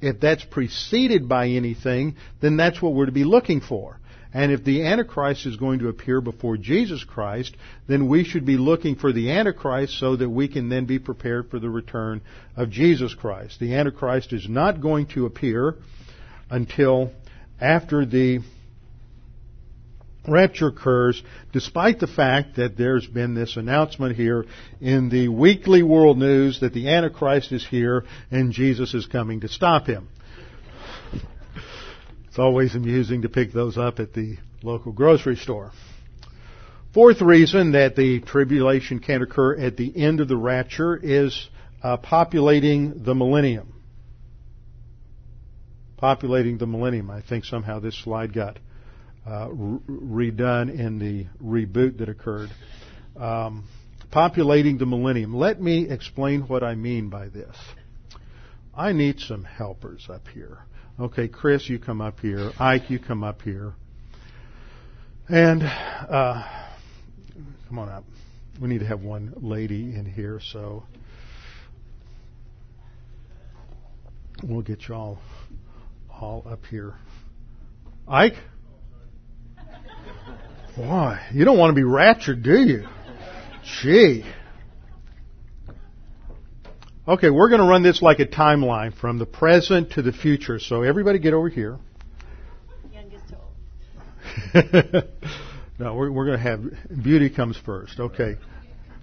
If 0.02 0.20
that's 0.20 0.44
preceded 0.44 1.30
by 1.30 1.50
anything, 1.50 2.16
then 2.42 2.58
that's 2.58 2.82
what 2.82 2.94
we're 2.94 3.06
to 3.06 3.12
be 3.12 3.24
looking 3.24 3.62
for. 3.62 4.00
And 4.34 4.52
if 4.52 4.64
the 4.64 4.84
Antichrist 4.84 5.46
is 5.46 5.56
going 5.56 5.80
to 5.80 5.88
appear 5.88 6.22
before 6.22 6.58
Jesus 6.58 7.04
Christ, 7.04 7.56
then 7.88 8.08
we 8.08 8.24
should 8.24 8.46
be 8.46 8.58
looking 8.58 8.96
for 8.96 9.12
the 9.12 9.32
Antichrist 9.32 10.00
so 10.00 10.16
that 10.16 10.30
we 10.30 10.48
can 10.48 10.70
then 10.70 10.86
be 10.86 11.00
prepared 11.00 11.50
for 11.50 11.60
the 11.60 11.70
return 11.70 12.22
of 12.56 12.70
Jesus 12.70 13.14
Christ. 13.14 13.60
The 13.60 13.76
Antichrist 13.76 14.34
is 14.34 14.48
not 14.50 14.82
going 14.82 15.08
to 15.08 15.26
appear 15.26 15.76
until 16.50 17.12
after 17.60 18.06
the 18.06 18.40
rapture 20.28 20.68
occurs, 20.68 21.24
despite 21.54 22.00
the 22.00 22.08
fact 22.08 22.58
that 22.58 22.78
there's 22.78 23.08
been 23.08 23.34
this 23.34 23.56
announcement 23.56 24.16
here 24.16 24.46
in 24.82 25.10
the 25.10 25.30
weekly 25.30 25.84
world 25.84 26.18
news 26.18 26.60
that 26.60 26.74
the 26.74 26.90
Antichrist 26.90 27.52
is 27.52 27.66
here 27.66 28.04
and 28.30 28.52
Jesus 28.52 28.94
is 28.94 29.06
coming 29.06 29.42
to 29.42 29.48
stop 29.48 29.88
him. 29.88 30.10
It's 32.38 32.44
always 32.44 32.76
amusing 32.76 33.24
to 33.24 33.30
pick 33.30 33.52
those 33.52 33.80
up 33.80 34.00
at 34.00 34.14
the 34.14 34.38
local 34.62 34.92
grocery 34.92 35.38
store. 35.38 35.72
Fourth 36.94 37.20
reason 37.20 37.72
that 37.72 37.96
the 37.96 38.20
tribulation 38.20 39.00
can 39.00 39.24
occur 39.24 39.56
at 39.56 39.76
the 39.76 39.92
end 39.98 40.20
of 40.20 40.28
the 40.28 40.38
rapture 40.38 40.96
is 40.96 41.50
uh, 41.82 41.98
populating 41.98 43.02
the 43.04 43.16
millennium. 43.16 43.82
Populating 45.98 46.60
the 46.60 46.68
millennium. 46.68 47.10
I 47.10 47.24
think 47.24 47.44
somehow 47.44 47.80
this 47.80 47.98
slide 48.04 48.34
got 48.34 48.60
uh, 49.26 49.50
re- 49.50 50.30
redone 50.30 50.80
in 50.80 51.00
the 51.00 51.26
reboot 51.44 51.98
that 51.98 52.08
occurred. 52.08 52.52
Um, 53.20 53.68
populating 54.12 54.78
the 54.78 54.86
millennium. 54.86 55.34
Let 55.34 55.60
me 55.60 55.90
explain 55.90 56.42
what 56.42 56.62
I 56.62 56.76
mean 56.76 57.10
by 57.10 57.30
this. 57.30 57.56
I 58.76 58.92
need 58.92 59.22
some 59.22 59.44
helpers 59.44 60.06
up 60.08 60.28
here. 60.28 60.60
Okay, 61.00 61.28
Chris, 61.28 61.70
you 61.70 61.78
come 61.78 62.02
up 62.02 62.20
here. 62.22 62.52
Ike, 62.60 62.90
you 62.90 62.98
come 62.98 63.24
up 63.24 63.44
here. 63.44 63.74
And 65.30 65.62
uh, 65.62 66.44
come 67.68 67.78
on 67.78 67.88
up. 67.88 68.04
We 68.60 68.68
need 68.68 68.80
to 68.80 68.88
have 68.88 69.02
one 69.02 69.32
lady 69.38 69.96
in 69.96 70.12
here, 70.12 70.40
so 70.42 70.86
we'll 74.42 74.64
get 74.64 74.88
you 74.88 74.96
all 74.96 75.20
all 76.10 76.44
up 76.50 76.66
here. 76.66 76.96
Ike? 78.08 78.38
Why? 80.76 81.28
You 81.32 81.46
don't 81.46 81.60
want 81.60 81.70
to 81.70 81.76
be 81.76 81.84
raptured, 81.84 82.42
do 82.42 82.60
you? 82.60 82.88
Gee. 83.84 84.26
Okay, 87.08 87.30
we're 87.30 87.48
going 87.48 87.62
to 87.62 87.68
run 87.68 87.84
this 87.84 88.02
like 88.02 88.20
a 88.20 88.26
timeline 88.26 88.94
from 88.94 89.18
the 89.18 89.26
present 89.26 89.92
to 89.94 90.02
the 90.02 90.12
future. 90.12 90.60
So 90.60 90.82
everybody 90.82 91.20
get 91.20 91.34
over 91.34 91.48
here. 91.48 91.80
no, 95.80 95.96
we're, 95.96 96.12
we're 96.12 96.26
going 96.26 96.38
to 96.38 96.44
have 96.44 96.66
beauty 97.02 97.30
comes 97.30 97.56
first. 97.56 97.98
Okay. 97.98 98.36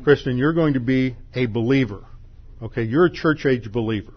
Kristen, 0.02 0.36
you're 0.36 0.52
going 0.52 0.74
to 0.74 0.80
be 0.80 1.16
a 1.34 1.46
believer. 1.46 2.04
Okay, 2.62 2.82
you're 2.82 3.06
a 3.06 3.10
church 3.10 3.46
age 3.46 3.72
believer. 3.72 4.12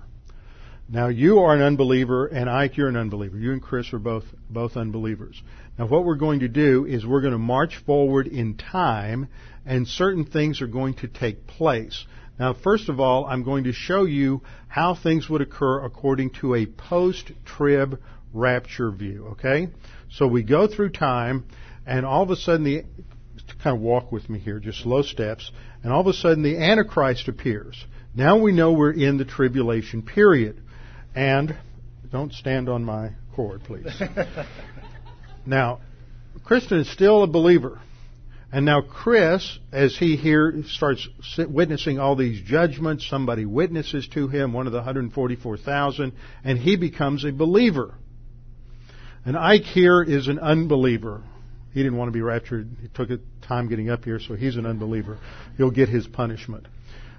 Now 0.89 1.07
you 1.07 1.39
are 1.39 1.55
an 1.55 1.61
unbeliever, 1.61 2.27
and 2.27 2.49
Ike, 2.49 2.75
you're 2.75 2.89
an 2.89 2.97
unbeliever. 2.97 3.37
You 3.37 3.53
and 3.53 3.61
Chris 3.61 3.93
are 3.93 3.99
both 3.99 4.25
both 4.49 4.75
unbelievers. 4.75 5.41
Now 5.79 5.87
what 5.87 6.03
we're 6.03 6.15
going 6.15 6.41
to 6.41 6.49
do 6.49 6.85
is 6.85 7.05
we're 7.05 7.21
going 7.21 7.33
to 7.33 7.39
march 7.39 7.77
forward 7.85 8.27
in 8.27 8.55
time, 8.55 9.29
and 9.65 9.87
certain 9.87 10.25
things 10.25 10.61
are 10.61 10.67
going 10.67 10.95
to 10.95 11.07
take 11.07 11.47
place. 11.47 12.05
Now, 12.39 12.53
first 12.53 12.89
of 12.89 12.99
all, 12.99 13.25
I'm 13.25 13.43
going 13.43 13.63
to 13.63 13.73
show 13.73 14.05
you 14.05 14.41
how 14.67 14.95
things 14.95 15.29
would 15.29 15.41
occur 15.41 15.83
according 15.83 16.31
to 16.41 16.55
a 16.55 16.65
post-trib 16.65 17.99
rapture 18.33 18.91
view, 18.91 19.29
okay? 19.31 19.69
So 20.11 20.27
we 20.27 20.43
go 20.43 20.67
through 20.67 20.89
time, 20.89 21.45
and 21.85 22.05
all 22.05 22.23
of 22.23 22.29
a 22.29 22.35
sudden 22.35 22.63
the, 22.63 22.83
kind 23.63 23.75
of 23.75 23.81
walk 23.81 24.11
with 24.11 24.29
me 24.29 24.39
here, 24.39 24.59
just 24.59 24.83
slow 24.83 25.01
steps, 25.01 25.51
and 25.83 25.91
all 25.91 26.01
of 26.01 26.07
a 26.07 26.13
sudden 26.13 26.43
the 26.43 26.57
Antichrist 26.57 27.27
appears. 27.27 27.83
Now 28.13 28.39
we 28.39 28.51
know 28.51 28.73
we're 28.73 28.93
in 28.93 29.17
the 29.17 29.25
tribulation 29.25 30.01
period. 30.01 30.61
And, 31.15 31.57
don't 32.11 32.31
stand 32.33 32.69
on 32.69 32.83
my 32.83 33.11
cord, 33.35 33.63
please. 33.63 33.91
now, 35.45 35.79
Kristen 36.43 36.79
is 36.79 36.91
still 36.91 37.23
a 37.23 37.27
believer. 37.27 37.79
And 38.51 38.65
now 38.65 38.81
Chris, 38.81 39.59
as 39.73 39.97
he 39.97 40.15
here 40.15 40.63
starts 40.67 41.07
witnessing 41.37 41.99
all 41.99 42.15
these 42.15 42.41
judgments, 42.41 43.07
somebody 43.09 43.45
witnesses 43.45 44.07
to 44.13 44.29
him, 44.29 44.53
one 44.53 44.67
of 44.67 44.71
the 44.71 44.79
144,000, 44.79 46.13
and 46.45 46.57
he 46.57 46.77
becomes 46.77 47.25
a 47.25 47.31
believer. 47.31 47.95
And 49.25 49.35
Ike 49.35 49.63
here 49.63 50.01
is 50.01 50.29
an 50.29 50.39
unbeliever. 50.39 51.23
He 51.73 51.83
didn't 51.83 51.97
want 51.97 52.07
to 52.07 52.13
be 52.13 52.21
raptured. 52.21 52.69
He 52.81 52.87
took 52.87 53.09
a 53.09 53.19
time 53.45 53.67
getting 53.67 53.89
up 53.89 54.05
here, 54.05 54.19
so 54.19 54.35
he's 54.35 54.55
an 54.55 54.65
unbeliever. 54.65 55.19
He'll 55.57 55.69
get 55.69 55.89
his 55.89 56.07
punishment. 56.07 56.67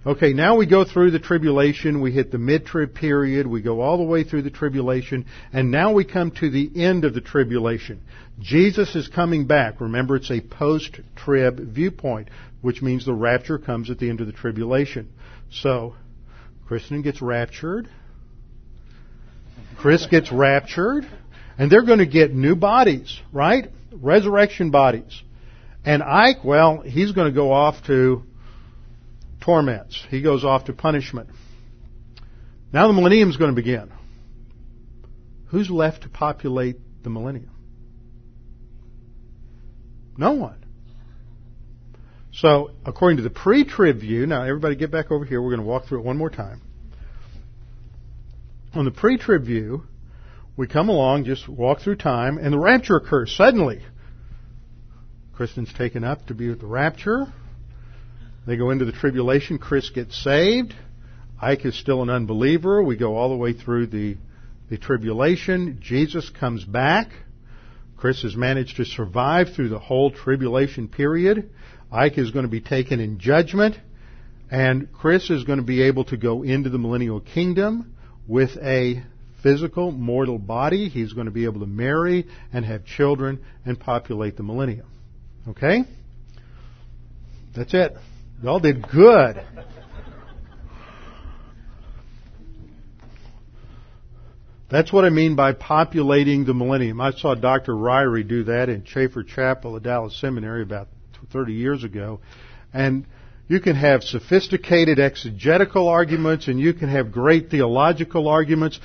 Okay, 0.07 0.33
now 0.33 0.57
we 0.57 0.67
go 0.67 0.85
through 0.85 1.11
the 1.11 1.19
tribulation. 1.19 2.01
We 2.01 2.13
hit 2.13 2.31
the 2.31 2.39
mid-trib 2.39 2.95
period. 2.95 3.47
We 3.47 3.63
go 3.63 3.81
all 3.81 3.97
the 3.97 4.05
way 4.05 4.23
through 4.23 4.43
the 4.43 4.51
tribulation. 4.51 5.27
And 5.53 5.71
now 5.71 5.93
we 5.93 6.05
come 6.05 6.31
to 6.33 6.51
the 6.51 6.71
end 6.77 7.05
of 7.05 7.15
the 7.15 7.21
tribulation. 7.21 8.03
Jesus 8.41 8.95
is 8.95 9.09
coming 9.09 9.47
back. 9.47 9.81
Remember, 9.81 10.17
it's 10.17 10.31
a 10.31 10.41
post-trib 10.41 11.59
viewpoint, 11.59 12.29
which 12.63 12.81
means 12.81 13.05
the 13.05 13.13
rapture 13.13 13.59
comes 13.59 13.91
at 13.91 13.99
the 13.99 14.09
end 14.09 14.21
of 14.21 14.29
the 14.29 14.33
tribulation. 14.33 15.11
So, 15.51 15.97
Kristen 16.69 17.03
gets 17.03 17.21
raptured. 17.21 17.89
Chris 19.79 20.07
gets 20.07 20.31
raptured. 20.31 21.09
And 21.59 21.73
they're 21.73 21.85
going 21.85 21.99
to 21.99 22.07
get 22.07 22.33
new 22.33 22.55
bodies, 22.55 23.21
right? 23.33 23.73
Resurrection 23.93 24.71
bodies. 24.71 25.23
And 25.85 26.05
Ike, 26.05 26.45
well, 26.45 26.83
he's 26.83 27.11
going 27.11 27.27
to 27.27 27.35
go 27.35 27.51
off 27.51 27.85
to 27.89 28.23
torments. 29.41 30.05
He 30.11 30.22
goes 30.22 30.45
off 30.45 30.64
to 30.64 30.72
punishment. 30.72 31.30
Now 32.72 32.86
the 32.86 32.93
millennium 32.93 33.30
is 33.30 33.36
going 33.36 33.51
to 33.51 33.57
begin. 33.57 33.93
Who's 35.47 35.70
left 35.70 36.03
to 36.03 36.09
populate 36.09 36.76
the 37.03 37.11
millennium? 37.11 37.51
No 40.16 40.32
one. 40.32 40.64
So, 42.32 42.72
according 42.84 43.16
to 43.16 43.22
the 43.22 43.30
pre-trib 43.30 44.01
view, 44.01 44.26
now 44.26 44.43
everybody 44.43 44.76
get 44.76 44.91
back 44.91 45.11
over 45.11 45.24
here. 45.24 45.41
We're 45.41 45.51
going 45.51 45.61
to 45.61 45.66
walk 45.66 45.86
through 45.86 46.01
it 46.01 46.05
one 46.05 46.18
more 46.18 46.30
time. 46.30 46.61
On 48.74 48.84
the 48.84 48.91
pre-trib 48.91 49.45
view, 49.45 49.84
we 50.57 50.66
come 50.66 50.89
along, 50.89 51.24
just 51.24 51.49
walk 51.49 51.80
through 51.80 51.97
time, 51.97 52.36
and 52.36 52.53
the 52.53 52.59
rapture 52.59 52.97
occurs 52.97 53.34
suddenly. 53.34 53.80
Kristen's 55.34 55.72
taken 55.72 56.05
up 56.05 56.26
to 56.26 56.34
be 56.34 56.49
with 56.49 56.61
the 56.61 56.66
rapture. 56.66 57.32
They 58.49 58.57
go 58.57 58.71
into 58.71 58.87
the 58.87 58.93
tribulation. 58.93 59.59
Chris 59.59 59.91
gets 59.91 60.17
saved. 60.25 60.75
Ike 61.39 61.67
is 61.67 61.79
still 61.79 62.01
an 62.01 62.09
unbeliever. 62.09 62.83
We 62.83 62.97
go 62.97 63.15
all 63.15 63.29
the 63.29 63.37
way 63.37 63.53
through 63.53 63.89
the, 63.89 64.17
the 64.71 64.79
tribulation. 64.79 65.81
Jesus 65.83 66.31
comes 66.31 66.65
back. 66.65 67.09
Chris 67.99 68.23
has 68.23 68.35
managed 68.35 68.79
to 68.79 68.87
survive 68.87 69.49
through 69.55 69.69
the 69.69 69.79
whole 69.79 70.11
tribulation 70.11 70.89
period. 70.89 71.51
Ike 71.93 72.17
is 72.17 72.31
going 72.31 72.47
to 72.47 72.51
be 72.51 72.63
taken 72.63 73.01
in 73.01 73.19
judgment. 73.19 73.77
And 74.51 74.91
Chris 74.95 75.29
is 75.29 75.45
going 75.45 75.59
to 75.59 75.65
be 75.65 75.83
able 75.83 76.07
to 76.07 76.17
go 76.17 76.43
into 76.43 76.71
the 76.71 76.79
millennial 76.79 77.21
kingdom 77.21 77.97
with 78.27 78.57
a 78.63 79.03
physical, 79.43 79.93
mortal 79.93 80.39
body. 80.39 80.89
He's 80.89 81.13
going 81.13 81.27
to 81.27 81.31
be 81.31 81.45
able 81.45 81.61
to 81.61 81.67
marry 81.67 82.27
and 82.51 82.65
have 82.65 82.87
children 82.87 83.45
and 83.67 83.79
populate 83.79 84.39
the 84.39 84.43
millennium. 84.43 84.87
Okay? 85.49 85.85
That's 87.55 87.75
it. 87.75 87.93
Y'all 88.41 88.61
did 88.61 88.86
good. 88.89 89.45
That's 94.70 94.93
what 94.93 95.05
I 95.05 95.11
mean 95.11 95.34
by 95.34 95.55
populating 95.55 96.45
the 96.45 96.55
millennium. 96.55 97.01
I 97.01 97.11
saw 97.11 97.34
Dr. 97.34 97.72
Ryrie 97.72 98.28
do 98.28 98.45
that 98.45 98.68
in 98.68 98.84
Chafer 98.84 99.24
Chapel 99.24 99.76
at 99.76 99.82
Dallas 99.82 100.16
Seminary 100.20 100.62
about 100.62 100.89
30 101.32 101.55
years 101.55 101.82
ago. 101.82 102.20
And 102.72 103.07
you 103.49 103.59
can 103.61 103.74
have 103.74 104.05
sophisticated 104.05 105.01
exegetical 105.01 105.89
arguments 105.89 106.47
and 106.47 106.61
you 106.61 106.74
can 106.74 106.91
have 106.91 107.11
great 107.11 107.51
theological 107.51 108.28
arguments. 108.28 108.78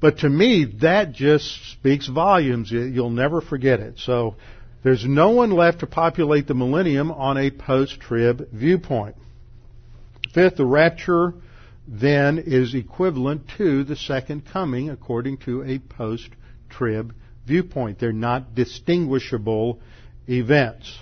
But 0.00 0.18
to 0.18 0.28
me, 0.28 0.64
that 0.80 1.12
just 1.12 1.70
speaks 1.72 2.08
volumes. 2.08 2.72
You'll 2.72 3.10
never 3.10 3.40
forget 3.40 3.78
it. 3.78 3.98
So 3.98 4.36
there's 4.86 5.04
no 5.04 5.30
one 5.30 5.50
left 5.50 5.80
to 5.80 5.86
populate 5.88 6.46
the 6.46 6.54
millennium 6.54 7.10
on 7.10 7.36
a 7.36 7.50
post-trib 7.50 8.48
viewpoint. 8.52 9.16
Fifth, 10.32 10.54
the 10.54 10.64
rapture 10.64 11.34
then 11.88 12.38
is 12.38 12.72
equivalent 12.72 13.42
to 13.58 13.82
the 13.82 13.96
second 13.96 14.46
coming 14.46 14.88
according 14.88 15.38
to 15.38 15.64
a 15.64 15.80
post-trib 15.80 17.12
viewpoint. 17.44 17.98
They're 17.98 18.12
not 18.12 18.54
distinguishable 18.54 19.80
events. 20.28 20.96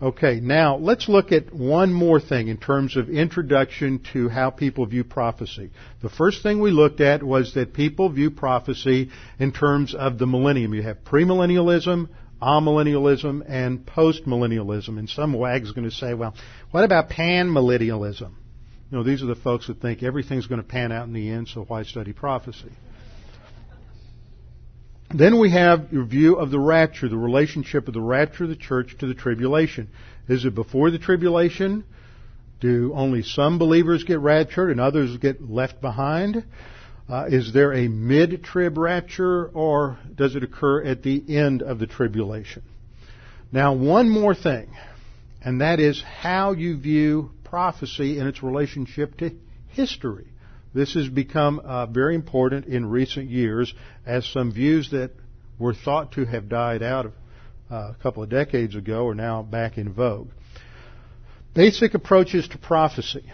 Okay, 0.00 0.38
now 0.38 0.76
let's 0.76 1.08
look 1.08 1.32
at 1.32 1.52
one 1.52 1.92
more 1.92 2.20
thing 2.20 2.46
in 2.46 2.58
terms 2.58 2.96
of 2.96 3.08
introduction 3.08 4.04
to 4.12 4.28
how 4.28 4.50
people 4.50 4.86
view 4.86 5.02
prophecy. 5.02 5.70
The 6.00 6.10
first 6.10 6.44
thing 6.44 6.60
we 6.60 6.70
looked 6.70 7.00
at 7.00 7.24
was 7.24 7.54
that 7.54 7.72
people 7.72 8.08
view 8.08 8.30
prophecy 8.30 9.10
in 9.40 9.50
terms 9.50 9.96
of 9.96 10.18
the 10.18 10.26
millennium. 10.26 10.74
You 10.74 10.82
have 10.82 11.02
premillennialism, 11.02 12.08
amillennialism, 12.40 13.44
and 13.48 13.84
postmillennialism. 13.86 14.98
And 14.98 15.08
some 15.08 15.32
wag 15.32 15.62
is 15.62 15.72
going 15.72 15.88
to 15.88 15.94
say, 15.94 16.14
well, 16.14 16.34
what 16.70 16.84
about 16.84 17.10
panmillennialism? 17.10 18.32
You 18.90 18.98
know, 18.98 19.02
these 19.02 19.22
are 19.22 19.26
the 19.26 19.34
folks 19.34 19.66
that 19.66 19.80
think 19.80 20.02
everything's 20.02 20.46
going 20.46 20.62
to 20.62 20.66
pan 20.66 20.92
out 20.92 21.06
in 21.06 21.12
the 21.12 21.30
end, 21.30 21.48
so 21.48 21.64
why 21.64 21.82
study 21.82 22.12
prophecy? 22.12 22.70
Then 25.14 25.38
we 25.38 25.50
have 25.50 25.92
your 25.92 26.04
view 26.04 26.36
of 26.36 26.50
the 26.50 26.58
rapture, 26.58 27.08
the 27.08 27.16
relationship 27.16 27.88
of 27.88 27.94
the 27.94 28.00
rapture 28.00 28.44
of 28.44 28.50
the 28.50 28.56
church 28.56 28.96
to 28.98 29.06
the 29.06 29.14
tribulation. 29.14 29.88
Is 30.28 30.44
it 30.44 30.54
before 30.54 30.90
the 30.90 30.98
tribulation? 30.98 31.84
Do 32.60 32.92
only 32.94 33.22
some 33.22 33.58
believers 33.58 34.04
get 34.04 34.18
raptured 34.18 34.70
and 34.70 34.80
others 34.80 35.16
get 35.18 35.48
left 35.48 35.80
behind? 35.80 36.44
Uh, 37.08 37.26
is 37.28 37.52
there 37.52 37.72
a 37.72 37.86
mid-trib 37.86 38.76
rapture 38.76 39.46
or 39.46 39.96
does 40.14 40.34
it 40.34 40.42
occur 40.42 40.82
at 40.82 41.02
the 41.02 41.22
end 41.36 41.62
of 41.62 41.78
the 41.78 41.86
tribulation? 41.86 42.62
Now, 43.52 43.74
one 43.74 44.08
more 44.08 44.34
thing, 44.34 44.68
and 45.40 45.60
that 45.60 45.78
is 45.78 46.02
how 46.02 46.52
you 46.52 46.76
view 46.76 47.30
prophecy 47.44 48.18
in 48.18 48.26
its 48.26 48.42
relationship 48.42 49.16
to 49.18 49.30
history. 49.68 50.26
This 50.74 50.94
has 50.94 51.08
become 51.08 51.60
uh, 51.60 51.86
very 51.86 52.16
important 52.16 52.66
in 52.66 52.84
recent 52.86 53.30
years 53.30 53.72
as 54.04 54.26
some 54.26 54.52
views 54.52 54.90
that 54.90 55.12
were 55.58 55.74
thought 55.74 56.12
to 56.12 56.24
have 56.24 56.48
died 56.48 56.82
out 56.82 57.06
uh, 57.70 57.74
a 57.74 57.96
couple 58.02 58.22
of 58.22 58.28
decades 58.28 58.74
ago 58.74 59.06
are 59.06 59.14
now 59.14 59.42
back 59.42 59.78
in 59.78 59.92
vogue. 59.92 60.28
Basic 61.54 61.94
approaches 61.94 62.48
to 62.48 62.58
prophecy. 62.58 63.24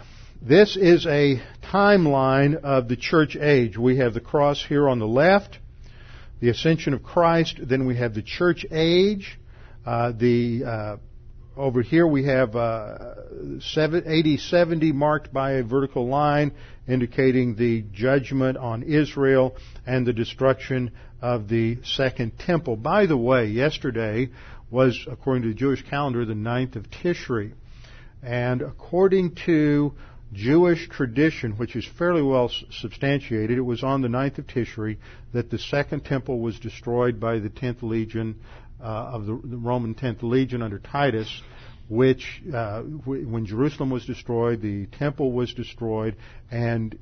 This 0.45 0.75
is 0.75 1.05
a 1.05 1.41
timeline 1.63 2.55
of 2.55 2.89
the 2.89 2.97
church 2.97 3.37
age. 3.37 3.77
We 3.77 3.99
have 3.99 4.13
the 4.13 4.19
cross 4.19 4.61
here 4.61 4.89
on 4.89 4.99
the 4.99 5.07
left, 5.07 5.57
the 6.41 6.49
ascension 6.49 6.93
of 6.93 7.01
Christ, 7.01 7.61
then 7.61 7.85
we 7.85 7.95
have 7.95 8.13
the 8.13 8.23
church 8.23 8.65
age, 8.69 9.39
uh, 9.85 10.11
the 10.11 10.63
uh, 10.65 10.97
over 11.55 11.81
here 11.81 12.05
we 12.05 12.25
have 12.25 12.57
uh, 12.57 13.13
AD 13.73 14.39
70 14.39 14.91
marked 14.91 15.31
by 15.31 15.53
a 15.53 15.63
vertical 15.63 16.09
line 16.09 16.51
indicating 16.89 17.55
the 17.55 17.85
judgment 17.93 18.57
on 18.57 18.83
Israel 18.83 19.55
and 19.87 20.05
the 20.05 20.11
destruction 20.11 20.91
of 21.21 21.47
the 21.47 21.77
second 21.85 22.37
temple. 22.37 22.75
By 22.75 23.05
the 23.05 23.15
way, 23.15 23.45
yesterday 23.45 24.27
was, 24.69 25.07
according 25.09 25.43
to 25.43 25.49
the 25.49 25.55
Jewish 25.55 25.89
calendar, 25.89 26.25
the 26.25 26.35
ninth 26.35 26.75
of 26.75 26.89
Tishri. 26.89 27.53
And 28.21 28.61
according 28.61 29.35
to 29.45 29.93
Jewish 30.33 30.89
tradition, 30.89 31.53
which 31.53 31.75
is 31.75 31.85
fairly 31.97 32.21
well 32.21 32.51
substantiated, 32.71 33.57
it 33.57 33.61
was 33.61 33.83
on 33.83 34.01
the 34.01 34.09
ninth 34.09 34.37
of 34.37 34.47
Tishri 34.47 34.97
that 35.33 35.49
the 35.49 35.59
second 35.59 36.05
temple 36.05 36.39
was 36.39 36.59
destroyed 36.59 37.19
by 37.19 37.39
the 37.39 37.49
10th 37.49 37.81
legion 37.81 38.35
uh, 38.81 39.11
of 39.13 39.25
the, 39.25 39.39
the, 39.43 39.57
Roman 39.57 39.95
10th 39.95 40.23
Legion 40.23 40.61
under 40.61 40.79
Titus, 40.79 41.41
which, 41.87 42.41
uh, 42.53 42.81
when 42.81 43.45
Jerusalem 43.45 43.89
was 43.89 44.05
destroyed, 44.05 44.61
the 44.61 44.87
temple 44.87 45.31
was 45.31 45.53
destroyed, 45.53 46.15
and 46.51 46.97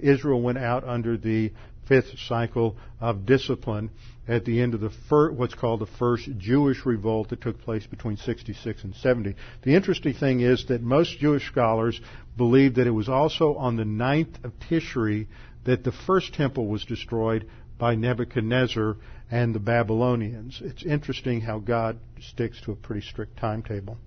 Israel 0.00 0.40
went 0.40 0.58
out 0.58 0.84
under 0.84 1.16
the 1.16 1.52
fifth 1.88 2.18
cycle 2.26 2.76
of 3.00 3.26
discipline 3.26 3.90
at 4.28 4.44
the 4.44 4.60
end 4.60 4.74
of 4.74 4.80
the 4.80 4.90
fir- 5.08 5.32
what's 5.32 5.54
called 5.54 5.80
the 5.80 5.86
first 5.98 6.28
Jewish 6.36 6.84
revolt 6.84 7.30
that 7.30 7.40
took 7.40 7.60
place 7.62 7.86
between 7.86 8.18
66 8.18 8.84
and 8.84 8.94
70. 8.94 9.34
The 9.62 9.74
interesting 9.74 10.12
thing 10.12 10.40
is 10.40 10.66
that 10.66 10.82
most 10.82 11.18
Jewish 11.18 11.46
scholars 11.46 12.00
believe 12.36 12.74
that 12.74 12.86
it 12.86 12.92
was 12.92 13.08
also 13.08 13.54
on 13.54 13.76
the 13.76 13.84
ninth 13.86 14.44
of 14.44 14.52
Tishri 14.68 15.26
that 15.64 15.82
the 15.82 15.92
first 15.92 16.34
temple 16.34 16.66
was 16.66 16.84
destroyed 16.84 17.48
by 17.78 17.94
Nebuchadnezzar 17.94 18.96
and 19.30 19.54
the 19.54 19.60
Babylonians. 19.60 20.60
It's 20.62 20.84
interesting 20.84 21.40
how 21.40 21.58
God 21.58 21.98
sticks 22.20 22.60
to 22.62 22.72
a 22.72 22.76
pretty 22.76 23.02
strict 23.02 23.38
timetable. 23.38 23.98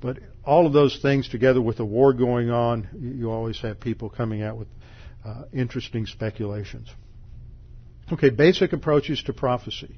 But 0.00 0.18
all 0.44 0.66
of 0.66 0.72
those 0.72 0.98
things 1.00 1.28
together 1.28 1.60
with 1.60 1.78
the 1.78 1.84
war 1.84 2.12
going 2.12 2.50
on, 2.50 2.88
you 3.18 3.30
always 3.30 3.58
have 3.60 3.80
people 3.80 4.10
coming 4.10 4.42
out 4.42 4.58
with 4.58 4.68
uh, 5.24 5.44
interesting 5.52 6.06
speculations. 6.06 6.88
Okay, 8.12 8.30
basic 8.30 8.72
approaches 8.72 9.22
to 9.24 9.32
prophecy. 9.32 9.96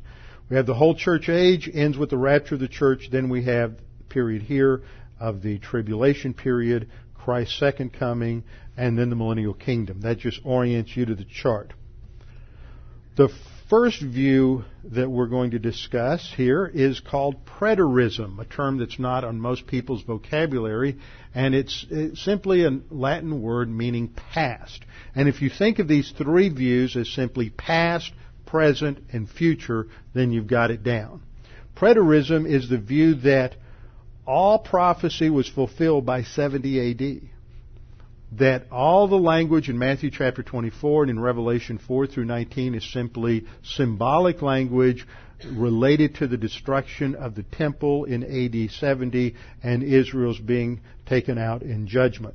We 0.49 0.57
have 0.57 0.67
the 0.67 0.75
whole 0.75 0.95
church 0.95 1.29
age, 1.29 1.69
ends 1.73 1.99
with 1.99 2.11
the 2.11 2.17
rapture 2.17 2.55
of 2.55 2.61
the 2.61 2.69
church. 2.69 3.09
Then 3.11 3.29
we 3.29 3.45
have 3.45 3.77
the 3.77 4.05
period 4.09 4.43
here 4.43 4.83
of 5.19 5.43
the 5.43 5.59
tribulation 5.59 6.35
period, 6.35 6.89
Christ's 7.15 7.59
second 7.59 7.93
coming, 7.93 8.45
and 8.77 8.97
then 8.97 9.11
the 9.11 9.17
millennial 9.17 9.55
kingdom. 9.55 10.03
That 10.03 10.19
just 10.19 10.41
orients 10.45 10.97
you 10.97 11.07
to 11.07 11.15
the 11.15 11.25
chart. 11.25 11.73
The 13.17 13.29
first 13.69 14.01
view 14.01 14.65
that 14.85 15.11
we're 15.11 15.27
going 15.27 15.51
to 15.51 15.59
discuss 15.59 16.33
here 16.37 16.71
is 16.73 17.01
called 17.01 17.45
preterism, 17.45 18.39
a 18.39 18.45
term 18.45 18.79
that's 18.79 18.99
not 18.99 19.25
on 19.25 19.41
most 19.41 19.67
people's 19.67 20.03
vocabulary, 20.03 20.97
and 21.35 21.55
it's, 21.55 21.85
it's, 21.91 22.25
simply 22.25 22.65
a 22.65 22.71
Latin 22.91 23.43
word 23.43 23.69
meaning 23.69 24.09
past. 24.09 24.85
And 25.15 25.29
if 25.29 25.43
you 25.43 25.51
think 25.51 25.79
of 25.79 25.89
these 25.89 26.13
three 26.17 26.49
views 26.49 26.97
as 26.97 27.09
simply 27.09 27.51
past, 27.51 28.13
present, 28.47 28.99
and 29.13 29.29
future, 29.29 29.89
then 30.15 30.31
you've 30.31 30.47
got 30.47 30.71
it 30.71 30.85
down. 30.85 31.23
Preterism 31.77 32.49
is 32.49 32.69
the 32.69 32.79
view 32.79 33.17
that 33.17 33.57
all 34.27 34.59
prophecy 34.59 35.29
was 35.29 35.49
fulfilled 35.49 36.07
by 36.07 36.23
70 36.23 36.91
AD 36.91 37.36
that 38.39 38.67
all 38.71 39.09
the 39.09 39.17
language 39.17 39.69
in 39.69 39.79
Matthew 39.79 40.11
chapter 40.11 40.43
24 40.43 41.05
and 41.05 41.11
in 41.11 41.21
Revelation 41.21 41.79
4 41.79 42.07
through 42.07 42.25
19 42.25 42.75
is 42.75 42.93
simply 42.93 43.47
symbolic 43.63 44.43
language 44.43 45.07
related 45.45 46.17
to 46.17 46.27
the 46.27 46.37
destruction 46.37 47.15
of 47.15 47.35
the 47.35 47.43
temple 47.43 48.05
in 48.05 48.25
AD 48.25 48.71
70 48.71 49.35
and 49.63 49.83
Israel's 49.83 50.39
being 50.39 50.81
taken 51.07 51.39
out 51.39 51.63
in 51.63 51.87
judgment. 51.87 52.35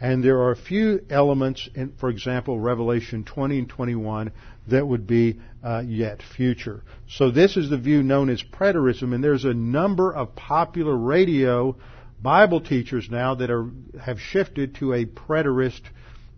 And 0.00 0.24
there 0.24 0.38
are 0.38 0.52
a 0.52 0.56
few 0.56 1.04
elements 1.10 1.68
in, 1.74 1.92
for 2.00 2.08
example, 2.08 2.58
Revelation 2.58 3.24
20 3.24 3.58
and 3.58 3.68
21 3.68 4.32
that 4.68 4.86
would 4.86 5.06
be 5.06 5.40
uh, 5.62 5.82
yet 5.84 6.22
future. 6.22 6.82
So 7.08 7.30
this 7.30 7.56
is 7.56 7.68
the 7.68 7.76
view 7.76 8.02
known 8.02 8.30
as 8.30 8.42
preterism, 8.42 9.14
and 9.14 9.22
there's 9.22 9.44
a 9.44 9.52
number 9.52 10.12
of 10.12 10.34
popular 10.34 10.96
radio 10.96 11.76
Bible 12.22 12.60
teachers 12.60 13.08
now 13.10 13.34
that 13.36 13.50
are 13.50 13.70
have 14.00 14.20
shifted 14.20 14.74
to 14.76 14.92
a 14.92 15.06
preterist 15.06 15.80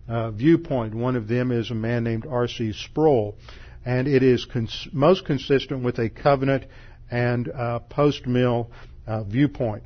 uh, 0.07 0.31
viewpoint. 0.31 0.95
One 0.95 1.15
of 1.15 1.27
them 1.27 1.51
is 1.51 1.71
a 1.71 1.75
man 1.75 2.03
named 2.03 2.25
R.C. 2.25 2.73
Sproul, 2.73 3.37
and 3.85 4.07
it 4.07 4.23
is 4.23 4.45
cons- 4.45 4.87
most 4.93 5.25
consistent 5.25 5.83
with 5.83 5.99
a 5.99 6.09
covenant 6.09 6.65
and 7.11 7.49
uh, 7.49 7.79
post-mill 7.79 8.71
uh, 9.05 9.23
viewpoint. 9.23 9.83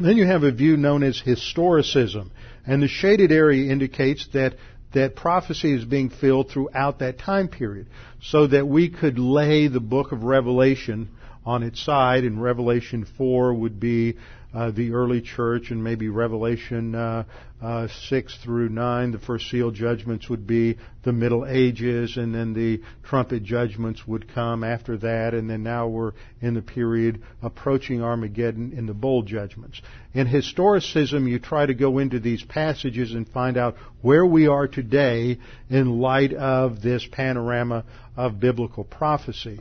Then 0.00 0.16
you 0.16 0.26
have 0.26 0.42
a 0.42 0.50
view 0.50 0.76
known 0.76 1.02
as 1.02 1.20
historicism, 1.20 2.30
and 2.66 2.82
the 2.82 2.88
shaded 2.88 3.32
area 3.32 3.70
indicates 3.70 4.26
that 4.32 4.54
that 4.92 5.14
prophecy 5.14 5.72
is 5.72 5.84
being 5.84 6.08
filled 6.08 6.50
throughout 6.50 7.00
that 7.00 7.18
time 7.18 7.48
period, 7.48 7.88
so 8.22 8.46
that 8.46 8.66
we 8.66 8.88
could 8.88 9.18
lay 9.18 9.66
the 9.66 9.80
book 9.80 10.12
of 10.12 10.22
Revelation 10.22 11.10
on 11.46 11.62
its 11.62 11.82
side, 11.84 12.24
and 12.24 12.42
Revelation 12.42 13.06
4 13.16 13.54
would 13.54 13.78
be 13.78 14.16
uh, 14.54 14.70
the 14.70 14.92
early 14.92 15.20
church, 15.20 15.70
and 15.70 15.82
maybe 15.82 16.08
Revelation 16.08 16.94
uh, 16.94 17.24
uh, 17.60 17.88
6 18.08 18.38
through 18.44 18.68
9, 18.68 19.10
the 19.10 19.18
first 19.18 19.50
seal 19.50 19.72
judgments 19.72 20.28
would 20.28 20.46
be 20.46 20.76
the 21.02 21.12
Middle 21.12 21.44
Ages, 21.44 22.16
and 22.16 22.32
then 22.32 22.52
the 22.52 22.80
trumpet 23.02 23.42
judgments 23.42 24.06
would 24.06 24.32
come 24.32 24.62
after 24.62 24.96
that, 24.98 25.34
and 25.34 25.50
then 25.50 25.64
now 25.64 25.88
we're 25.88 26.12
in 26.40 26.54
the 26.54 26.62
period 26.62 27.20
approaching 27.42 28.00
Armageddon 28.00 28.72
in 28.76 28.86
the 28.86 28.94
bowl 28.94 29.22
judgments. 29.22 29.82
In 30.12 30.28
historicism, 30.28 31.28
you 31.28 31.40
try 31.40 31.66
to 31.66 31.74
go 31.74 31.98
into 31.98 32.20
these 32.20 32.44
passages 32.44 33.12
and 33.12 33.28
find 33.28 33.56
out 33.56 33.76
where 34.02 34.24
we 34.24 34.46
are 34.46 34.68
today 34.68 35.38
in 35.68 35.98
light 35.98 36.32
of 36.32 36.80
this 36.80 37.04
panorama 37.10 37.84
of 38.16 38.38
biblical 38.38 38.84
prophecy. 38.84 39.58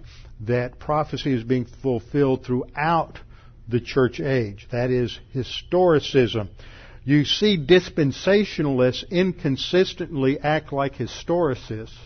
That 0.48 0.80
prophecy 0.80 1.34
is 1.34 1.44
being 1.44 1.66
fulfilled 1.66 2.46
throughout 2.46 3.20
the 3.68 3.80
church 3.80 4.20
age. 4.20 4.68
That 4.72 4.90
is 4.90 5.18
historicism. 5.34 6.50
You 7.06 7.26
see 7.26 7.58
dispensationalists 7.58 9.10
inconsistently 9.10 10.40
act 10.40 10.72
like 10.72 10.96
historicists 10.96 11.98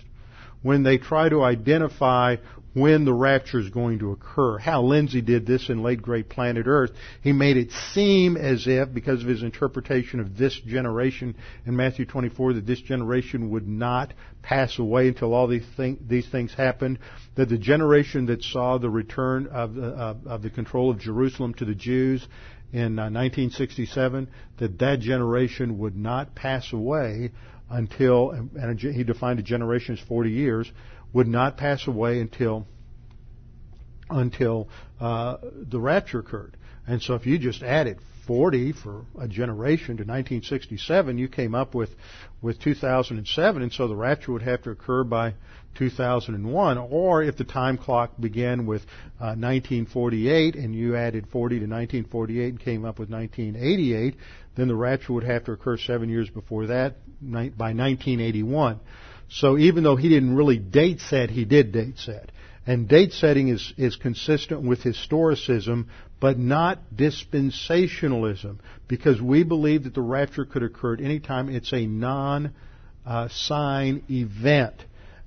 when 0.61 0.83
they 0.83 0.97
try 0.97 1.29
to 1.29 1.43
identify 1.43 2.37
when 2.77 3.05
the 3.05 3.13
rapture 3.13 3.59
is 3.59 3.69
going 3.69 3.97
to 3.97 4.11
occur. 4.11 4.59
Hal 4.59 4.87
Lindsey 4.87 5.21
did 5.21 5.47
this 5.47 5.67
in 5.67 5.81
late 5.81 5.99
great 5.99 6.29
planet 6.29 6.67
Earth. 6.67 6.91
He 7.23 7.33
made 7.33 7.57
it 7.57 7.71
seem 7.71 8.37
as 8.37 8.67
if, 8.67 8.93
because 8.93 9.23
of 9.23 9.27
his 9.27 9.41
interpretation 9.41 10.19
of 10.19 10.37
this 10.37 10.59
generation 10.59 11.35
in 11.65 11.75
Matthew 11.75 12.05
24, 12.05 12.53
that 12.53 12.67
this 12.67 12.79
generation 12.79 13.49
would 13.49 13.67
not 13.67 14.13
pass 14.43 14.77
away 14.77 15.07
until 15.07 15.33
all 15.33 15.47
these, 15.47 15.65
thing, 15.75 15.97
these 16.07 16.29
things 16.29 16.53
happened. 16.53 16.99
That 17.33 17.49
the 17.49 17.57
generation 17.57 18.27
that 18.27 18.43
saw 18.43 18.77
the 18.77 18.91
return 18.91 19.47
of 19.47 19.73
the, 19.73 19.87
uh, 19.87 20.15
of 20.27 20.43
the 20.43 20.51
control 20.51 20.91
of 20.91 20.99
Jerusalem 20.99 21.55
to 21.55 21.65
the 21.65 21.73
Jews 21.73 22.27
in 22.71 22.99
uh, 22.99 23.09
1967, 23.09 24.27
that 24.59 24.77
that 24.77 24.99
generation 24.99 25.79
would 25.79 25.97
not 25.97 26.35
pass 26.35 26.71
away 26.71 27.31
until, 27.69 28.31
and 28.31 28.79
he 28.79 29.03
defined 29.03 29.39
a 29.39 29.43
generation 29.43 29.97
as 29.97 30.07
40 30.07 30.29
years, 30.29 30.71
would 31.13 31.27
not 31.27 31.57
pass 31.57 31.87
away 31.87 32.19
until 32.19 32.65
until 34.09 34.69
uh, 34.99 35.37
the 35.43 35.79
rapture 35.79 36.19
occurred. 36.19 36.55
And 36.87 37.01
so 37.01 37.15
if 37.15 37.25
you 37.25 37.37
just 37.37 37.61
added 37.61 37.99
40 38.25 38.73
for 38.73 39.05
a 39.19 39.27
generation 39.27 39.97
to 39.97 40.03
1967, 40.03 41.17
you 41.17 41.27
came 41.27 41.55
up 41.55 41.73
with 41.73 41.89
with 42.41 42.59
2007, 42.61 43.61
and 43.61 43.73
so 43.73 43.87
the 43.87 43.95
rapture 43.95 44.31
would 44.31 44.43
have 44.43 44.61
to 44.63 44.69
occur 44.69 45.03
by 45.03 45.33
2001. 45.75 46.77
Or 46.77 47.23
if 47.23 47.37
the 47.37 47.43
time 47.43 47.77
clock 47.77 48.11
began 48.19 48.65
with 48.65 48.83
uh, 49.19 49.33
1948 49.35 50.55
and 50.55 50.75
you 50.75 50.95
added 50.95 51.27
40 51.31 51.55
to 51.55 51.65
1948 51.65 52.49
and 52.49 52.59
came 52.59 52.85
up 52.85 52.99
with 52.99 53.09
1988, 53.09 54.15
then 54.55 54.67
the 54.67 54.75
rapture 54.75 55.13
would 55.13 55.23
have 55.23 55.45
to 55.45 55.53
occur 55.53 55.77
seven 55.77 56.09
years 56.09 56.29
before 56.29 56.67
that, 56.67 56.95
by 57.21 57.73
1981. 57.73 58.79
So 59.29 59.57
even 59.57 59.83
though 59.83 59.95
he 59.95 60.09
didn't 60.09 60.35
really 60.35 60.57
date 60.57 61.01
set, 61.01 61.29
he 61.29 61.45
did 61.45 61.71
date 61.71 61.97
set. 61.99 62.31
And 62.65 62.87
date 62.87 63.13
setting 63.13 63.47
is, 63.47 63.73
is 63.77 63.95
consistent 63.95 64.61
with 64.63 64.81
historicism, 64.81 65.85
but 66.19 66.37
not 66.37 66.79
dispensationalism, 66.95 68.57
because 68.87 69.21
we 69.21 69.43
believe 69.43 69.85
that 69.85 69.93
the 69.93 70.01
rapture 70.01 70.45
could 70.45 70.63
occur 70.63 70.95
at 70.95 71.01
any 71.01 71.19
time. 71.19 71.49
It's 71.49 71.71
a 71.71 71.85
non-sign 71.85 72.53
uh, 73.05 74.11
event. 74.11 74.83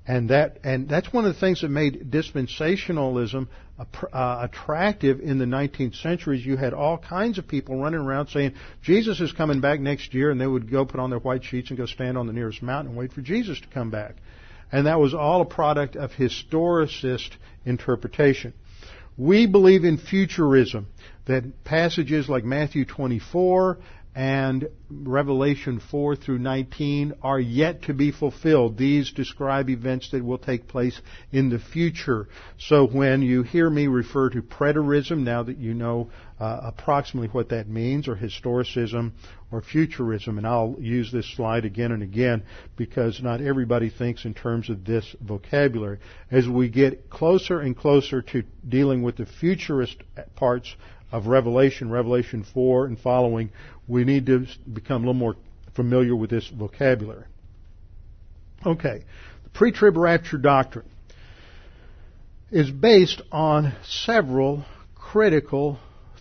And 0.06 0.30
that 0.30 0.58
and 0.64 0.88
that's 0.88 1.12
one 1.12 1.24
of 1.24 1.34
the 1.34 1.40
things 1.40 1.60
that 1.60 1.68
made 1.68 2.10
dispensationalism 2.10 3.48
uh, 4.12 4.48
attractive 4.50 5.20
in 5.20 5.38
the 5.38 5.44
19th 5.44 6.00
century. 6.02 6.38
You 6.38 6.56
had 6.56 6.74
all 6.74 6.98
kinds 6.98 7.38
of 7.38 7.46
people 7.46 7.76
running 7.80 8.00
around 8.00 8.28
saying 8.28 8.54
Jesus 8.82 9.20
is 9.20 9.32
coming 9.32 9.60
back 9.60 9.80
next 9.80 10.12
year, 10.14 10.30
and 10.30 10.40
they 10.40 10.46
would 10.46 10.70
go 10.70 10.84
put 10.84 11.00
on 11.00 11.10
their 11.10 11.18
white 11.18 11.44
sheets 11.44 11.70
and 11.70 11.78
go 11.78 11.86
stand 11.86 12.18
on 12.18 12.26
the 12.26 12.32
nearest 12.32 12.62
mountain 12.62 12.92
and 12.92 12.98
wait 12.98 13.12
for 13.12 13.20
Jesus 13.20 13.60
to 13.60 13.68
come 13.68 13.90
back. 13.90 14.16
And 14.72 14.86
that 14.86 15.00
was 15.00 15.14
all 15.14 15.42
a 15.42 15.46
product 15.46 15.96
of 15.96 16.12
historicist 16.12 17.30
interpretation. 17.64 18.54
We 19.16 19.46
believe 19.46 19.84
in 19.84 19.98
futurism, 19.98 20.86
that 21.26 21.64
passages 21.64 22.28
like 22.28 22.44
Matthew 22.44 22.84
24 22.84 23.78
and 24.14 24.68
Revelation 24.90 25.80
4 25.90 26.16
through 26.16 26.40
19 26.40 27.14
are 27.22 27.38
yet 27.38 27.82
to 27.82 27.94
be 27.94 28.10
fulfilled. 28.10 28.76
These 28.76 29.12
describe 29.12 29.70
events 29.70 30.10
that 30.10 30.24
will 30.24 30.38
take 30.38 30.66
place 30.66 31.00
in 31.30 31.48
the 31.48 31.60
future. 31.60 32.28
So 32.58 32.86
when 32.86 33.22
you 33.22 33.42
hear 33.42 33.70
me 33.70 33.86
refer 33.86 34.30
to 34.30 34.42
preterism, 34.42 35.20
now 35.20 35.44
that 35.44 35.58
you 35.58 35.74
know 35.74 36.10
uh, 36.40 36.60
approximately 36.62 37.28
what 37.28 37.50
that 37.50 37.68
means, 37.68 38.08
or 38.08 38.16
historicism, 38.16 39.12
or 39.52 39.60
futurism, 39.60 40.38
and 40.38 40.46
I'll 40.46 40.74
use 40.80 41.12
this 41.12 41.26
slide 41.36 41.66
again 41.66 41.92
and 41.92 42.02
again 42.02 42.44
because 42.76 43.20
not 43.22 43.42
everybody 43.42 43.90
thinks 43.90 44.24
in 44.24 44.32
terms 44.32 44.70
of 44.70 44.84
this 44.84 45.14
vocabulary. 45.20 45.98
As 46.30 46.48
we 46.48 46.70
get 46.70 47.10
closer 47.10 47.60
and 47.60 47.76
closer 47.76 48.22
to 48.22 48.42
dealing 48.66 49.02
with 49.02 49.16
the 49.16 49.26
futurist 49.26 49.98
parts 50.34 50.74
of 51.12 51.26
Revelation, 51.26 51.90
Revelation 51.90 52.44
4 52.54 52.86
and 52.86 52.98
following, 52.98 53.50
we 53.86 54.04
need 54.04 54.26
to 54.26 54.46
become 54.72 55.02
a 55.02 55.06
little 55.06 55.14
more 55.14 55.36
familiar 55.74 56.16
with 56.16 56.30
this 56.30 56.48
vocabulary. 56.48 57.24
Okay, 58.64 59.04
the 59.44 59.50
pre-trib 59.50 59.96
rapture 59.96 60.38
doctrine 60.38 60.88
is 62.50 62.70
based 62.70 63.20
on 63.30 63.74
several 63.84 64.64
critical 64.94 65.78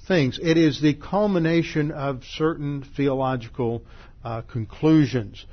things. 0.10 0.40
It 0.44 0.58
is 0.58 0.82
the 0.82 0.96
culmination 0.96 1.92
of 1.92 2.26
certain 2.26 2.84
theological 2.98 3.86
uh, 4.26 4.42
conclusions. 4.42 5.46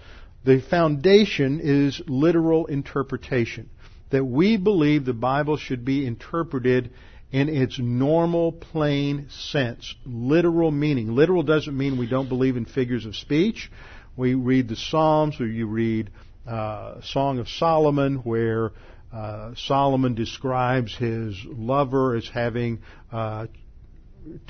The 0.44 0.60
foundation 0.60 1.60
is 1.62 2.02
literal 2.08 2.66
interpretation. 2.66 3.70
That 4.10 4.24
we 4.24 4.56
believe 4.56 5.04
the 5.04 5.12
Bible 5.12 5.56
should 5.56 5.84
be 5.84 6.06
interpreted 6.06 6.90
in 7.30 7.48
its 7.48 7.78
normal, 7.78 8.52
plain 8.52 9.26
sense. 9.28 9.94
Literal 10.04 10.70
meaning. 10.70 11.14
Literal 11.14 11.42
doesn't 11.42 11.76
mean 11.76 11.98
we 11.98 12.08
don't 12.08 12.28
believe 12.28 12.56
in 12.56 12.64
figures 12.64 13.04
of 13.04 13.14
speech. 13.14 13.70
We 14.16 14.34
read 14.34 14.68
the 14.68 14.76
Psalms, 14.76 15.40
or 15.40 15.46
you 15.46 15.66
read 15.66 16.10
uh, 16.48 17.02
Song 17.02 17.38
of 17.40 17.48
Solomon, 17.48 18.16
where 18.16 18.72
uh, 19.12 19.52
Solomon 19.56 20.14
describes 20.14 20.96
his 20.96 21.36
lover 21.44 22.16
as 22.16 22.28
having 22.28 22.80
uh, 23.12 23.48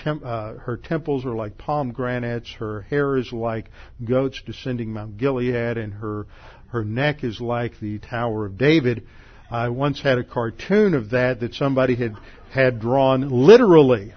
Uh, 0.05 0.55
her 0.55 0.77
temples 0.77 1.25
are 1.27 1.35
like 1.35 1.59
pomegranates, 1.59 2.53
her 2.55 2.83
hair 2.83 3.17
is 3.17 3.33
like 3.33 3.71
goats 4.05 4.41
descending 4.47 4.93
Mount 4.93 5.19
Gilead, 5.19 5.77
and 5.77 5.93
her 5.95 6.27
her 6.69 6.85
neck 6.85 7.25
is 7.25 7.41
like 7.41 7.79
the 7.81 7.99
Tower 7.99 8.47
of 8.47 8.59
David. 8.59 9.07
I 9.51 9.69
once 9.69 10.01
had 10.01 10.19
a 10.19 10.25
cartoon 10.25 10.95
of 10.95 11.11
that 11.11 11.41
that 11.41 11.55
somebody 11.55 11.95
had 11.95 12.17
had 12.51 12.81
drawn 12.81 13.29
literally. 13.29 14.13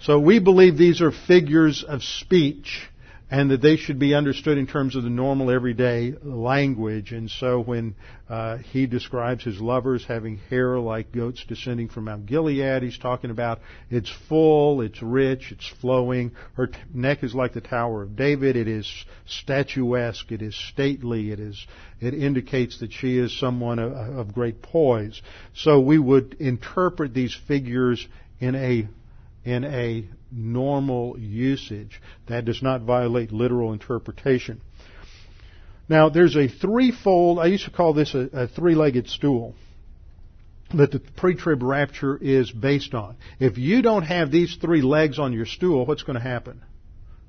So 0.00 0.18
we 0.18 0.40
believe 0.40 0.76
these 0.76 1.00
are 1.00 1.12
figures 1.12 1.84
of 1.86 2.02
speech 2.02 2.88
and 3.32 3.50
that 3.50 3.62
they 3.62 3.76
should 3.78 3.98
be 3.98 4.14
understood 4.14 4.58
in 4.58 4.66
terms 4.66 4.94
of 4.94 5.04
the 5.04 5.08
normal 5.08 5.50
everyday 5.50 6.12
language. 6.22 7.12
And 7.12 7.30
so 7.30 7.62
when 7.62 7.94
uh, 8.28 8.58
he 8.58 8.84
describes 8.84 9.42
his 9.42 9.58
lovers 9.58 10.04
having 10.06 10.36
hair 10.50 10.78
like 10.78 11.12
goats 11.12 11.42
descending 11.48 11.88
from 11.88 12.04
Mount 12.04 12.26
Gilead, 12.26 12.82
he's 12.82 12.98
talking 12.98 13.30
about 13.30 13.60
it's 13.88 14.12
full, 14.28 14.82
it's 14.82 15.00
rich, 15.00 15.50
it's 15.50 15.66
flowing. 15.80 16.32
Her 16.56 16.66
t- 16.66 16.76
neck 16.92 17.24
is 17.24 17.34
like 17.34 17.54
the 17.54 17.62
Tower 17.62 18.02
of 18.02 18.16
David. 18.16 18.54
It 18.54 18.68
is 18.68 18.86
statuesque. 19.24 20.30
It 20.30 20.42
is 20.42 20.54
stately. 20.54 21.30
It 21.30 21.40
is. 21.40 21.66
It 22.02 22.12
indicates 22.12 22.80
that 22.80 22.92
she 22.92 23.16
is 23.16 23.40
someone 23.40 23.78
of, 23.78 23.92
of 23.92 24.34
great 24.34 24.60
poise. 24.60 25.22
So 25.54 25.80
we 25.80 25.98
would 25.98 26.34
interpret 26.38 27.14
these 27.14 27.34
figures 27.48 28.06
in 28.40 28.54
a 28.56 28.88
in 29.42 29.64
a 29.64 30.06
normal 30.32 31.18
usage. 31.18 32.00
That 32.28 32.44
does 32.44 32.62
not 32.62 32.82
violate 32.82 33.32
literal 33.32 33.72
interpretation. 33.72 34.60
Now, 35.88 36.08
there's 36.08 36.36
a 36.36 36.48
threefold, 36.48 37.38
I 37.38 37.46
used 37.46 37.64
to 37.66 37.70
call 37.70 37.92
this 37.92 38.14
a, 38.14 38.28
a 38.32 38.48
three-legged 38.48 39.08
stool 39.08 39.54
that 40.74 40.90
the 40.90 41.00
pre-trib 41.00 41.62
rapture 41.62 42.16
is 42.16 42.50
based 42.50 42.94
on. 42.94 43.16
If 43.38 43.58
you 43.58 43.82
don't 43.82 44.04
have 44.04 44.30
these 44.30 44.56
three 44.60 44.80
legs 44.80 45.18
on 45.18 45.32
your 45.32 45.44
stool, 45.44 45.84
what's 45.84 46.02
going 46.02 46.16
to 46.16 46.22
happen? 46.22 46.62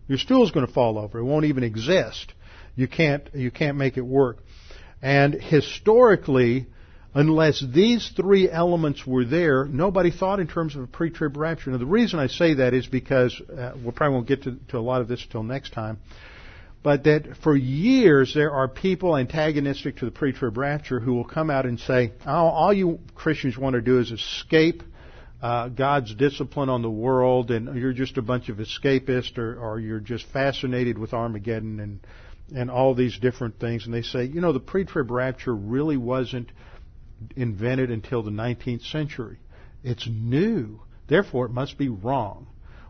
Your 0.08 0.18
stool 0.18 0.44
is 0.44 0.52
going 0.52 0.66
to 0.66 0.72
fall 0.72 0.98
over. 0.98 1.20
It 1.20 1.24
won't 1.24 1.46
even 1.46 1.64
exist. 1.64 2.34
You 2.76 2.88
can't, 2.88 3.28
you 3.34 3.52
can't 3.52 3.78
make 3.78 3.98
it 3.98 4.02
work. 4.02 4.38
And 5.02 5.34
historically, 5.34 6.68
unless 7.14 7.64
these 7.74 8.12
three 8.16 8.50
elements 8.50 9.06
were 9.06 9.26
there, 9.26 9.66
nobody 9.66 10.12
thought 10.12 10.40
in 10.40 10.48
terms 10.48 10.76
of 10.76 10.84
a 10.84 10.88
pre-trib 10.88 11.38
rapture. 11.38 11.72
Now, 11.72 11.78
the 11.78 11.86
reason 11.86 12.20
I 12.20 12.28
say 12.28 12.56
that 12.56 12.74
is 12.74 12.88
because 12.88 13.40
uh, 13.42 13.74
we 13.84 13.92
probably 13.92 14.16
won't 14.16 14.28
get 14.28 14.44
to, 14.44 14.58
to, 14.70 14.78
a 14.78 14.80
lot 14.80 15.02
of 15.02 15.08
this 15.08 15.24
until 15.24 15.44
next 15.44 15.74
time. 15.74 16.00
But 16.82 17.06
that 17.06 17.38
for 17.44 17.56
years 17.56 18.34
there 18.34 18.52
are 18.52 18.68
people 18.68 19.16
antagonistic 19.16 19.98
to 19.98 20.06
the 20.06 20.12
pre-trib 20.12 20.58
rapture 20.58 21.00
who 21.00 21.14
will 21.14 21.24
come 21.24 21.50
out 21.50 21.66
and 21.66 21.80
say, 21.80 22.12
oh, 22.26 22.48
all 22.48 22.74
you 22.74 23.00
Christians 23.16 23.58
want 23.58 23.76
to 23.76 23.82
do 23.82 24.00
is 24.00 24.12
escape 24.12 24.84
uh, 25.42 25.68
God's 25.70 26.16
discipline 26.16 26.70
on 26.70 26.82
the 26.82 26.90
world, 26.90 27.52
and 27.52 27.78
you're 27.78 27.94
just 27.94 28.18
a 28.18 28.22
bunch 28.22 28.48
of 28.48 28.58
escapists, 28.58 29.38
or, 29.38 29.60
or 29.60 29.80
you're 29.80 30.00
just 30.00 30.26
fascinated 30.28 30.98
with 30.98 31.14
Armageddon 31.14 31.80
and 31.80 32.00
and 32.56 32.70
all 32.70 32.94
these 32.94 33.18
different 33.18 33.60
things. 33.60 33.86
And 33.86 33.94
they 33.94 34.02
say, 34.02 34.26
you 34.26 34.42
know, 34.42 34.54
the 34.54 34.60
pre-trib 34.60 35.10
rapture 35.12 35.56
really 35.56 35.98
wasn't 35.98 36.50
invented 37.36 37.92
until 37.92 38.24
the 38.24 38.32
19th 38.32 38.86
century. 38.92 39.38
It's 39.84 40.08
new. 40.08 40.82
Therefore, 41.08 41.46
it 41.46 41.52
must 41.52 41.78
be 41.78 41.90
wrong. 41.90 42.48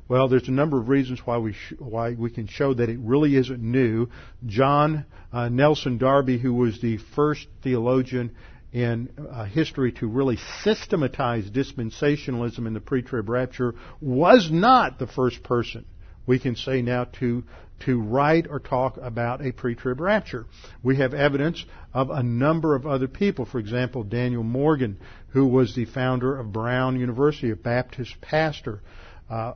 Well, 0.07 0.27
there's 0.27 0.47
a 0.47 0.51
number 0.51 0.79
of 0.79 0.89
reasons 0.89 1.21
why 1.25 1.37
we 1.37 1.53
sh- 1.53 1.73
why 1.79 2.13
we 2.13 2.29
can 2.29 2.47
show 2.47 2.73
that 2.73 2.89
it 2.89 2.99
really 2.99 3.35
isn't 3.35 3.61
new. 3.61 4.09
John 4.45 5.05
uh, 5.31 5.49
Nelson 5.49 5.97
Darby, 5.97 6.37
who 6.37 6.53
was 6.53 6.79
the 6.81 6.97
first 7.15 7.47
theologian 7.63 8.35
in 8.71 9.09
uh, 9.31 9.45
history 9.45 9.91
to 9.93 10.07
really 10.07 10.37
systematize 10.63 11.49
dispensationalism 11.49 12.67
in 12.67 12.73
the 12.73 12.81
pre-trib 12.81 13.29
rapture, 13.29 13.75
was 14.01 14.49
not 14.51 14.99
the 14.99 15.07
first 15.07 15.41
person 15.43 15.85
we 16.25 16.39
can 16.39 16.55
say 16.55 16.81
now 16.81 17.05
to 17.19 17.43
to 17.81 17.99
write 17.99 18.47
or 18.49 18.59
talk 18.59 18.97
about 18.97 19.45
a 19.45 19.51
pre-trib 19.51 19.99
rapture. 19.99 20.45
We 20.81 20.97
have 20.97 21.13
evidence 21.13 21.65
of 21.93 22.09
a 22.09 22.23
number 22.23 22.75
of 22.75 22.85
other 22.85 23.07
people. 23.07 23.45
For 23.45 23.59
example, 23.59 24.03
Daniel 24.03 24.43
Morgan, 24.43 24.99
who 25.29 25.45
was 25.47 25.75
the 25.75 25.85
founder 25.85 26.37
of 26.37 26.53
Brown 26.53 26.99
University, 26.99 27.51
a 27.51 27.55
Baptist 27.55 28.21
pastor, 28.21 28.81
uh, 29.29 29.53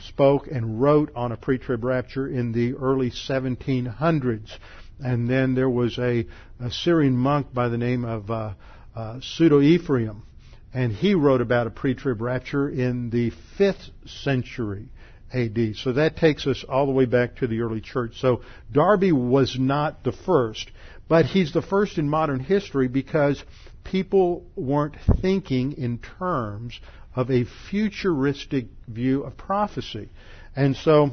spoke 0.00 0.46
and 0.46 0.80
wrote 0.80 1.10
on 1.14 1.32
a 1.32 1.36
pre-trib 1.36 1.84
rapture 1.84 2.26
in 2.26 2.52
the 2.52 2.74
early 2.74 3.10
1700s. 3.10 4.50
And 5.00 5.28
then 5.28 5.54
there 5.54 5.70
was 5.70 5.98
a, 5.98 6.26
a 6.60 6.70
Syrian 6.70 7.16
monk 7.16 7.52
by 7.52 7.68
the 7.68 7.78
name 7.78 8.04
of 8.04 8.30
uh, 8.30 8.54
uh, 8.94 9.20
Pseudo 9.20 9.60
Ephraim, 9.60 10.22
and 10.74 10.92
he 10.92 11.14
wrote 11.14 11.40
about 11.40 11.66
a 11.66 11.70
pre-trib 11.70 12.20
rapture 12.20 12.68
in 12.68 13.10
the 13.10 13.32
5th 13.58 13.90
century. 14.06 14.88
AD. 15.32 15.76
So 15.76 15.92
that 15.92 16.16
takes 16.16 16.46
us 16.46 16.64
all 16.68 16.86
the 16.86 16.92
way 16.92 17.04
back 17.04 17.36
to 17.36 17.46
the 17.46 17.60
early 17.60 17.80
church. 17.80 18.20
So 18.20 18.42
Darby 18.72 19.12
was 19.12 19.56
not 19.58 20.04
the 20.04 20.12
first, 20.12 20.70
but 21.08 21.26
he's 21.26 21.52
the 21.52 21.62
first 21.62 21.98
in 21.98 22.08
modern 22.08 22.40
history 22.40 22.88
because 22.88 23.42
people 23.84 24.44
weren't 24.56 24.96
thinking 25.20 25.72
in 25.72 25.98
terms 25.98 26.78
of 27.14 27.30
a 27.30 27.44
futuristic 27.70 28.66
view 28.86 29.24
of 29.24 29.36
prophecy. 29.36 30.08
And 30.54 30.76
so 30.76 31.10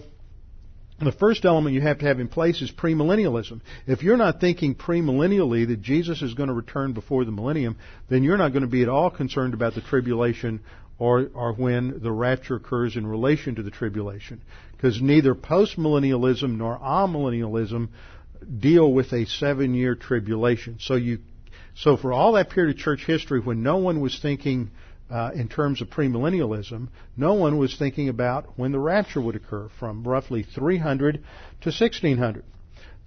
the 0.99 1.11
first 1.11 1.43
element 1.43 1.75
you 1.75 1.81
have 1.81 1.99
to 1.99 2.05
have 2.05 2.19
in 2.19 2.27
place 2.27 2.61
is 2.61 2.71
premillennialism. 2.71 3.61
If 3.85 4.03
you're 4.03 4.15
not 4.15 4.39
thinking 4.39 4.75
premillennially 4.75 5.67
that 5.67 5.81
Jesus 5.81 6.21
is 6.21 6.33
going 6.33 6.47
to 6.47 6.53
return 6.53 6.93
before 6.93 7.25
the 7.25 7.31
millennium, 7.31 7.77
then 8.09 8.23
you're 8.23 8.37
not 8.37 8.53
going 8.53 8.63
to 8.63 8.69
be 8.69 8.83
at 8.83 8.89
all 8.89 9.09
concerned 9.09 9.53
about 9.53 9.75
the 9.75 9.81
tribulation 9.81 10.61
or, 10.97 11.27
or 11.33 11.53
when 11.53 11.99
the 12.01 12.11
rapture 12.11 12.55
occurs 12.55 12.95
in 12.95 13.05
relation 13.05 13.55
to 13.55 13.63
the 13.63 13.71
tribulation. 13.71 14.41
Because 14.71 15.01
neither 15.01 15.35
postmillennialism 15.35 16.57
nor 16.57 16.77
amillennialism 16.79 17.89
deal 18.59 18.91
with 18.91 19.11
a 19.13 19.25
seven 19.25 19.73
year 19.73 19.95
tribulation. 19.95 20.77
So 20.79 20.95
you, 20.95 21.19
so 21.75 21.97
for 21.97 22.13
all 22.13 22.33
that 22.33 22.49
period 22.49 22.75
of 22.75 22.81
church 22.81 23.05
history 23.05 23.39
when 23.39 23.63
no 23.63 23.77
one 23.77 23.99
was 23.99 24.17
thinking 24.19 24.71
uh, 25.09 25.31
in 25.35 25.47
terms 25.49 25.81
of 25.81 25.89
premillennialism, 25.89 26.87
no 27.15 27.33
one 27.33 27.57
was 27.57 27.75
thinking 27.77 28.09
about 28.09 28.57
when 28.57 28.71
the 28.71 28.79
rapture 28.79 29.21
would 29.21 29.35
occur 29.35 29.69
from 29.79 30.03
roughly 30.03 30.43
300 30.43 31.15
to 31.61 31.69
1600. 31.69 32.43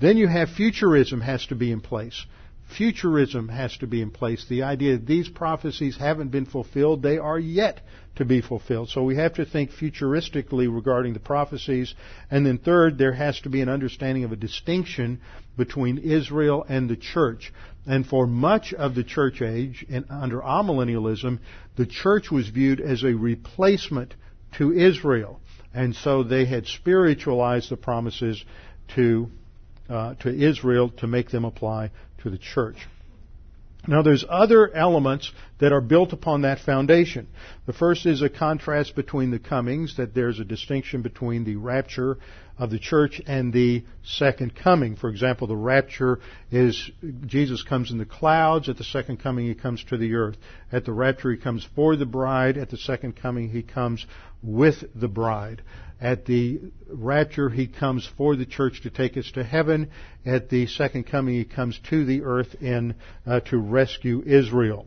Then 0.00 0.16
you 0.16 0.28
have 0.28 0.50
futurism 0.50 1.20
has 1.20 1.46
to 1.46 1.56
be 1.56 1.72
in 1.72 1.80
place 1.80 2.24
futurism 2.68 3.48
has 3.48 3.76
to 3.78 3.86
be 3.86 4.02
in 4.02 4.10
place. 4.10 4.44
The 4.48 4.62
idea 4.62 4.96
that 4.96 5.06
these 5.06 5.28
prophecies 5.28 5.96
haven't 5.96 6.30
been 6.30 6.46
fulfilled, 6.46 7.02
they 7.02 7.18
are 7.18 7.38
yet 7.38 7.80
to 8.16 8.24
be 8.24 8.40
fulfilled. 8.40 8.90
So 8.90 9.04
we 9.04 9.16
have 9.16 9.34
to 9.34 9.44
think 9.44 9.70
futuristically 9.70 10.72
regarding 10.72 11.14
the 11.14 11.20
prophecies. 11.20 11.94
And 12.30 12.44
then 12.44 12.58
third, 12.58 12.98
there 12.98 13.12
has 13.12 13.40
to 13.40 13.48
be 13.48 13.60
an 13.60 13.68
understanding 13.68 14.24
of 14.24 14.32
a 14.32 14.36
distinction 14.36 15.20
between 15.56 15.98
Israel 15.98 16.64
and 16.68 16.88
the 16.88 16.96
church. 16.96 17.52
And 17.86 18.06
for 18.06 18.26
much 18.26 18.74
of 18.74 18.94
the 18.94 19.04
church 19.04 19.40
age, 19.40 19.86
and 19.88 20.04
under 20.10 20.40
amillennialism, 20.40 21.38
the 21.76 21.86
church 21.86 22.30
was 22.30 22.48
viewed 22.48 22.80
as 22.80 23.02
a 23.02 23.14
replacement 23.14 24.14
to 24.58 24.72
Israel. 24.72 25.40
And 25.72 25.94
so 25.94 26.22
they 26.22 26.44
had 26.44 26.66
spiritualized 26.66 27.70
the 27.70 27.76
promises 27.76 28.44
to 28.94 29.30
uh, 29.88 30.14
to 30.16 30.28
Israel 30.28 30.90
to 30.90 31.06
make 31.06 31.30
them 31.30 31.46
apply 31.46 31.90
to 32.22 32.30
the 32.30 32.38
church. 32.38 32.76
Now 33.86 34.02
there's 34.02 34.24
other 34.28 34.74
elements 34.74 35.32
that 35.60 35.72
are 35.72 35.80
built 35.80 36.12
upon 36.12 36.42
that 36.42 36.58
foundation. 36.58 37.28
The 37.66 37.72
first 37.72 38.04
is 38.06 38.20
a 38.20 38.28
contrast 38.28 38.94
between 38.94 39.30
the 39.30 39.38
comings, 39.38 39.96
that 39.96 40.14
there's 40.14 40.40
a 40.40 40.44
distinction 40.44 41.00
between 41.00 41.44
the 41.44 41.56
rapture 41.56 42.18
of 42.58 42.70
the 42.70 42.78
church 42.78 43.22
and 43.26 43.52
the 43.52 43.84
second 44.02 44.54
coming. 44.54 44.96
For 44.96 45.08
example, 45.08 45.46
the 45.46 45.56
rapture 45.56 46.18
is 46.50 46.90
Jesus 47.24 47.62
comes 47.62 47.90
in 47.90 47.98
the 47.98 48.04
clouds, 48.04 48.68
at 48.68 48.76
the 48.76 48.84
second 48.84 49.18
coming 49.18 49.46
he 49.46 49.54
comes 49.54 49.82
to 49.84 49.96
the 49.96 50.14
earth. 50.14 50.36
At 50.72 50.84
the 50.84 50.92
rapture 50.92 51.30
he 51.30 51.38
comes 51.38 51.66
for 51.74 51.96
the 51.96 52.04
bride, 52.04 52.58
at 52.58 52.68
the 52.68 52.76
second 52.76 53.16
coming 53.16 53.48
he 53.48 53.62
comes 53.62 54.04
with 54.42 54.84
the 54.94 55.08
bride. 55.08 55.62
At 56.00 56.26
the 56.26 56.60
rapture, 56.88 57.50
he 57.50 57.66
comes 57.66 58.08
for 58.16 58.36
the 58.36 58.46
church 58.46 58.82
to 58.82 58.90
take 58.90 59.16
us 59.16 59.30
to 59.32 59.42
heaven. 59.42 59.90
At 60.24 60.48
the 60.48 60.66
second 60.66 61.04
coming, 61.04 61.34
he 61.34 61.44
comes 61.44 61.78
to 61.90 62.04
the 62.04 62.22
earth 62.22 62.54
in 62.62 62.94
uh, 63.26 63.40
to 63.40 63.58
rescue 63.58 64.22
Israel. 64.24 64.86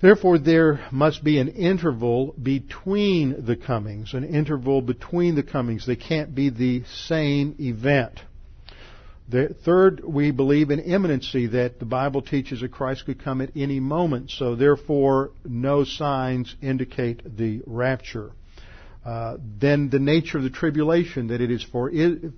Therefore, 0.00 0.38
there 0.38 0.80
must 0.90 1.22
be 1.22 1.38
an 1.38 1.48
interval 1.48 2.34
between 2.40 3.44
the 3.44 3.56
comings, 3.56 4.14
an 4.14 4.24
interval 4.24 4.80
between 4.80 5.34
the 5.34 5.42
comings. 5.42 5.86
They 5.86 5.96
can't 5.96 6.34
be 6.34 6.48
the 6.48 6.84
same 6.84 7.56
event. 7.58 8.20
The 9.28 9.54
third, 9.64 10.02
we 10.02 10.30
believe 10.30 10.70
in 10.70 10.80
imminency, 10.80 11.48
that 11.48 11.78
the 11.78 11.84
Bible 11.84 12.22
teaches 12.22 12.62
that 12.62 12.72
Christ 12.72 13.04
could 13.04 13.22
come 13.22 13.40
at 13.40 13.50
any 13.54 13.78
moment, 13.78 14.30
so 14.30 14.54
therefore 14.54 15.32
no 15.44 15.84
signs 15.84 16.56
indicate 16.62 17.36
the 17.36 17.62
rapture. 17.66 18.30
Uh, 19.04 19.38
then 19.58 19.88
the 19.88 19.98
nature 19.98 20.36
of 20.36 20.44
the 20.44 20.50
tribulation, 20.50 21.28
that 21.28 21.40
it 21.40 21.50
is 21.50 21.62
for, 21.62 21.90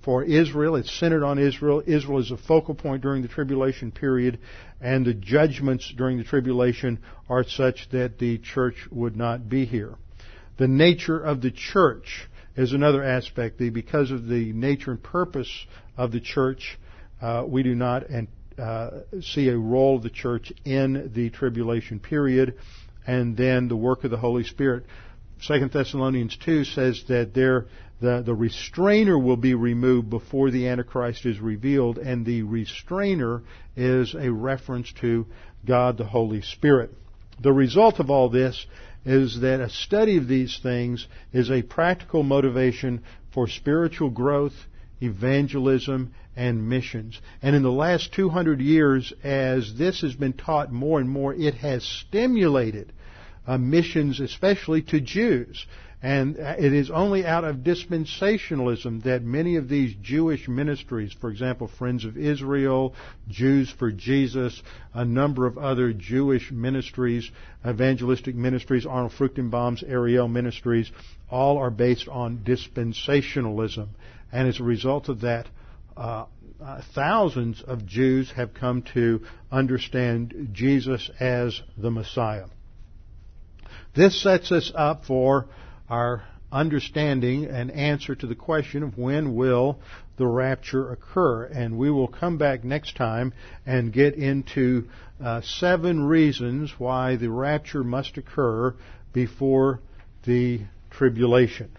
for 0.03 0.23
Israel, 0.23 0.77
it's 0.77 0.91
centered 0.97 1.23
on 1.23 1.37
Israel. 1.37 1.83
Israel 1.85 2.19
is 2.19 2.31
a 2.31 2.37
focal 2.37 2.73
point 2.73 3.01
during 3.01 3.21
the 3.21 3.27
tribulation 3.27 3.91
period, 3.91 4.39
and 4.79 5.05
the 5.05 5.13
judgments 5.13 5.93
during 5.97 6.17
the 6.17 6.23
tribulation 6.23 6.99
are 7.27 7.43
such 7.43 7.89
that 7.91 8.17
the 8.17 8.37
church 8.37 8.75
would 8.91 9.17
not 9.17 9.49
be 9.49 9.65
here. 9.65 9.95
The 10.57 10.67
nature 10.67 11.19
of 11.19 11.41
the 11.41 11.51
church 11.51 12.29
is 12.55 12.71
another 12.71 13.03
aspect. 13.03 13.57
Because 13.57 14.11
of 14.11 14.27
the 14.27 14.53
nature 14.53 14.91
and 14.91 15.03
purpose 15.03 15.51
of 15.97 16.13
the 16.13 16.21
church, 16.21 16.79
uh, 17.21 17.43
we 17.45 17.63
do 17.63 17.75
not 17.75 18.03
uh, 18.57 18.89
see 19.21 19.49
a 19.49 19.57
role 19.57 19.97
of 19.97 20.03
the 20.03 20.09
church 20.09 20.53
in 20.63 21.11
the 21.13 21.29
tribulation 21.29 21.99
period, 21.99 22.55
and 23.05 23.35
then 23.35 23.67
the 23.67 23.75
work 23.75 24.05
of 24.05 24.11
the 24.11 24.17
Holy 24.17 24.45
Spirit 24.45 24.85
2 25.47 25.67
Thessalonians 25.67 26.37
2 26.37 26.63
says 26.63 27.03
that 27.09 27.33
there, 27.33 27.65
the, 27.99 28.23
the 28.25 28.33
restrainer 28.33 29.19
will 29.19 29.35
be 29.35 29.53
removed 29.53 30.09
before 30.09 30.51
the 30.51 30.67
Antichrist 30.69 31.25
is 31.25 31.39
revealed, 31.39 31.97
and 31.97 32.25
the 32.25 32.43
restrainer 32.43 33.41
is 33.75 34.15
a 34.15 34.31
reference 34.31 34.93
to 35.01 35.25
God 35.65 35.97
the 35.97 36.05
Holy 36.05 36.41
Spirit. 36.41 36.91
The 37.41 37.51
result 37.51 37.99
of 37.99 38.09
all 38.09 38.29
this 38.29 38.65
is 39.05 39.41
that 39.41 39.59
a 39.59 39.69
study 39.69 40.15
of 40.15 40.29
these 40.29 40.59
things 40.63 41.07
is 41.33 41.51
a 41.51 41.61
practical 41.61 42.23
motivation 42.23 43.03
for 43.33 43.49
spiritual 43.49 44.11
growth, 44.11 44.53
evangelism, 45.01 46.13
and 46.37 46.69
missions. 46.69 47.19
And 47.41 47.53
in 47.53 47.63
the 47.63 47.71
last 47.71 48.13
200 48.13 48.61
years, 48.61 49.11
as 49.23 49.73
this 49.77 50.01
has 50.01 50.15
been 50.15 50.33
taught 50.33 50.71
more 50.71 51.01
and 51.01 51.09
more, 51.09 51.33
it 51.33 51.55
has 51.55 51.83
stimulated 51.83 52.93
uh, 53.47 53.57
missions, 53.57 54.19
especially 54.19 54.81
to 54.83 54.99
Jews. 54.99 55.65
And 56.03 56.35
it 56.35 56.73
is 56.73 56.91
only 56.91 57.25
out 57.25 57.45
of 57.45 57.57
dispensationalism 57.57 59.03
that 59.03 59.23
many 59.23 59.55
of 59.55 59.69
these 59.69 59.95
Jewish 60.01 60.49
ministries, 60.49 61.13
for 61.13 61.29
example, 61.29 61.69
Friends 61.69 62.03
of 62.03 62.17
Israel, 62.17 62.93
Jews 63.29 63.71
for 63.71 63.89
Jesus, 63.89 64.61
a 64.93 65.05
number 65.05 65.47
of 65.47 65.57
other 65.57 65.93
Jewish 65.93 66.51
ministries, 66.51 67.31
evangelistic 67.65 68.35
ministries, 68.35 68.85
Arnold 68.85 69.13
Fruchtenbaum's 69.13 69.81
Ariel 69.81 70.27
ministries, 70.27 70.91
all 71.29 71.57
are 71.57 71.71
based 71.71 72.09
on 72.09 72.39
dispensationalism. 72.39 73.87
And 74.29 74.49
as 74.49 74.59
a 74.59 74.63
result 74.63 75.07
of 75.07 75.21
that, 75.21 75.47
uh, 75.95 76.25
uh, 76.61 76.81
thousands 76.93 77.61
of 77.61 77.85
Jews 77.85 78.29
have 78.31 78.53
come 78.53 78.81
to 78.93 79.21
understand 79.51 80.49
Jesus 80.51 81.09
as 81.17 81.61
the 81.77 81.91
Messiah. 81.91 82.47
This 83.95 84.19
sets 84.21 84.51
us 84.51 84.71
up 84.73 85.05
for 85.05 85.45
our 85.89 86.23
understanding 86.51 87.45
and 87.45 87.71
answer 87.71 88.15
to 88.15 88.27
the 88.27 88.35
question 88.35 88.83
of 88.83 88.97
when 88.97 89.35
will 89.35 89.79
the 90.17 90.27
rapture 90.27 90.91
occur. 90.91 91.45
And 91.45 91.77
we 91.77 91.91
will 91.91 92.07
come 92.07 92.37
back 92.37 92.63
next 92.63 92.95
time 92.95 93.33
and 93.65 93.93
get 93.93 94.15
into 94.15 94.87
uh, 95.23 95.41
seven 95.41 96.03
reasons 96.03 96.73
why 96.77 97.15
the 97.15 97.29
rapture 97.29 97.83
must 97.83 98.17
occur 98.17 98.75
before 99.13 99.79
the 100.25 100.61
tribulation. 100.89 101.69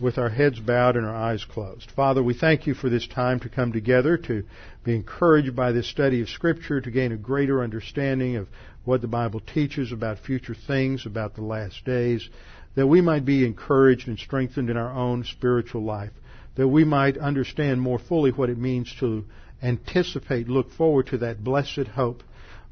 With 0.00 0.18
our 0.18 0.28
heads 0.28 0.58
bowed 0.58 0.96
and 0.96 1.06
our 1.06 1.14
eyes 1.14 1.44
closed. 1.44 1.88
Father, 1.92 2.20
we 2.20 2.34
thank 2.34 2.66
you 2.66 2.74
for 2.74 2.90
this 2.90 3.06
time 3.06 3.38
to 3.40 3.48
come 3.48 3.72
together, 3.72 4.16
to 4.16 4.42
be 4.82 4.96
encouraged 4.96 5.54
by 5.54 5.70
this 5.70 5.86
study 5.88 6.20
of 6.20 6.28
Scripture, 6.28 6.80
to 6.80 6.90
gain 6.90 7.12
a 7.12 7.16
greater 7.16 7.62
understanding 7.62 8.34
of 8.34 8.48
what 8.84 9.02
the 9.02 9.06
Bible 9.06 9.38
teaches 9.38 9.92
about 9.92 10.18
future 10.18 10.54
things, 10.54 11.06
about 11.06 11.36
the 11.36 11.42
last 11.42 11.84
days, 11.84 12.28
that 12.74 12.88
we 12.88 13.00
might 13.00 13.24
be 13.24 13.46
encouraged 13.46 14.08
and 14.08 14.18
strengthened 14.18 14.68
in 14.68 14.76
our 14.76 14.92
own 14.92 15.22
spiritual 15.22 15.84
life, 15.84 16.12
that 16.56 16.66
we 16.66 16.82
might 16.82 17.16
understand 17.16 17.80
more 17.80 18.00
fully 18.00 18.32
what 18.32 18.50
it 18.50 18.58
means 18.58 18.92
to 18.98 19.24
anticipate, 19.62 20.48
look 20.48 20.72
forward 20.72 21.06
to 21.06 21.18
that 21.18 21.44
blessed 21.44 21.86
hope 21.94 22.24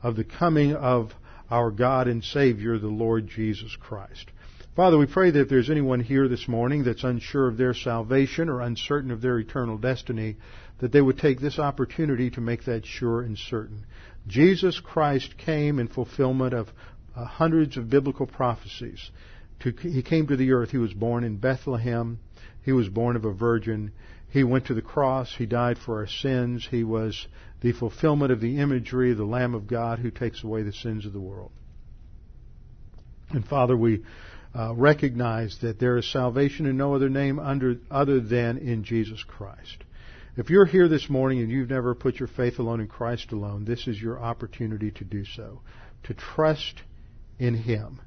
of 0.03 0.17
the 0.17 0.25
coming 0.25 0.75
of 0.75 1.13
our 1.53 1.71
God 1.71 2.09
and 2.09 2.25
Savior, 2.25 2.79
the 2.79 2.89
Lord 2.89 3.29
Jesus 3.29 3.77
Christ. 3.77 4.27
Father, 4.75 4.97
we 4.97 5.05
pray 5.05 5.31
that 5.31 5.41
if 5.41 5.49
there's 5.51 5.69
anyone 5.69 6.01
here 6.01 6.29
this 6.29 6.49
morning 6.49 6.83
that's 6.83 7.05
unsure 7.05 7.47
of 7.47 7.59
their 7.59 7.75
salvation 7.75 8.49
or 8.49 8.63
uncertain 8.63 9.11
of 9.11 9.21
their 9.21 9.39
eternal 9.39 9.77
destiny, 9.77 10.37
that 10.79 10.93
they 10.93 11.01
would 11.03 11.19
take 11.19 11.41
this 11.41 11.59
opportunity 11.59 12.31
to 12.31 12.41
make 12.41 12.65
that 12.65 12.87
sure 12.87 13.21
and 13.21 13.37
certain. 13.37 13.85
Jesus 14.27 14.81
Christ 14.81 15.37
came 15.37 15.79
in 15.79 15.89
fulfillment 15.89 16.55
of 16.55 16.69
uh, 17.15 17.27
hundreds 17.27 17.77
of 17.77 17.91
biblical 17.91 18.27
prophecies. 18.27 19.11
To, 19.61 19.73
he 19.73 20.03
came 20.03 20.27
to 20.29 20.37
the 20.37 20.53
earth. 20.53 20.71
He 20.71 20.79
was 20.79 20.95
born 20.95 21.23
in 21.25 21.37
Bethlehem. 21.37 22.19
He 22.65 22.73
was 22.73 22.89
born 22.89 23.17
of 23.17 23.27
a 23.27 23.33
virgin. 23.33 23.93
He 24.31 24.43
went 24.43 24.69
to 24.69 24.75
the 24.75 24.81
cross. 24.81 25.35
He 25.37 25.45
died 25.45 25.77
for 25.77 25.99
our 25.99 26.07
sins. 26.07 26.67
He 26.71 26.83
was 26.83 27.27
the 27.61 27.73
fulfillment 27.73 28.33
of 28.33 28.41
the 28.41 28.59
imagery 28.59 29.13
of 29.13 29.19
the 29.19 29.25
Lamb 29.25 29.55
of 29.55 29.67
God 29.67 29.99
who 29.99 30.11
takes 30.11 30.43
away 30.43 30.63
the 30.63 30.73
sins 30.73 31.05
of 31.05 31.13
the 31.13 31.21
world. 31.21 31.53
And 33.29 33.47
Father, 33.47 33.77
we 33.77 34.03
uh, 34.55 34.75
recognize 34.75 35.59
that 35.63 35.79
there 35.79 35.97
is 35.97 36.11
salvation 36.11 36.67
in 36.67 36.77
no 36.77 36.95
other 36.95 37.09
name 37.09 37.39
under, 37.39 37.77
other 37.91 38.21
than 38.21 38.59
in 38.59 38.85
Jesus 38.85 39.23
Christ. 39.25 39.85
If 40.37 40.51
you're 40.51 40.67
here 40.67 40.89
this 40.89 41.11
morning 41.11 41.41
and 41.41 41.51
you've 41.51 41.71
never 41.71 41.95
put 41.95 42.17
your 42.17 42.29
faith 42.29 42.59
alone 42.59 42.81
in 42.81 42.89
Christ 42.89 43.33
alone, 43.33 43.65
this 43.65 43.87
is 43.87 44.01
your 44.01 44.21
opportunity 44.21 44.91
to 44.93 45.05
do 45.05 45.25
so. 45.25 45.61
To 46.05 46.15
trust 46.15 46.83
in 47.39 47.55
Him. 47.55 48.01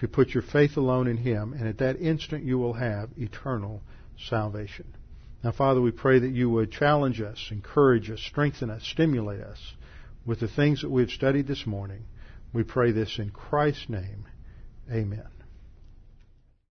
To 0.00 0.08
put 0.08 0.30
your 0.30 0.42
faith 0.42 0.76
alone 0.76 1.06
in 1.06 1.16
Him. 1.16 1.52
And 1.52 1.68
at 1.68 1.78
that 1.78 2.00
instant 2.00 2.44
you 2.44 2.58
will 2.58 2.74
have 2.74 3.10
eternal 3.16 3.82
salvation. 4.28 4.94
Now, 5.42 5.52
Father, 5.52 5.80
we 5.80 5.90
pray 5.90 6.18
that 6.18 6.32
you 6.32 6.50
would 6.50 6.70
challenge 6.70 7.20
us, 7.20 7.48
encourage 7.50 8.10
us, 8.10 8.20
strengthen 8.20 8.68
us, 8.68 8.82
stimulate 8.84 9.40
us 9.40 9.58
with 10.26 10.40
the 10.40 10.48
things 10.48 10.82
that 10.82 10.90
we've 10.90 11.10
studied 11.10 11.46
this 11.46 11.66
morning. 11.66 12.04
We 12.52 12.62
pray 12.62 12.92
this 12.92 13.18
in 13.18 13.30
Christ's 13.30 13.88
name. 13.88 14.26
Amen. 14.90 15.39